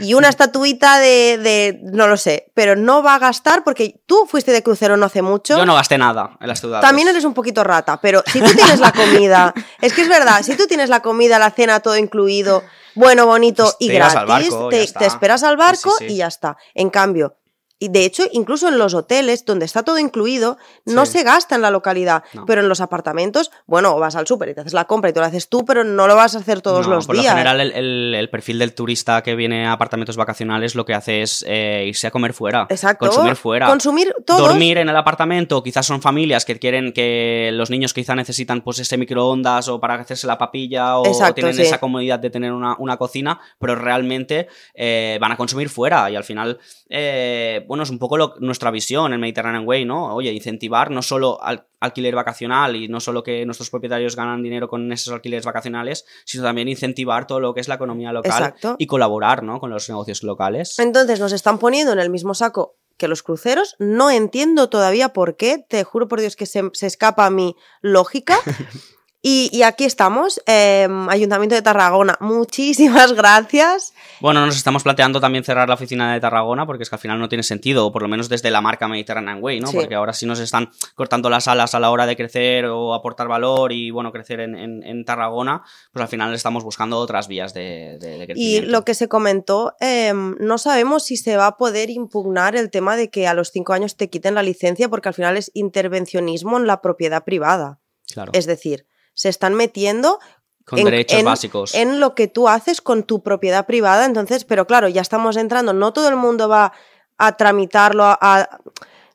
Y 0.00 0.14
una 0.14 0.28
estatuita 0.28 0.98
de, 0.98 1.38
de- 1.38 1.78
no 1.92 2.08
lo 2.08 2.16
sé, 2.16 2.50
pero 2.54 2.74
no 2.74 3.04
va 3.04 3.14
a 3.14 3.18
gastar 3.20 3.62
porque 3.62 4.00
tú 4.06 4.26
fuiste 4.28 4.50
de 4.50 4.60
crucero 4.62 4.96
no 4.96 5.06
hace 5.06 5.22
mucho. 5.22 5.56
Yo 5.56 5.64
no 5.64 5.76
gasté 5.76 5.96
nada 5.96 6.36
en 6.40 6.48
las 6.48 6.58
ciudades. 6.58 6.84
También 6.84 7.06
eres 7.06 7.24
un 7.24 7.34
poquito 7.34 7.62
rata, 7.62 8.00
pero 8.00 8.20
si 8.26 8.40
tú 8.40 8.50
tienes 8.52 8.80
la 8.80 8.90
comida, 8.90 9.54
es 9.80 9.92
que 9.92 10.02
es 10.02 10.08
verdad, 10.08 10.42
si 10.42 10.56
tú 10.56 10.66
tienes 10.66 10.88
la 10.88 11.02
comida, 11.02 11.38
la 11.38 11.52
cena, 11.52 11.78
todo 11.80 11.96
incluido, 11.96 12.64
bueno, 12.96 13.26
bonito 13.26 13.62
Pues 13.62 13.76
y 13.78 13.88
gratis, 13.92 14.26
barco, 14.26 14.68
te, 14.70 14.82
esperas 14.82 15.44
al 15.44 15.56
barco 15.56 15.90
Sí, 15.90 15.96
sí, 16.00 16.08
sí. 16.08 16.14
y 16.14 16.16
ya 16.16 16.26
está. 16.26 16.56
En 16.74 16.90
cambio, 16.90 17.36
y 17.78 17.88
de 17.88 18.04
hecho, 18.04 18.22
incluso 18.32 18.68
en 18.68 18.78
los 18.78 18.94
hoteles 18.94 19.44
donde 19.44 19.64
está 19.66 19.82
todo 19.82 19.98
incluido, 19.98 20.56
no 20.84 21.04
Sí. 21.06 21.12
se 21.12 21.22
gasta 21.24 21.54
en 21.56 21.62
la 21.62 21.70
localidad, 21.70 22.24
No. 22.32 22.46
pero 22.46 22.60
en 22.62 22.68
los 22.68 22.80
apartamentos, 22.80 23.50
bueno, 23.66 23.98
vas 23.98 24.16
al 24.16 24.26
súper 24.26 24.48
y 24.50 24.54
te 24.54 24.60
haces 24.62 24.72
la 24.72 24.86
compra 24.86 25.10
y 25.10 25.12
te 25.12 25.20
lo 25.20 25.26
haces 25.26 25.48
tú, 25.48 25.64
pero 25.64 25.84
no 25.84 26.06
lo 26.06 26.16
vas 26.16 26.34
a 26.34 26.38
hacer 26.38 26.60
todos 26.62 26.86
No, 26.88 26.94
los 26.94 27.06
por 27.06 27.16
días. 27.16 27.26
lo 27.26 27.30
general, 27.38 27.60
el, 27.60 27.72
el- 27.72 28.14
el 28.14 28.30
perfil 28.30 28.58
del 28.58 28.74
turista 28.74 29.22
que 29.22 29.34
viene 29.34 29.66
a 29.66 29.72
apartamentos 29.72 30.16
vacacionales 30.16 30.74
lo 30.74 30.84
que 30.84 30.94
hace 30.94 31.22
es 31.22 31.44
eh, 31.46 31.84
irse 31.86 32.06
a 32.06 32.10
comer 32.10 32.32
fuera. 32.32 32.66
Exacto. 32.70 33.06
Consumir 33.06 33.36
fuera. 33.36 33.66
Consumir 33.66 34.14
todos. 34.24 34.40
Dormir 34.40 34.78
en 34.78 34.88
el 34.88 34.96
apartamento, 34.96 35.62
quizás 35.62 35.84
son 35.86 36.00
familias 36.00 36.44
que 36.44 36.58
quieren 36.58 36.92
que 36.92 37.50
los 37.52 37.68
niños 37.70 37.92
quizá 37.92 38.14
necesitan 38.14 38.62
pues 38.62 38.78
ese 38.78 38.96
microondas 38.96 39.68
o 39.68 39.78
para 39.80 39.94
hacerse 39.96 40.26
la 40.26 40.38
papilla 40.38 40.98
o, 40.98 41.06
Exacto, 41.06 41.34
tienen 41.34 41.54
sí. 41.54 41.62
esa 41.62 41.78
comodidad 41.78 42.18
de 42.18 42.30
tener 42.30 42.52
una, 42.52 42.76
una 42.78 42.96
cocina, 42.96 43.38
pero 43.58 43.74
realmente 43.74 44.48
eh, 44.74 45.18
van 45.20 45.32
a 45.32 45.36
consumir 45.36 45.68
fuera 45.68 46.10
y 46.10 46.16
al 46.16 46.24
final, 46.24 46.58
eh, 46.88 47.64
bueno, 47.66 47.82
es 47.84 47.90
un 47.90 47.98
poco 47.98 48.16
lo- 48.16 48.34
nuestra 48.40 48.70
visión 48.70 49.12
en 49.12 49.20
Mediterranean 49.20 49.66
Way, 49.66 49.84
¿no? 49.84 50.14
Oye, 50.14 50.32
incentivar 50.32 50.90
no 50.90 51.02
solo 51.02 51.42
al 51.42 51.66
alquiler 51.80 52.14
vacacional 52.14 52.76
y 52.76 52.88
no 52.88 53.00
solo 53.00 53.22
que 53.22 53.44
nuestros 53.44 53.70
propietarios 53.70 54.16
ganan 54.16 54.42
dinero 54.42 54.68
con 54.68 54.90
esos 54.92 55.12
alquileres 55.12 55.44
vacacionales, 55.44 56.06
sino 56.24 56.44
también 56.44 56.68
incentivar 56.68 57.26
todo 57.26 57.40
lo 57.40 57.54
que 57.54 57.60
es 57.60 57.68
la 57.68 57.74
economía 57.76 58.12
local 58.12 58.32
Exacto. 58.32 58.76
y 58.78 58.86
colaborar, 58.86 59.42
¿no? 59.42 59.60
Con 59.60 59.70
los 59.70 59.88
negocios 59.88 60.22
locales. 60.22 60.78
Entonces 60.78 61.20
nos 61.20 61.32
están 61.32 61.58
poniendo 61.58 61.92
en 61.92 61.98
el 61.98 62.10
mismo 62.10 62.34
saco 62.34 62.76
que 62.96 63.08
los 63.08 63.22
cruceros. 63.22 63.76
No 63.78 64.10
entiendo 64.10 64.70
todavía 64.70 65.10
por 65.10 65.36
qué. 65.36 65.58
Te 65.68 65.84
juro 65.84 66.08
por 66.08 66.20
Dios 66.20 66.34
que 66.34 66.46
se, 66.46 66.62
se 66.72 66.86
escapa 66.86 67.26
a 67.26 67.30
mi 67.30 67.54
lógica. 67.82 68.38
Y, 69.28 69.50
y 69.52 69.62
aquí 69.64 69.84
estamos, 69.84 70.40
eh, 70.46 70.86
Ayuntamiento 71.08 71.56
de 71.56 71.62
Tarragona. 71.62 72.16
Muchísimas 72.20 73.12
gracias. 73.12 73.92
Bueno, 74.20 74.46
nos 74.46 74.56
estamos 74.56 74.84
planteando 74.84 75.20
también 75.20 75.42
cerrar 75.42 75.66
la 75.68 75.74
oficina 75.74 76.14
de 76.14 76.20
Tarragona 76.20 76.64
porque 76.64 76.84
es 76.84 76.88
que 76.90 76.94
al 76.94 77.00
final 77.00 77.18
no 77.18 77.28
tiene 77.28 77.42
sentido, 77.42 77.86
o 77.86 77.90
por 77.92 78.02
lo 78.02 78.08
menos 78.08 78.28
desde 78.28 78.52
la 78.52 78.60
marca 78.60 78.86
Mediterranean 78.86 79.42
Way, 79.42 79.58
¿no? 79.58 79.66
Sí. 79.66 79.76
Porque 79.78 79.96
ahora 79.96 80.12
sí 80.12 80.26
nos 80.26 80.38
están 80.38 80.70
cortando 80.94 81.28
las 81.28 81.48
alas 81.48 81.74
a 81.74 81.80
la 81.80 81.90
hora 81.90 82.06
de 82.06 82.14
crecer 82.16 82.66
o 82.66 82.94
aportar 82.94 83.26
valor 83.26 83.72
y, 83.72 83.90
bueno, 83.90 84.12
crecer 84.12 84.38
en, 84.38 84.54
en- 84.54 84.84
en 84.84 85.04
Tarragona, 85.04 85.62
pues 85.92 86.04
al 86.04 86.08
final 86.08 86.32
estamos 86.32 86.62
buscando 86.62 86.96
otras 86.98 87.26
vías 87.26 87.52
de, 87.52 87.98
de- 88.00 88.26
de 88.28 88.32
Y 88.36 88.60
lo 88.60 88.84
que 88.84 88.94
se 88.94 89.08
comentó, 89.08 89.74
eh, 89.80 90.12
no 90.14 90.56
sabemos 90.58 91.02
si 91.04 91.16
se 91.16 91.36
va 91.36 91.48
a 91.48 91.56
poder 91.56 91.90
impugnar 91.90 92.54
el 92.54 92.70
tema 92.70 92.94
de 92.94 93.10
que 93.10 93.26
a 93.26 93.34
los 93.34 93.50
cinco 93.50 93.72
años 93.72 93.96
te 93.96 94.08
quiten 94.08 94.34
la 94.36 94.44
licencia 94.44 94.88
porque 94.88 95.08
al 95.08 95.14
final 95.14 95.36
es 95.36 95.50
intervencionismo 95.52 96.58
en 96.58 96.68
la 96.68 96.80
propiedad 96.80 97.24
privada. 97.24 97.80
Claro, 98.12 98.30
Es 98.32 98.46
decir, 98.46 98.86
se 99.16 99.28
están 99.30 99.54
metiendo 99.54 100.20
con 100.64 100.78
en- 100.78 100.84
derechos 100.84 101.18
en- 101.18 101.24
básicos. 101.24 101.74
en 101.74 101.98
lo 102.00 102.14
que 102.14 102.28
tú 102.28 102.48
haces 102.48 102.80
con 102.80 103.02
tu 103.02 103.22
propiedad 103.22 103.66
privada. 103.66 104.04
Entonces, 104.04 104.44
pero 104.44 104.66
claro, 104.66 104.88
ya 104.88 105.00
estamos 105.00 105.36
entrando, 105.36 105.72
no 105.72 105.92
todo 105.92 106.08
el 106.08 106.16
mundo 106.16 106.48
va 106.48 106.72
a 107.18 107.36
tramitarlo, 107.36 108.04
a, 108.04 108.18
a- 108.20 108.58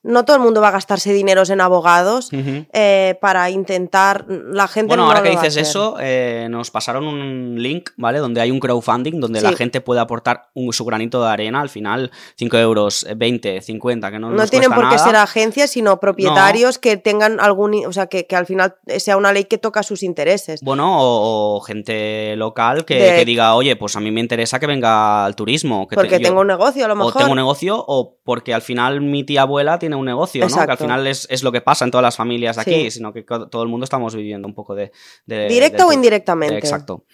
no 0.04 0.26
todo 0.26 0.36
el 0.38 0.42
mundo 0.42 0.62
va 0.62 0.70
a 0.70 0.72
gastarse 0.72 1.14
dineros 1.14 1.50
en 1.52 1.62
abogados 1.62 2.30
eh, 2.32 3.18
para 3.22 3.50
intentar, 3.50 4.26
la 4.28 4.68
gente 4.68 4.88
Bueno, 4.88 5.04
no 5.04 5.08
ahora 5.10 5.20
lo 5.20 5.26
que 5.26 5.32
dices 5.32 5.58
eso, 5.58 5.98
eh, 6.00 6.48
nos 6.50 6.72
pasaron 6.72 7.06
un 7.08 7.56
link, 7.62 7.92
¿vale? 7.98 8.20
Donde 8.20 8.42
hay 8.42 8.50
un 8.52 8.60
crowdfunding, 8.60 9.20
donde 9.20 9.42
la 9.42 9.52
gente 9.54 9.80
puede 9.82 10.00
aportar 10.02 10.50
un, 10.54 10.74
su 10.74 10.86
granito 10.86 11.22
de 11.24 11.30
arena, 11.30 11.62
al 11.62 11.70
final 11.70 12.12
5 12.38 12.58
euros, 12.58 13.04
eh, 13.04 13.14
20, 13.16 13.62
50, 13.62 14.12
que 14.12 14.20
no 14.20 14.30
No 14.32 14.38
nos 14.38 14.50
tienen 14.50 14.70
por 14.72 14.86
qué 14.90 14.96
nada. 14.96 14.98
ser 15.06 15.16
agencias, 15.16 15.70
sino 15.72 16.00
propietarios 16.00 16.78
que 16.80 16.98
tengan 16.98 17.40
algún, 17.40 17.86
o 17.86 17.94
sea, 17.94 18.08
que, 18.08 18.26
que 18.26 18.36
al 18.36 18.46
final 18.46 18.76
sea 18.98 19.18
una 19.18 19.32
ley 19.34 19.44
que 19.46 19.58
toca 19.58 19.84
sus 19.84 20.04
intereses. 20.04 20.62
Bueno, 20.64 21.00
o, 21.00 21.58
o 21.58 21.62
gente 21.62 22.36
local 22.38 22.86
que, 22.86 22.96
De- 22.96 23.16
que 23.18 23.26
diga, 23.26 23.54
oye, 23.56 23.76
pues 23.76 23.96
a 23.96 24.00
mí 24.00 24.12
me 24.12 24.20
interesa 24.22 24.60
que 24.60 24.68
venga 24.68 25.26
al 25.26 25.36
turismo. 25.36 25.88
Que 25.88 25.96
te- 25.96 26.02
Porque 26.02 26.18
yo- 26.20 26.28
tengo 26.28 26.42
un 26.42 26.48
negocio, 26.48 26.86
a 26.86 26.88
lo 26.88 26.94
O 26.96 26.98
mejor. 26.98 27.18
tengo 27.18 27.32
un 27.32 27.38
negocio, 27.38 27.84
o 27.88 28.18
porque 28.24 28.54
al 28.54 28.62
final 28.62 29.02
mi 29.02 29.24
tía 29.24 29.44
abuela 29.44 29.78
tiene 29.80 29.91
un 29.96 30.06
negocio, 30.06 30.48
¿no? 30.48 30.56
Que 30.66 30.72
al 30.72 30.78
final 30.78 31.08
es, 31.08 31.28
es 31.30 31.44
lo 31.44 31.52
que 31.52 31.62
pasa 31.62 31.86
en 31.86 31.92
todas 31.92 32.04
las 32.04 32.16
familias 32.16 32.56
de 32.56 32.62
aquí, 32.64 32.84
Sí. 32.86 32.92
sino 32.92 33.14
que 33.14 33.24
todo 33.24 33.64
el 33.64 33.70
mundo 33.70 33.84
estamos 33.84 34.16
viviendo 34.16 34.48
un 34.48 34.54
poco 34.56 34.76
de... 34.76 34.92
de- 35.26 35.48
Directa 35.48 35.84
del 35.84 35.88
o 35.88 35.94
indirectamente. 35.94 36.58
Exacto. 36.58 37.06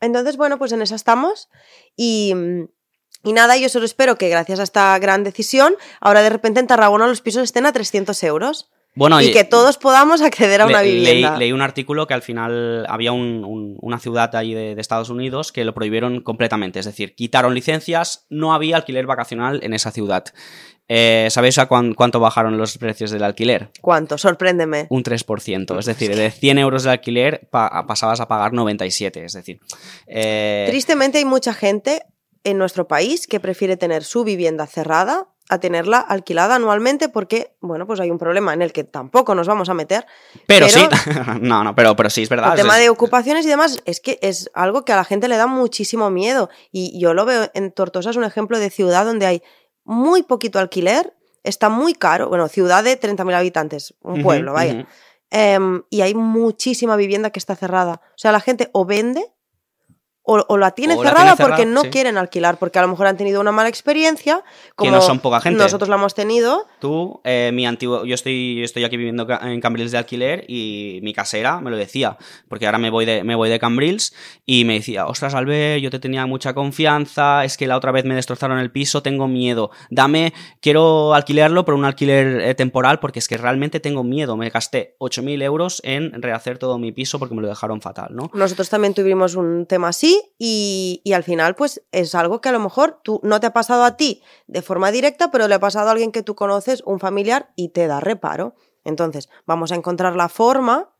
Entonces, 0.00 0.36
bueno, 0.36 0.58
pues 0.58 0.72
en 0.72 0.82
esa 0.82 0.94
estamos. 0.96 1.48
Y, 1.96 2.34
y 3.22 3.32
nada, 3.32 3.56
yo 3.56 3.68
solo 3.68 3.84
espero 3.86 4.16
que 4.16 4.28
gracias 4.28 4.60
a 4.60 4.64
esta 4.64 4.98
gran 4.98 5.24
decisión, 5.24 5.74
ahora 6.00 6.22
de 6.22 6.30
repente 6.30 6.60
en 6.60 6.66
Tarragona 6.66 7.06
los 7.06 7.20
pisos 7.22 7.42
estén 7.44 7.64
a 7.66 7.72
300 7.72 8.22
euros. 8.24 8.70
Bueno, 8.96 9.20
y 9.20 9.32
que 9.32 9.44
todos 9.44 9.76
podamos 9.78 10.22
acceder 10.22 10.60
a 10.60 10.66
una 10.66 10.82
vivienda. 10.82 11.30
Leí, 11.32 11.38
leí 11.40 11.52
un 11.52 11.60
artículo 11.62 12.06
que 12.06 12.14
al 12.14 12.22
final 12.22 12.86
había 12.88 13.12
un- 13.12 13.44
un- 13.44 13.76
una 13.80 13.98
ciudad 13.98 14.34
ahí 14.36 14.54
de, 14.54 14.74
de 14.74 14.80
Estados 14.80 15.10
Unidos 15.10 15.50
que 15.52 15.64
lo 15.64 15.74
prohibieron 15.74 16.20
completamente, 16.20 16.78
es 16.78 16.86
decir, 16.86 17.14
quitaron 17.14 17.54
licencias, 17.54 18.26
no 18.30 18.54
había 18.54 18.76
alquiler 18.76 19.06
vacacional 19.06 19.60
en 19.64 19.74
esa 19.74 19.90
ciudad. 19.90 20.24
Eh, 20.86 21.28
¿Sabéis 21.30 21.56
a 21.58 21.66
cuán- 21.66 21.94
cuánto 21.94 22.20
bajaron 22.20 22.58
los 22.58 22.76
precios 22.76 23.10
del 23.10 23.24
alquiler? 23.24 23.70
¿Cuánto? 23.80 24.18
Sorpréndeme. 24.18 24.86
Un 24.90 25.02
3%, 25.02 25.78
es 25.78 25.86
decir, 25.86 26.14
de 26.14 26.30
100 26.30 26.58
euros 26.58 26.82
de 26.84 26.90
alquiler 26.90 27.48
pa- 27.50 27.86
pasabas 27.86 28.20
a 28.20 28.28
pagar 28.28 28.52
97, 28.52 29.24
es 29.24 29.32
decir... 29.32 29.60
eh, 30.06 30.66
Tristemente 30.68 31.18
hay 31.18 31.24
mucha 31.24 31.54
gente 31.54 32.02
en 32.44 32.58
nuestro 32.58 32.86
país 32.86 33.26
que 33.26 33.40
prefiere 33.40 33.78
tener 33.78 34.04
su 34.04 34.22
vivienda 34.24 34.66
cerrada 34.66 35.28
a 35.48 35.58
tenerla 35.58 35.98
alquilada 35.98 36.54
anualmente 36.54 37.08
porque, 37.08 37.54
bueno, 37.60 37.86
pues 37.86 38.00
hay 38.00 38.10
un 38.10 38.18
problema 38.18 38.54
en 38.54 38.62
el 38.62 38.72
que 38.72 38.84
tampoco 38.84 39.34
nos 39.34 39.46
vamos 39.46 39.68
a 39.68 39.74
meter. 39.74 40.06
pero, 40.46 40.66
pero- 40.66 40.88
sí, 40.96 41.10
no, 41.40 41.62
no, 41.62 41.74
pero, 41.74 41.94
pero 41.96 42.08
sí, 42.10 42.22
es 42.22 42.28
verdad. 42.28 42.52
El 42.52 42.56
tema 42.60 42.76
de 42.78 42.88
ocupaciones 42.88 43.44
y 43.44 43.48
demás 43.48 43.78
es 43.84 44.00
que 44.00 44.18
es 44.22 44.50
algo 44.54 44.84
que 44.84 44.92
a 44.92 44.96
la 44.96 45.04
gente 45.04 45.28
le 45.28 45.36
da 45.36 45.46
muchísimo 45.46 46.10
miedo. 46.10 46.48
Y 46.72 46.98
yo 46.98 47.12
lo 47.12 47.24
veo 47.26 47.50
en 47.54 47.72
Tortosa, 47.72 48.10
es 48.10 48.16
un 48.16 48.24
ejemplo 48.24 48.58
de 48.58 48.70
ciudad 48.70 49.04
donde 49.04 49.26
hay 49.26 49.42
muy 49.84 50.22
poquito 50.22 50.58
alquiler, 50.58 51.14
está 51.42 51.68
muy 51.68 51.92
caro. 51.94 52.28
Bueno, 52.30 52.48
ciudad 52.48 52.82
de 52.82 52.98
30.000 52.98 53.34
habitantes, 53.34 53.94
un 54.00 54.22
pueblo, 54.22 54.54
vaya. 54.54 54.86
Em, 55.30 55.82
y 55.90 56.00
hay 56.00 56.14
muchísima 56.14 56.96
vivienda 56.96 57.30
que 57.30 57.38
está 57.38 57.54
cerrada. 57.56 58.00
O 58.10 58.16
sea, 58.18 58.32
la 58.32 58.40
gente 58.40 58.70
o 58.72 58.84
vende 58.86 59.26
o, 60.26 60.42
o 60.48 60.56
la 60.56 60.70
tiene 60.70 60.94
O 60.94 61.02
la 61.02 61.10
cerrada 61.10 61.36
tiene 61.36 61.48
porque 61.48 61.62
cerrada, 61.62 61.74
no 61.74 61.82
sí. 61.82 61.90
quieren 61.90 62.16
alquilar, 62.16 62.58
porque 62.58 62.78
a 62.78 62.82
lo 62.82 62.88
mejor 62.88 63.06
han 63.06 63.16
tenido 63.16 63.40
una 63.42 63.52
mala 63.52 63.68
experiencia, 63.68 64.42
como 64.74 64.90
no 64.90 65.02
son 65.02 65.18
poca 65.18 65.40
gente. 65.40 65.62
nosotros 65.62 65.88
la 65.90 65.96
hemos 65.96 66.14
tenido. 66.14 66.66
Tú, 66.80 67.20
eh, 67.24 67.50
mi 67.52 67.66
antiguo, 67.66 68.06
yo 68.06 68.14
estoy, 68.14 68.56
yo 68.56 68.64
estoy 68.64 68.84
aquí 68.84 68.96
viviendo 68.96 69.26
en 69.42 69.60
Cambrils 69.60 69.92
de 69.92 69.98
alquiler 69.98 70.44
y 70.48 71.00
mi 71.02 71.12
casera 71.12 71.60
me 71.60 71.70
lo 71.70 71.76
decía, 71.76 72.16
porque 72.48 72.64
ahora 72.64 72.78
me 72.78 72.88
voy 72.88 73.04
de, 73.04 73.22
me 73.22 73.34
voy 73.34 73.50
de 73.50 73.58
Cambrils 73.58 74.14
y 74.46 74.64
me 74.64 74.74
decía, 74.74 75.06
ostras, 75.06 75.34
Albert, 75.34 75.82
yo 75.82 75.90
te 75.90 75.98
tenía 75.98 76.24
mucha 76.24 76.54
confianza, 76.54 77.44
es 77.44 77.58
que 77.58 77.66
la 77.66 77.76
otra 77.76 77.92
vez 77.92 78.06
me 78.06 78.14
destrozaron 78.14 78.58
el 78.58 78.70
piso, 78.70 79.02
tengo 79.02 79.28
miedo, 79.28 79.70
dame, 79.90 80.32
quiero 80.60 81.12
alquilarlo, 81.12 81.66
pero 81.66 81.76
un 81.76 81.84
alquiler 81.84 82.40
eh, 82.40 82.54
temporal, 82.54 82.98
porque 82.98 83.18
es 83.18 83.28
que 83.28 83.36
realmente 83.36 83.78
tengo 83.78 84.02
miedo, 84.02 84.38
me 84.38 84.48
gasté 84.48 84.96
8.000 85.00 85.42
euros 85.42 85.82
en 85.84 86.22
rehacer 86.22 86.56
todo 86.56 86.78
mi 86.78 86.92
piso 86.92 87.18
porque 87.18 87.34
me 87.34 87.42
lo 87.42 87.48
dejaron 87.48 87.82
fatal, 87.82 88.08
¿no? 88.12 88.30
Nosotros 88.32 88.70
también 88.70 88.94
tuvimos 88.94 89.34
un 89.34 89.66
tema 89.66 89.88
así 89.88 90.13
y, 90.38 91.00
y 91.04 91.12
al 91.12 91.24
final 91.24 91.54
pues 91.54 91.82
es 91.92 92.14
algo 92.14 92.40
que 92.40 92.48
a 92.48 92.52
lo 92.52 92.60
mejor 92.60 93.00
tú 93.02 93.20
no 93.22 93.40
te 93.40 93.46
ha 93.46 93.52
pasado 93.52 93.84
a 93.84 93.96
ti 93.96 94.22
de 94.46 94.62
forma 94.62 94.90
directa, 94.90 95.30
pero 95.30 95.48
le 95.48 95.54
ha 95.54 95.60
pasado 95.60 95.88
a 95.88 95.92
alguien 95.92 96.12
que 96.12 96.22
tú 96.22 96.34
conoces, 96.34 96.82
un 96.86 97.00
familiar, 97.00 97.52
y 97.56 97.70
te 97.70 97.86
da 97.86 98.00
reparo. 98.00 98.54
Entonces, 98.84 99.28
vamos 99.46 99.72
a 99.72 99.74
encontrar 99.74 100.16
la 100.16 100.28
forma 100.28 100.90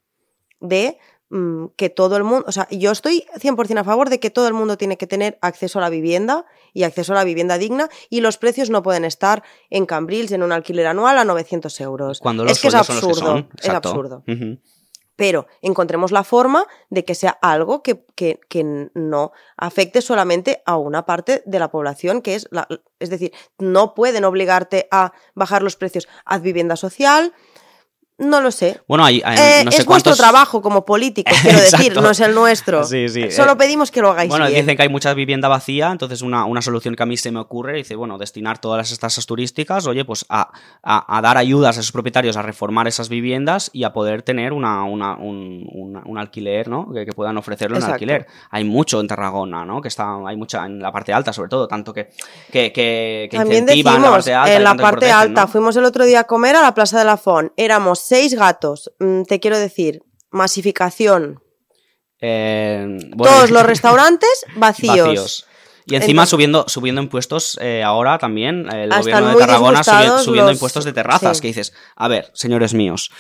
de 0.60 0.98
mm, 1.30 1.66
que 1.76 1.90
todo 1.90 2.16
el 2.16 2.24
mundo, 2.24 2.44
o 2.48 2.52
sea, 2.52 2.66
yo 2.70 2.90
estoy 2.90 3.26
100% 3.36 3.78
a 3.78 3.84
favor 3.84 4.08
de 4.08 4.18
que 4.20 4.30
todo 4.30 4.48
el 4.48 4.54
mundo 4.54 4.78
tiene 4.78 4.96
que 4.96 5.06
tener 5.06 5.38
acceso 5.42 5.78
a 5.78 5.82
la 5.82 5.90
vivienda 5.90 6.46
y 6.72 6.84
acceso 6.84 7.12
a 7.12 7.16
la 7.16 7.24
vivienda 7.24 7.58
digna 7.58 7.88
y 8.08 8.20
los 8.20 8.38
precios 8.38 8.70
no 8.70 8.82
pueden 8.82 9.04
estar 9.04 9.42
en 9.70 9.86
Cambrils 9.86 10.32
en 10.32 10.42
un 10.42 10.52
alquiler 10.52 10.86
anual 10.86 11.18
a 11.18 11.24
900 11.24 11.80
euros. 11.82 12.20
Cuando 12.20 12.44
los 12.44 12.52
es 12.52 12.60
que 12.60 12.68
es 12.68 12.72
sueldos 12.72 12.86
son 12.86 12.96
los 12.96 13.02
que 13.02 13.16
absurdo, 13.16 13.32
son. 13.32 13.48
es 13.60 13.68
absurdo. 13.68 14.24
Pero 15.16 15.46
encontremos 15.62 16.12
la 16.12 16.24
forma 16.24 16.66
de 16.90 17.04
que 17.04 17.14
sea 17.14 17.38
algo 17.42 17.82
que, 17.82 18.04
que- 18.14 18.40
que 18.48 18.90
no 18.94 19.32
afecte 19.56 20.02
solamente 20.02 20.62
a 20.66 20.76
una 20.76 21.06
parte 21.06 21.42
de 21.46 21.58
la 21.58 21.70
población, 21.70 22.22
que 22.22 22.34
es 22.34 22.48
la, 22.50 22.66
es 22.98 23.10
decir, 23.10 23.32
no 23.58 23.94
pueden 23.94 24.24
obligarte 24.24 24.88
a 24.90 25.12
bajar 25.34 25.62
los 25.62 25.76
precios. 25.76 26.08
Haz 26.24 26.42
vivienda 26.42 26.76
social, 26.76 27.32
no 28.18 28.40
lo 28.40 28.50
sé. 28.52 28.80
Bueno, 28.86 29.04
hay, 29.04 29.20
hay- 29.24 29.36
Eh, 29.36 29.64
no 29.64 29.70
sé 29.72 29.78
es 29.78 29.86
vuestro 29.86 30.10
cuántos- 30.10 30.18
trabajo 30.18 30.62
como 30.62 30.84
políticos, 30.84 31.36
quiero 31.42 31.60
decir, 31.60 31.94
no 32.00 32.10
es 32.10 32.20
el 32.20 32.34
nuestro. 32.34 32.84
Sí, 32.84 33.08
sí, 33.08 33.30
Solo 33.30 33.52
eh, 33.52 33.56
pedimos 33.56 33.90
que 33.90 34.00
lo 34.00 34.10
hagáis 34.10 34.28
Bueno, 34.30 34.46
bien. 34.46 34.60
dicen 34.60 34.76
que 34.76 34.82
hay 34.84 34.88
mucha 34.88 35.12
vivienda 35.14 35.48
vacía, 35.48 35.90
entonces 35.90 36.22
una, 36.22 36.44
una 36.44 36.62
solución 36.62 36.94
que 36.94 37.02
a 37.02 37.06
mí 37.06 37.16
se 37.16 37.32
me 37.32 37.40
ocurre, 37.40 37.76
dice, 37.78 37.96
bueno, 37.96 38.16
destinar 38.18 38.58
todas 38.58 38.88
las 38.90 38.98
tasas 38.98 39.26
turísticas, 39.26 39.86
oye, 39.86 40.04
pues 40.04 40.24
a, 40.28 40.50
a- 40.82 41.16
a 41.18 41.22
dar 41.22 41.36
ayudas 41.38 41.76
a 41.76 41.80
esos 41.80 41.92
propietarios 41.92 42.36
a 42.36 42.42
reformar 42.42 42.86
esas 42.86 43.08
viviendas 43.08 43.70
y 43.72 43.84
a 43.84 43.92
poder 43.92 44.22
tener 44.22 44.52
una, 44.52 44.84
una- 44.84 45.16
un, 45.16 45.68
un 46.04 46.18
alquiler, 46.18 46.68
¿no? 46.68 46.92
Que, 46.92 47.04
que 47.04 47.12
puedan 47.12 47.36
ofrecerlo 47.36 47.76
en 47.78 47.82
alquiler. 47.84 48.26
Hay 48.50 48.62
mucho 48.64 49.00
en 49.00 49.08
Tarragona, 49.08 49.64
¿no? 49.64 49.80
Que 49.80 49.88
está, 49.88 50.16
hay 50.26 50.36
mucha 50.36 50.64
en 50.66 50.78
la 50.80 50.92
parte 50.92 51.12
alta, 51.12 51.32
sobre 51.32 51.48
todo, 51.48 51.66
tanto 51.66 51.92
que, 51.92 52.10
que, 52.52 52.72
que, 52.72 53.28
que 53.30 53.36
También 53.36 53.64
incentivan 53.64 53.94
decimos, 53.94 54.08
la 54.10 54.12
parte 54.16 54.34
alta. 54.34 54.54
en 54.56 54.64
la 54.64 54.74
parte 54.76 54.90
protegen, 54.92 55.14
alta, 55.16 55.40
¿no? 55.42 55.48
fuimos 55.48 55.76
el 55.76 55.84
otro 55.84 56.04
día 56.04 56.20
a 56.20 56.24
comer 56.24 56.54
a 56.56 56.62
la 56.62 56.74
Plaza 56.74 56.98
de 56.98 57.04
la 57.04 57.16
Fon. 57.16 57.52
Éramos 57.56 58.03
seis 58.06 58.34
gatos. 58.34 58.92
Mm, 58.98 59.22
te 59.24 59.40
quiero 59.40 59.58
decir, 59.58 60.02
masificación. 60.30 61.40
Eh, 62.20 62.86
bueno, 63.14 63.34
Todos 63.34 63.50
los 63.50 63.62
restaurantes 63.66 64.44
vacíos. 64.56 64.96
vacíos. 65.08 65.46
Y 65.86 65.96
encima 65.96 66.22
Entonces- 66.22 66.30
subiendo, 66.30 66.64
subiendo 66.66 67.02
impuestos 67.02 67.58
eh, 67.60 67.82
ahora 67.82 68.16
también, 68.18 68.66
el 68.72 68.90
Ah, 68.90 69.00
gobierno 69.00 69.28
de 69.30 69.36
Tarragona 69.36 69.82
subi- 69.82 70.18
subiendo 70.24 70.50
los- 70.50 70.56
impuestos 70.56 70.84
de 70.86 70.92
terrazas, 70.94 71.36
sí. 71.36 71.42
que 71.42 71.48
dices, 71.48 71.74
a 71.94 72.08
ver, 72.08 72.30
señores 72.32 72.72
míos, 72.72 73.10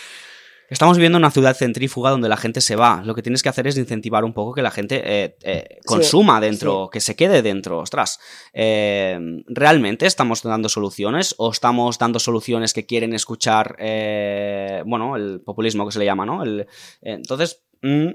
estamos 0.68 0.96
viviendo 0.96 1.16
en 1.18 1.22
una 1.24 1.30
ciudad 1.30 1.54
centrífuga 1.56 2.10
donde 2.10 2.28
la 2.28 2.36
gente 2.36 2.60
se 2.60 2.76
va, 2.76 3.02
lo 3.04 3.14
que 3.14 3.22
tienes 3.22 3.42
que 3.42 3.48
hacer 3.48 3.66
es 3.66 3.76
incentivar 3.76 4.24
un 4.24 4.32
poco 4.32 4.54
que 4.54 4.62
la 4.62 4.70
gente 4.70 5.02
eh, 5.04 5.36
eh, 5.42 5.78
consuma 5.84 6.40
dentro, 6.40 6.88
que 6.90 7.00
se 7.00 7.16
quede 7.16 7.42
dentro, 7.42 7.78
ostras, 7.78 8.18
eh, 8.52 9.18
¿realmente 9.46 10.06
estamos 10.06 10.42
dando 10.42 10.68
soluciones 10.68 11.34
o 11.38 11.50
estamos 11.50 11.98
dando 11.98 12.18
soluciones 12.18 12.72
que 12.72 12.86
quieren 12.86 13.12
escuchar, 13.14 13.76
bueno, 14.86 15.16
el 15.16 15.40
populismo 15.44 15.86
que 15.86 15.92
se 15.92 15.98
le 15.98 16.04
llama, 16.04 16.26
¿no? 16.26 16.42
El- 16.42 16.66
entonces... 17.02 17.62
mm, 17.82 18.06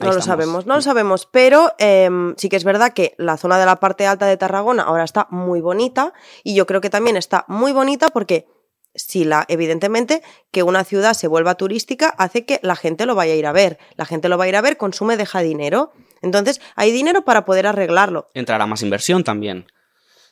No 0.00 0.06
lo 0.12 0.22
sabemos, 0.22 0.66
no 0.66 0.74
lo 0.76 0.80
sabemos, 0.82 1.28
pero 1.30 1.72
em, 1.78 2.34
sí 2.36 2.48
que 2.48 2.56
es 2.56 2.64
verdad 2.64 2.92
que 2.92 3.14
la 3.18 3.36
zona 3.36 3.58
de 3.58 3.66
la 3.66 3.76
parte 3.76 4.06
alta 4.06 4.26
de 4.26 4.36
Tarragona 4.36 4.82
ahora 4.84 5.04
está 5.04 5.28
muy 5.30 5.60
bonita 5.60 6.12
y 6.42 6.54
yo 6.54 6.66
creo 6.66 6.80
que 6.80 6.90
también 6.90 7.16
está 7.16 7.44
muy 7.46 7.72
bonita 7.72 8.08
porque 8.08 8.46
si 8.94 9.24
la, 9.24 9.44
evidentemente, 9.48 10.22
que 10.50 10.62
una 10.62 10.84
ciudad 10.84 11.14
se 11.14 11.28
vuelva 11.28 11.54
turística 11.54 12.08
hace 12.18 12.44
que 12.44 12.60
la 12.62 12.76
gente 12.76 13.06
lo 13.06 13.14
vaya 13.14 13.32
a 13.32 13.36
ir 13.36 13.46
a 13.46 13.52
ver. 13.52 13.78
La 13.96 14.04
gente 14.04 14.28
lo 14.28 14.36
va 14.38 14.44
a 14.44 14.48
ir 14.48 14.56
a 14.56 14.60
ver, 14.60 14.76
consume, 14.76 15.16
deja 15.16 15.40
dinero. 15.40 15.92
Entonces, 16.20 16.60
hay 16.76 16.92
dinero 16.92 17.24
para 17.24 17.44
poder 17.44 17.66
arreglarlo. 17.66 18.28
entrará 18.34 18.66
más 18.66 18.82
inversión 18.82 19.24
también. 19.24 19.66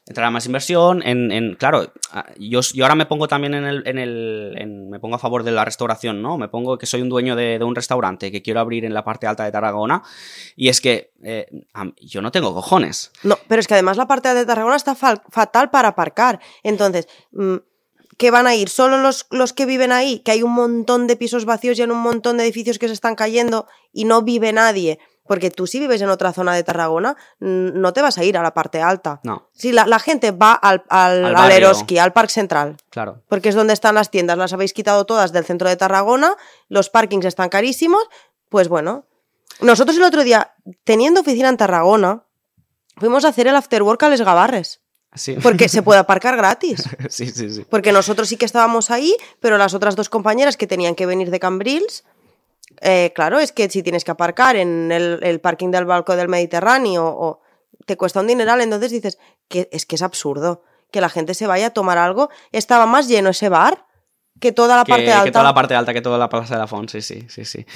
Entrará 0.07 0.31
más 0.31 0.47
inversión 0.47 1.03
en, 1.07 1.31
en- 1.31 1.55
claro, 1.55 1.93
ah, 2.13 2.27
yo, 2.39 2.61
yo 2.75 2.85
ahora 2.85 2.95
me 2.95 3.07
pongo 3.07 3.29
también 3.29 3.55
en 3.55 3.65
el, 3.65 3.87
en 3.87 3.99
el 3.99 4.55
en- 4.59 4.91
me 4.91 4.99
pongo 4.99 5.15
a 5.17 5.19
favor 5.19 5.45
de 5.45 5.53
la 5.53 5.65
restauración, 5.65 6.21
¿no? 6.23 6.37
Me 6.39 6.49
pongo 6.49 6.79
que 6.79 6.87
soy 6.87 7.03
un 7.03 7.11
dueño 7.11 7.37
de, 7.37 7.59
de 7.59 7.65
un 7.65 7.75
restaurante 7.77 8.33
que 8.33 8.43
quiero 8.43 8.61
abrir 8.61 8.85
en 8.85 8.95
la 8.95 9.05
parte 9.05 9.27
alta 9.27 9.45
de 9.45 9.53
Tarragona 9.53 10.03
y 10.57 10.69
es 10.69 10.81
que 10.81 11.13
eh, 11.23 11.47
yo 12.01 12.23
no 12.23 12.33
tengo 12.33 12.53
cojones. 12.55 13.13
No, 13.23 13.39
pero 13.47 13.61
es 13.61 13.69
que 13.69 13.75
además 13.75 13.99
la 13.99 14.09
parte 14.09 14.33
de 14.35 14.47
Tarragona 14.47 14.77
está 14.77 14.95
fatal 14.97 15.71
para 15.71 15.89
aparcar. 15.89 16.41
Entonces, 16.63 17.07
mm, 17.33 17.57
¿qué 18.21 18.31
van 18.31 18.47
a 18.47 18.55
ir? 18.55 18.69
¿Solo 18.69 18.99
los, 18.99 19.27
los 19.31 19.55
que 19.55 19.65
viven 19.65 19.93
ahí? 19.93 20.19
Que 20.19 20.33
hay 20.33 20.43
un 20.43 20.53
montón 20.53 21.07
de 21.07 21.17
pisos 21.17 21.47
vacíos 21.47 21.79
y 21.79 21.83
en 21.83 21.91
un 21.91 22.01
montón 22.01 22.37
de 22.37 22.45
edificios 22.45 22.79
que 22.79 22.87
se 22.87 22.93
están 22.93 23.15
cayendo 23.15 23.67
y 23.95 24.05
no 24.05 24.21
vive 24.21 24.53
nadie. 24.53 24.99
Porque 25.27 25.51
tú 25.51 25.67
si 25.67 25.79
vives 25.81 26.03
en 26.03 26.11
otra 26.11 26.35
zona 26.35 26.55
de 26.55 26.63
Tarragona, 26.63 27.17
no 27.39 27.93
te 27.95 28.03
vas 28.03 28.19
a 28.19 28.25
ir 28.25 28.37
a 28.37 28.43
la 28.43 28.53
parte 28.53 28.83
alta. 28.83 29.21
No, 29.25 29.49
Si 29.55 29.73
la, 29.73 29.87
la 29.87 29.99
gente 29.99 30.33
va 30.33 30.53
al, 30.53 30.85
al, 30.91 31.25
Al 31.25 31.37
al. 31.37 31.53
Eroski, 31.53 31.97
al 31.97 32.13
Parque 32.13 32.35
Central, 32.35 32.77
claro. 32.91 33.23
porque 33.27 33.49
es 33.49 33.55
donde 33.55 33.73
están 33.73 33.95
las 33.95 34.11
tiendas, 34.11 34.37
las 34.37 34.53
habéis 34.53 34.75
quitado 34.75 35.07
todas 35.07 35.33
del 35.33 35.47
centro 35.47 35.71
de 35.71 35.77
Tarragona, 35.77 36.37
los 36.69 36.91
parkings 36.91 37.25
están 37.25 37.49
carísimos, 37.49 38.03
pues 38.51 38.69
bueno. 38.69 39.07
Nosotros 39.63 39.97
el 39.97 40.03
otro 40.03 40.25
día, 40.25 40.53
teniendo 40.85 41.23
oficina 41.23 41.49
en 41.49 41.57
Tarragona, 41.57 42.25
fuimos 42.99 43.25
a 43.25 43.29
hacer 43.29 43.47
el 43.47 43.57
afterwork 43.57 44.03
a 44.03 44.11
Les 44.11 44.21
Gavarres, 44.21 44.83
Sí. 45.15 45.37
porque 45.43 45.69
se 45.69 45.83
puede 45.83 45.99
aparcar 46.01 46.37
gratis. 46.37 46.85
sí, 47.09 47.27
sí, 47.31 47.51
sí. 47.51 47.67
Porque 47.69 47.93
nosotros 47.93 48.29
sí 48.29 48.37
que 48.37 48.45
estábamos 48.45 48.91
ahí, 48.91 49.17
pero 49.41 49.59
las 49.59 49.75
otras 49.75 49.97
dos 49.97 50.09
compañeras 50.09 50.57
que 50.57 50.67
tenían 50.67 50.95
que 50.95 51.07
venir 51.07 51.31
de 51.31 51.41
Cambrils, 51.41 52.05
eh, 52.81 53.13
claro, 53.15 53.39
es 53.39 53.53
que 53.53 53.69
si 53.69 53.83
tienes 53.83 54.05
que 54.05 54.11
aparcar 54.13 54.57
en 54.57 54.93
el, 54.93 55.19
el 55.23 55.41
parking 55.41 55.71
del 55.71 55.85
Balcón 55.85 56.17
del 56.17 56.29
Mediterráneo 56.29 57.07
o 57.07 57.41
te 57.87 57.97
cuesta 57.97 58.21
un 58.21 58.29
dineral, 58.29 58.61
entonces 58.61 58.91
dices 58.91 59.19
que 59.49 59.69
es 59.73 59.87
que 59.87 59.97
es 59.97 60.03
absurdo 60.03 60.63
que 60.91 61.01
la 61.01 61.09
gente 61.09 61.35
se 61.35 61.47
vaya 61.47 61.67
a 61.67 61.71
tomar 61.71 61.99
algo. 61.99 62.31
Estaba 62.53 62.87
más 62.87 63.09
lleno 63.09 63.31
ese 63.31 63.49
bar 63.49 63.87
que 64.41 64.53
toda 64.53 64.77
la 64.77 64.85
que, 64.85 64.91
parte 64.93 65.05
que 65.05 65.13
alta. 65.13 65.33
toda 65.33 65.45
la 65.45 65.55
parte 65.55 65.75
alta, 65.75 65.93
que 65.93 66.01
toda 66.01 66.19
la 66.19 66.29
plaza 66.29 66.55
de 66.55 66.61
la 66.61 66.67
Font, 66.67 66.89
sí, 66.91 67.03
sí, 67.03 67.27
sí, 67.29 67.45
sí. 67.45 67.67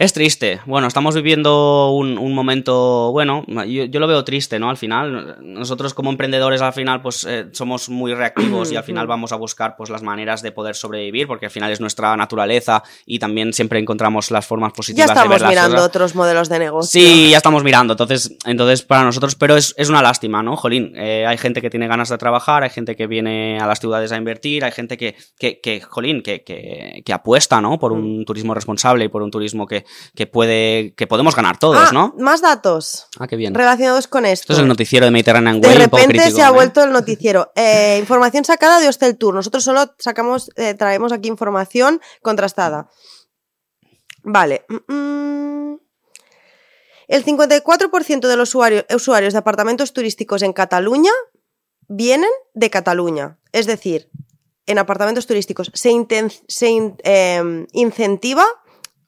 Es 0.00 0.14
triste. 0.14 0.62
Bueno, 0.64 0.86
estamos 0.88 1.14
viviendo 1.14 1.90
un, 1.90 2.16
un 2.16 2.32
momento, 2.34 3.12
bueno, 3.12 3.44
yo, 3.66 3.84
yo 3.84 4.00
lo 4.00 4.06
veo 4.06 4.24
triste, 4.24 4.58
¿no? 4.58 4.70
Al 4.70 4.78
final, 4.78 5.36
nosotros 5.42 5.92
como 5.92 6.08
emprendedores 6.08 6.62
al 6.62 6.72
final 6.72 7.02
pues 7.02 7.24
eh, 7.28 7.48
somos 7.52 7.90
muy 7.90 8.14
reactivos 8.14 8.72
y 8.72 8.76
al 8.76 8.82
final 8.82 9.06
vamos 9.06 9.30
a 9.32 9.36
buscar 9.36 9.76
pues 9.76 9.90
las 9.90 10.02
maneras 10.02 10.40
de 10.40 10.52
poder 10.52 10.74
sobrevivir 10.74 11.26
porque 11.26 11.44
al 11.44 11.52
final 11.52 11.70
es 11.70 11.82
nuestra 11.82 12.16
naturaleza 12.16 12.82
y 13.04 13.18
también 13.18 13.52
siempre 13.52 13.78
encontramos 13.78 14.30
las 14.30 14.46
formas 14.46 14.72
ya 14.72 14.76
positivas 14.76 15.08
de 15.08 15.14
ver 15.14 15.20
estamos 15.22 15.40
las 15.42 15.50
mirando 15.50 15.76
cosas. 15.76 15.88
otros 15.90 16.14
modelos 16.14 16.48
de 16.48 16.58
negocio. 16.60 16.90
Sí, 16.98 17.28
ya 17.32 17.36
estamos 17.36 17.62
mirando. 17.62 17.92
Entonces, 17.92 18.34
entonces 18.46 18.80
para 18.80 19.04
nosotros, 19.04 19.34
pero 19.34 19.54
es, 19.58 19.74
es 19.76 19.90
una 19.90 20.00
lástima, 20.00 20.42
¿no? 20.42 20.56
Jolín, 20.56 20.94
eh, 20.96 21.26
hay 21.26 21.36
gente 21.36 21.60
que 21.60 21.68
tiene 21.68 21.88
ganas 21.88 22.08
de 22.08 22.16
trabajar, 22.16 22.62
hay 22.62 22.70
gente 22.70 22.96
que 22.96 23.06
viene 23.06 23.58
a 23.60 23.66
las 23.66 23.80
ciudades 23.80 24.10
a 24.12 24.16
invertir, 24.16 24.64
hay 24.64 24.72
gente 24.72 24.96
que, 24.96 25.14
que, 25.38 25.60
que 25.60 25.82
jolín, 25.82 26.22
que, 26.22 26.42
que, 26.42 27.02
que 27.04 27.12
apuesta, 27.12 27.60
¿no? 27.60 27.78
Por 27.78 27.92
Mm. 27.92 27.98
un 28.20 28.24
turismo 28.24 28.54
responsable 28.54 29.04
y 29.04 29.08
por 29.08 29.20
un 29.20 29.30
turismo 29.30 29.66
que, 29.66 29.84
que 30.14 30.26
puede, 30.26 30.94
que 30.96 31.06
podemos 31.06 31.34
ganar 31.36 31.58
todos, 31.58 31.88
Ah, 31.88 31.90
¿no? 31.92 32.14
Más 32.18 32.40
datos 32.40 33.06
Ah, 33.18 33.26
qué 33.26 33.36
bien. 33.36 33.54
relacionados 33.54 34.06
con 34.08 34.26
esto. 34.26 34.44
Esto 34.44 34.52
es 34.54 34.58
el 34.60 34.68
noticiero 34.68 35.06
de 35.06 35.12
Mediterranean 35.12 35.60
De 35.60 35.68
Way, 35.68 35.76
poco 35.84 35.96
repente 35.98 36.18
crítico, 36.18 36.36
se 36.36 36.42
ha 36.42 36.48
¿eh? 36.48 36.52
vuelto 36.52 36.82
el 36.84 36.92
noticiero. 36.92 37.52
Eh, 37.54 37.96
información 38.00 38.44
sacada 38.44 38.80
de 38.80 38.88
Hostel 38.88 39.16
Tour. 39.16 39.34
Nosotros 39.34 39.64
solo 39.64 39.94
sacamos, 39.98 40.50
eh, 40.56 40.74
traemos 40.74 41.12
aquí 41.12 41.28
información 41.28 42.00
contrastada. 42.22 42.88
Vale. 44.22 44.64
mm, 44.68 44.92
mm. 44.94 45.80
El 47.08 47.24
54% 47.24 48.28
de 48.28 48.36
los 48.36 48.50
usuarios, 48.50 48.84
usuarios 48.94 49.32
de 49.32 49.38
apartamentos 49.40 49.92
turísticos 49.92 50.42
en 50.42 50.52
Cataluña 50.52 51.10
vienen 51.88 52.30
de 52.54 52.70
Cataluña. 52.70 53.38
Es 53.50 53.66
decir, 53.66 54.10
en 54.66 54.78
apartamentos 54.78 55.26
turísticos 55.26 55.72
se, 55.74 55.90
inten- 55.90 56.40
se 56.46 56.68
in- 56.68 56.96
eh, 57.02 57.66
incentiva 57.72 58.44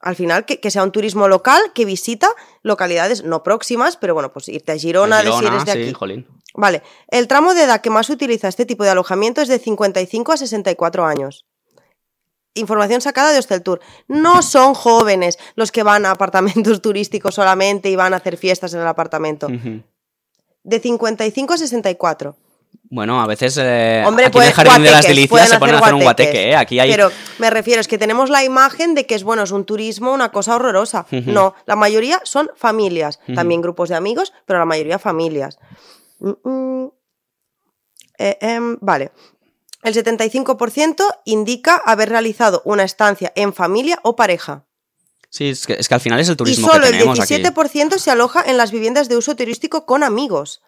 al 0.02 0.16
final 0.16 0.44
que, 0.44 0.60
que 0.60 0.70
sea 0.70 0.82
un 0.82 0.92
turismo 0.92 1.28
local 1.28 1.60
que 1.74 1.84
visita 1.84 2.28
localidades 2.62 3.24
no 3.24 3.42
próximas, 3.42 3.96
pero 3.96 4.14
bueno, 4.14 4.32
pues 4.32 4.48
irte 4.48 4.72
a 4.72 4.76
Girona, 4.76 5.22
de 5.22 5.30
si 5.30 5.32
Girona, 5.38 5.54
eres 5.54 5.64
de 5.64 5.72
sí, 5.72 5.82
aquí. 5.82 5.92
jolín. 5.92 6.26
Vale, 6.54 6.82
el 7.08 7.28
tramo 7.28 7.54
de 7.54 7.62
edad 7.62 7.80
que 7.80 7.88
más 7.88 8.10
utiliza 8.10 8.48
este 8.48 8.66
tipo 8.66 8.84
de 8.84 8.90
alojamiento 8.90 9.40
es 9.40 9.48
de 9.48 9.58
55 9.58 10.32
a 10.32 10.36
64 10.36 11.06
años. 11.06 11.46
información 12.54 13.00
sacada 13.00 13.32
de 13.32 13.38
Hostel 13.38 13.62
Tour. 13.62 13.80
No 14.08 14.42
son 14.42 14.74
jóvenes 14.74 15.38
los 15.54 15.72
que 15.72 15.82
van 15.82 16.04
a 16.04 16.10
apartamentos 16.10 16.82
turísticos 16.82 17.36
solamente 17.36 17.88
y 17.88 17.96
van 17.96 18.12
a 18.12 18.18
hacer 18.18 18.36
fiestas 18.36 18.74
en 18.74 18.80
el 18.80 18.86
apartamento. 18.86 19.48
De 20.64 20.78
55 20.78 21.54
a 21.54 21.56
64. 21.56 22.36
Bueno, 22.84 23.22
a 23.22 23.26
veces 23.26 23.56
eh, 23.58 24.04
Hombre, 24.06 24.26
aquí 24.26 24.38
en 24.38 24.44
el 24.44 24.52
Jardín 24.52 24.82
de 24.82 24.90
las 24.90 25.06
Delicias 25.06 25.48
se 25.48 25.58
ponen 25.58 25.76
a 25.76 25.78
hacer 25.78 25.94
un 25.94 26.02
guateque, 26.02 26.50
¿eh? 26.50 26.56
Aquí 26.56 26.78
hay... 26.78 26.90
Pero 26.90 27.10
me 27.38 27.48
refiero, 27.48 27.80
es 27.80 27.88
que 27.88 27.96
tenemos 27.96 28.28
la 28.28 28.44
imagen 28.44 28.94
de 28.94 29.06
que 29.06 29.14
es 29.14 29.24
bueno, 29.24 29.44
es 29.44 29.50
un 29.50 29.64
turismo, 29.64 30.12
una 30.12 30.30
cosa 30.30 30.56
horrorosa. 30.56 31.06
No, 31.10 31.54
la 31.64 31.76
mayoría 31.76 32.20
son 32.24 32.50
familias, 32.54 33.18
también 33.34 33.62
grupos 33.62 33.88
de 33.88 33.96
amigos, 33.96 34.32
pero 34.44 34.58
la 34.58 34.66
mayoría 34.66 34.98
familias. 34.98 35.58
Mm, 36.18 36.48
mm. 36.48 36.92
Eh, 38.18 38.38
em, 38.40 38.78
vale. 38.80 39.12
El 39.82 39.94
75% 39.94 41.02
indica 41.24 41.76
haber 41.76 42.08
realizado 42.08 42.62
una 42.64 42.84
estancia 42.84 43.32
en 43.34 43.52
familia 43.52 43.98
o 44.02 44.14
pareja. 44.14 44.64
Sí, 45.28 45.48
es 45.48 45.66
que, 45.66 45.72
es 45.72 45.88
que 45.88 45.94
al 45.94 46.00
final 46.00 46.20
es 46.20 46.28
el 46.28 46.34
Y 46.34 46.36
turismo 46.36 46.68
solo 46.68 46.82
que 46.82 46.88
el 46.88 46.92
tenemos 46.92 47.18
aquí. 47.18 47.34
17% 47.34 47.98
se 47.98 48.10
aloja 48.10 48.44
en 48.46 48.58
las 48.58 48.70
viviendas 48.70 49.08
de 49.08 49.16
uso 49.16 49.34
turístico 49.34 49.86
con 49.86 50.04
amigos. 50.04 50.62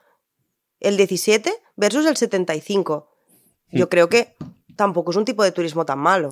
El 0.84 0.96
17 0.96 1.52
versus 1.76 2.06
el 2.06 2.16
75. 2.16 3.10
Mm. 3.70 3.76
Yo 3.78 3.88
creo 3.88 4.08
que 4.08 4.36
tampoco 4.76 5.10
es 5.10 5.16
un 5.16 5.24
tipo 5.24 5.42
de 5.42 5.52
turismo 5.52 5.84
tan 5.84 5.98
malo. 5.98 6.30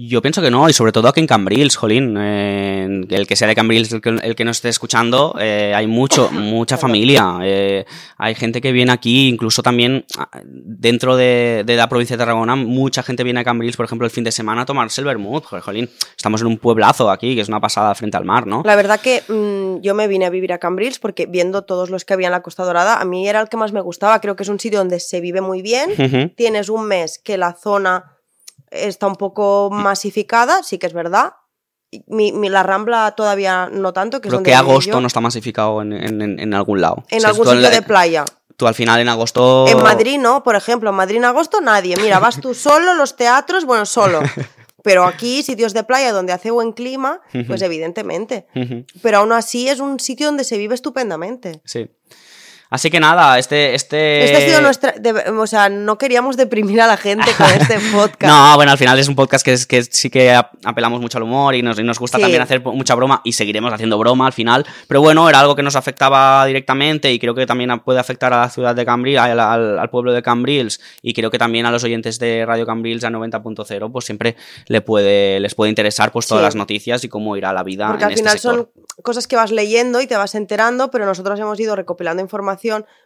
Yo 0.00 0.22
pienso 0.22 0.40
que 0.40 0.50
no, 0.50 0.68
y 0.68 0.72
sobre 0.72 0.92
todo 0.92 1.08
aquí 1.08 1.18
en 1.18 1.26
Cambrils, 1.26 1.74
jolín. 1.74 2.14
eh, 2.16 3.00
el 3.10 3.26
que 3.26 3.34
sea 3.34 3.48
de 3.48 3.56
Cambrils, 3.56 3.92
el 3.92 4.00
que, 4.00 4.10
el 4.10 4.36
que 4.36 4.44
nos 4.44 4.58
esté 4.58 4.68
escuchando, 4.68 5.34
eh, 5.40 5.72
hay 5.74 5.88
mucho, 5.88 6.30
mucha 6.32 6.76
familia. 6.76 7.38
eh, 7.42 7.84
hay 8.16 8.36
gente 8.36 8.60
que 8.60 8.70
viene 8.70 8.92
aquí, 8.92 9.28
incluso 9.28 9.60
también 9.60 10.04
ah, 10.16 10.28
dentro 10.44 11.16
de, 11.16 11.64
de 11.66 11.74
la 11.74 11.88
provincia 11.88 12.16
de 12.16 12.18
Tarragona, 12.18 12.54
mucha 12.54 13.02
gente 13.02 13.24
viene 13.24 13.40
a 13.40 13.44
Cambrils, 13.44 13.76
por 13.76 13.86
ejemplo, 13.86 14.06
el 14.06 14.12
fin 14.12 14.22
de 14.22 14.30
semana 14.30 14.62
a 14.62 14.66
tomarse 14.66 15.00
el 15.00 15.06
vermut. 15.06 15.44
Jolín, 15.44 15.90
estamos 16.16 16.42
en 16.42 16.46
un 16.46 16.58
pueblazo 16.58 17.10
aquí, 17.10 17.34
que 17.34 17.40
es 17.40 17.48
una 17.48 17.60
pasada 17.60 17.92
frente 17.96 18.16
al 18.16 18.24
mar, 18.24 18.46
¿no? 18.46 18.62
La 18.64 18.76
verdad 18.76 19.00
que 19.00 19.24
mm, 19.26 19.80
yo 19.82 19.96
me 19.96 20.06
vine 20.06 20.26
a 20.26 20.30
vivir 20.30 20.52
a 20.52 20.58
Cambrils 20.58 21.00
porque 21.00 21.26
viendo 21.26 21.62
todos 21.62 21.90
los 21.90 22.04
que 22.04 22.14
había 22.14 22.28
en 22.28 22.32
la 22.32 22.42
Costa 22.42 22.62
Dorada, 22.62 23.00
a 23.00 23.04
mí 23.04 23.28
era 23.28 23.40
el 23.40 23.48
que 23.48 23.56
más 23.56 23.72
me 23.72 23.80
gustaba. 23.80 24.20
Creo 24.20 24.36
que 24.36 24.44
es 24.44 24.48
un 24.48 24.60
sitio 24.60 24.78
donde 24.78 25.00
se 25.00 25.20
vive 25.20 25.40
muy 25.40 25.60
bien. 25.60 26.34
Tienes 26.36 26.68
un 26.68 26.86
mes 26.86 27.18
que 27.18 27.36
la 27.36 27.54
zona 27.54 28.17
está 28.70 29.06
un 29.06 29.16
poco 29.16 29.70
masificada, 29.72 30.62
sí 30.62 30.78
que 30.78 30.86
es 30.86 30.92
verdad. 30.92 31.34
Mi, 32.06 32.32
mi- 32.32 32.50
la 32.50 32.62
Rambla 32.62 33.12
todavía 33.12 33.68
no 33.72 33.92
tanto, 33.94 34.20
que 34.20 34.28
es 34.28 34.30
Creo 34.30 34.38
donde 34.38 34.50
que 34.50 34.54
agosto 34.56 34.90
yo. 34.92 35.00
no 35.00 35.06
está 35.06 35.20
masificado 35.20 35.80
en, 35.82 35.92
en- 35.92 36.54
algún 36.54 36.80
lado. 36.82 37.04
En 37.08 37.18
O 37.18 37.20
sea, 37.20 37.30
algún 37.30 37.46
sitio 37.46 37.60
la- 37.60 37.70
de 37.70 37.82
playa. 37.82 38.24
Tú 38.58 38.66
al 38.66 38.74
final 38.74 38.98
en 39.00 39.08
agosto... 39.08 39.66
En 39.68 39.80
Madrid 39.82 40.18
no, 40.18 40.42
por 40.42 40.56
ejemplo, 40.56 40.90
en 40.90 40.96
Madrid 40.96 41.16
en 41.18 41.24
agosto 41.24 41.60
nadie. 41.60 41.96
Mira, 41.96 42.18
vas 42.18 42.40
tú 42.40 42.54
solo, 42.54 42.94
los 42.94 43.14
teatros, 43.16 43.64
bueno, 43.64 43.86
solo. 43.86 44.20
Pero 44.82 45.04
aquí, 45.04 45.42
sitios 45.42 45.74
de 45.74 45.82
playa 45.84 46.12
donde 46.12 46.32
hace 46.32 46.50
buen 46.50 46.72
clima, 46.72 47.20
pues 47.46 47.62
evidentemente. 47.62 48.46
Pero 49.02 49.18
aún 49.18 49.32
así 49.32 49.68
es 49.68 49.80
un 49.80 49.98
sitio 50.00 50.26
donde 50.26 50.44
se 50.44 50.56
vive 50.58 50.74
estupendamente. 50.74 51.60
Sí. 51.64 51.90
Así 52.70 52.90
que 52.90 53.00
nada, 53.00 53.38
este... 53.38 53.74
Este, 53.74 54.24
Este 54.24 54.36
ha 54.36 54.40
sido 54.48 54.60
nuestra. 54.60 54.92
de- 54.92 55.30
o 55.30 55.46
sea, 55.46 55.68
no 55.70 55.96
queríamos 55.96 56.36
deprimir 56.36 56.80
a 56.82 56.86
la 56.86 56.96
gente 56.98 57.30
con 57.36 57.46
este 57.46 57.78
podcast. 57.92 58.24
No, 58.32 58.56
bueno, 58.56 58.72
al 58.72 58.78
final 58.78 58.98
es 58.98 59.08
un 59.08 59.14
podcast 59.14 59.42
que, 59.44 59.54
es, 59.54 59.66
que 59.66 59.82
sí 59.84 60.10
que 60.10 60.32
ap- 60.34 60.52
apelamos 60.64 61.00
mucho 61.00 61.16
al 61.18 61.24
humor 61.24 61.54
y 61.54 61.62
nos, 61.62 61.78
y 61.78 61.82
nos 61.82 61.98
gusta 61.98 62.18
Sí. 62.18 62.22
también 62.22 62.42
hacer 62.42 62.60
mucha 62.60 62.94
broma 62.94 63.22
y 63.24 63.32
seguiremos 63.32 63.72
haciendo 63.72 63.96
broma 63.98 64.26
al 64.26 64.32
final. 64.32 64.66
Pero 64.86 65.00
bueno, 65.00 65.28
era 65.28 65.40
algo 65.40 65.56
que 65.56 65.62
nos 65.62 65.76
afectaba 65.76 66.44
directamente 66.44 67.10
y 67.12 67.18
creo 67.18 67.34
que 67.34 67.46
también 67.46 67.70
puede 67.80 68.00
afectar 68.00 68.32
a 68.34 68.40
la 68.42 68.50
ciudad 68.50 68.74
de 68.74 68.84
Cambrils, 68.84 69.18
al, 69.18 69.40
al- 69.40 69.78
al 69.78 69.88
pueblo 69.90 70.12
de 70.12 70.20
Cambrils 70.22 70.80
y 71.00 71.14
creo 71.14 71.30
que 71.30 71.38
también 71.38 71.64
a 71.64 71.70
los 71.70 71.84
oyentes 71.84 72.18
de 72.18 72.44
Radio 72.44 72.66
Cambrils 72.66 73.02
a 73.04 73.08
90.0, 73.10 73.90
pues 73.92 74.04
siempre 74.04 74.36
le 74.66 74.80
puede, 74.82 75.40
les 75.40 75.54
puede 75.54 75.70
interesar 75.70 76.12
pues 76.12 76.26
todas 76.26 76.42
Sí. 76.42 76.44
las 76.44 76.54
noticias 76.54 77.02
y 77.04 77.08
cómo 77.08 77.36
irá 77.36 77.52
la 77.52 77.62
vida 77.62 77.88
Porque 77.88 78.04
en 78.04 78.06
al 78.08 78.12
este 78.12 78.22
final 78.24 78.38
sector. 78.38 78.70
son 78.74 79.02
cosas 79.02 79.26
que 79.26 79.36
vas 79.36 79.50
leyendo 79.52 80.00
y 80.00 80.06
te 80.06 80.16
vas 80.16 80.34
enterando, 80.34 80.90
pero 80.90 81.06
nosotros 81.06 81.38
hemos 81.40 81.58
ido 81.60 81.74
recopilando 81.76 82.20
información 82.22 82.57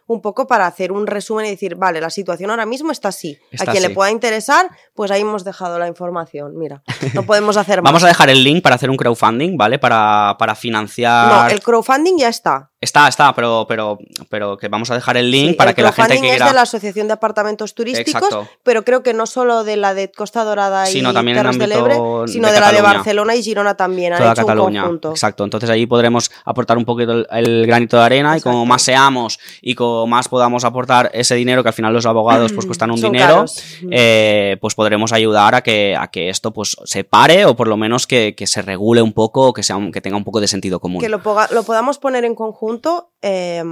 un 0.07 0.21
poco 0.21 0.47
para 0.47 0.67
hacer 0.67 0.91
un 0.91 1.07
resumen 1.07 1.45
y 1.45 1.49
decir, 1.49 1.75
vale, 1.75 2.01
la 2.01 2.09
situación 2.09 2.49
ahora 2.49 2.65
mismo 2.65 2.91
está 2.91 3.09
así. 3.09 3.39
Está 3.51 3.63
a 3.63 3.73
quien 3.73 3.83
así. 3.83 3.89
le 3.89 3.95
pueda 3.95 4.11
interesar, 4.11 4.69
pues 4.93 5.11
ahí 5.11 5.21
hemos 5.21 5.43
dejado 5.43 5.79
la 5.79 5.87
información. 5.87 6.57
Mira, 6.57 6.83
no 7.13 7.23
podemos 7.25 7.57
hacer 7.57 7.81
más. 7.81 7.91
Vamos 7.91 8.03
a 8.03 8.07
dejar 8.07 8.29
el 8.29 8.43
link 8.43 8.61
para 8.61 8.75
hacer 8.75 8.89
un 8.89 8.97
crowdfunding, 8.97 9.57
¿vale? 9.57 9.79
Para, 9.79 10.35
para 10.37 10.55
financiar... 10.55 11.31
No, 11.31 11.47
el 11.47 11.61
crowdfunding 11.61 12.17
ya 12.17 12.29
está. 12.29 12.71
Está, 12.83 13.07
está, 13.07 13.33
pero, 13.33 13.65
pero, 13.67 13.97
pero 14.29 14.57
que 14.57 14.67
vamos 14.67 14.91
a 14.91 14.95
dejar 14.95 15.17
el 15.17 15.31
link 15.31 15.49
Sí, 15.51 15.53
para 15.55 15.71
el 15.71 15.75
que 15.75 15.81
la 15.81 15.91
gente 15.93 16.11
que 16.19 16.27
es 16.27 16.31
quiera... 16.33 16.47
de 16.47 16.53
la 16.53 16.61
Asociación 16.63 17.07
de 17.07 17.13
Apartamentos 17.13 17.73
Turísticos, 17.73 18.21
Exacto. 18.23 18.47
pero 18.63 18.83
creo 18.83 19.03
que 19.03 19.13
no 19.13 19.25
solo 19.25 19.63
de 19.63 19.77
la 19.77 19.93
de 19.93 20.11
Costa 20.11 20.43
Dorada 20.43 20.89
y 20.89 20.93
Sino 20.93 21.13
también 21.13 21.37
en 21.37 21.43
Terres 21.43 21.59
del 21.59 21.71
Ebre, 21.71 21.93
sino 22.27 22.47
de 22.47 22.53
de, 22.53 22.59
la 22.59 22.71
de. 22.71 22.81
Barcelona 22.81 23.35
y 23.35 23.41
Girona 23.43 23.75
también. 23.75 24.13
Han 24.13 24.19
toda 24.19 24.31
hecho 24.33 24.41
Cataluña. 24.45 24.81
un 24.81 24.85
conjunto. 24.87 25.09
Exacto. 25.11 25.43
Entonces 25.43 25.69
ahí 25.69 25.85
podremos 25.85 26.29
aportar 26.45 26.77
un 26.77 26.85
poquito 26.85 27.11
el, 27.13 27.27
el 27.31 27.65
granito 27.67 27.97
de 27.97 28.03
arena 28.03 28.37
y 28.37 28.41
como 28.41 28.65
más 28.65 28.81
seamos 28.81 29.39
y 29.61 29.75
como 29.75 30.05
más 30.07 30.27
podamos 30.27 30.65
aportar 30.65 31.09
ese 31.13 31.35
dinero 31.35 31.63
que 31.63 31.69
al 31.69 31.73
final 31.75 31.93
los 31.93 32.05
abogados 32.05 32.51
pues 32.53 32.65
cuestan 32.65 32.91
un 32.91 32.97
Son 33.03 33.11
dinero, 33.11 33.45
eh, 33.91 34.57
pues 34.61 34.75
podremos 34.75 35.13
ayudar 35.13 35.55
a 35.55 35.61
que, 35.61 35.95
a 35.97 36.07
que 36.07 36.29
esto 36.29 36.51
pues 36.51 36.75
se 36.83 37.03
pare 37.03 37.45
o 37.45 37.55
por 37.55 37.67
lo 37.67 37.77
menos 37.77 38.07
que, 38.07 38.35
que 38.35 38.47
se 38.47 38.61
regule 38.61 39.01
un 39.01 39.13
poco 39.13 39.47
o 39.47 39.53
que, 39.53 39.63
sea 39.63 39.77
un- 39.77 39.91
que 39.91 40.01
tenga 40.01 40.17
un 40.17 40.23
poco 40.23 40.39
de 40.41 40.47
sentido 40.47 40.79
común. 40.79 40.99
que 41.01 41.09
lo 41.09 41.21
podamos 41.21 41.97
poner 41.97 42.25
en 42.25 42.35
conjunto 42.35 42.72
eh, 43.21 43.63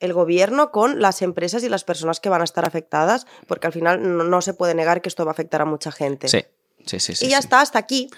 el 0.00 0.12
gobierno 0.12 0.70
con 0.70 1.00
las 1.00 1.22
empresas 1.22 1.62
y 1.62 1.68
las 1.68 1.84
personas 1.84 2.20
que 2.20 2.28
van 2.28 2.40
a 2.40 2.44
estar 2.44 2.66
afectadas, 2.66 3.26
porque 3.46 3.66
al 3.66 3.72
final 3.72 4.16
no, 4.16 4.24
no 4.24 4.42
se 4.42 4.54
puede 4.54 4.74
negar 4.74 5.02
que 5.02 5.08
esto 5.08 5.24
va 5.24 5.30
a 5.30 5.32
afectar 5.32 5.62
a 5.62 5.64
mucha 5.64 5.92
gente. 5.92 6.28
Sí, 6.28 6.44
sí, 6.86 7.00
sí. 7.00 7.14
sí, 7.14 7.26
y 7.26 7.30
ya 7.30 7.40
sí. 7.40 7.46
está, 7.46 7.60
hasta 7.60 7.78
aquí. 7.78 8.10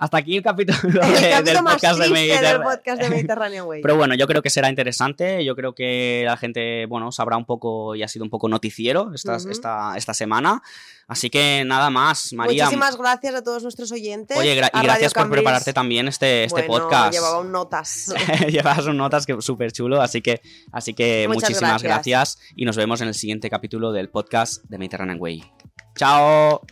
Hasta 0.00 0.18
aquí 0.18 0.36
el 0.36 0.42
capítulo, 0.44 0.78
El 1.02 1.12
de- 1.12 1.30
capítulo 1.30 1.42
del 1.42 1.64
podcast 1.64 1.96
de 1.98 2.04
del 2.04 2.12
Mediterráneo. 2.12 2.62
podcast 2.62 3.02
de 3.02 3.10
Mediterranean 3.10 3.66
Way. 3.66 3.82
Pero 3.82 3.96
bueno, 3.96 4.14
yo 4.14 4.28
creo 4.28 4.42
que 4.42 4.50
será 4.50 4.68
interesante. 4.68 5.44
Yo 5.44 5.56
creo 5.56 5.74
que 5.74 6.22
la 6.24 6.36
gente, 6.36 6.86
bueno, 6.86 7.10
sabrá 7.10 7.36
un 7.36 7.44
poco 7.44 7.96
y 7.96 8.04
ha 8.04 8.08
sido 8.08 8.24
un 8.24 8.30
poco 8.30 8.48
noticiero 8.48 9.10
esta, 9.12 9.36
esta, 9.36 9.96
esta 9.96 10.14
semana. 10.14 10.62
Así 11.08 11.30
que 11.30 11.64
nada 11.66 11.90
más, 11.90 12.32
María. 12.32 12.66
Muchísimas 12.66 12.96
gracias 12.96 13.34
a 13.34 13.42
todos 13.42 13.64
nuestros 13.64 13.90
oyentes. 13.90 14.36
Oye, 14.36 14.56
gra- 14.60 14.70
y 14.72 14.82
gracias 14.84 15.12
por 15.14 15.28
prepararte 15.30 15.72
también 15.72 16.06
este, 16.06 16.44
este 16.44 16.62
Bueno, 16.68 16.84
podcast. 16.84 17.12
Llevaba 17.14 17.40
un 17.40 17.50
notas. 17.50 18.14
Llevas 18.48 18.86
un 18.86 18.96
notas 18.98 19.26
que 19.26 19.40
súper 19.42 19.72
chulo, 19.72 20.00
así 20.00 20.22
que, 20.22 20.40
así 20.70 20.94
que 20.94 21.26
Muchas 21.26 21.42
muchísimas 21.50 21.82
gracias. 21.82 22.36
gracias. 22.36 22.52
y 22.54 22.64
nos 22.66 22.76
vemos 22.76 23.00
en 23.00 23.08
el 23.08 23.14
siguiente 23.14 23.50
capítulo 23.50 23.90
del 23.90 24.10
podcast 24.10 24.62
de 24.64 24.78
Mediterranean 24.78 25.18
Way. 25.20 25.42
¡Chao! 25.96 26.62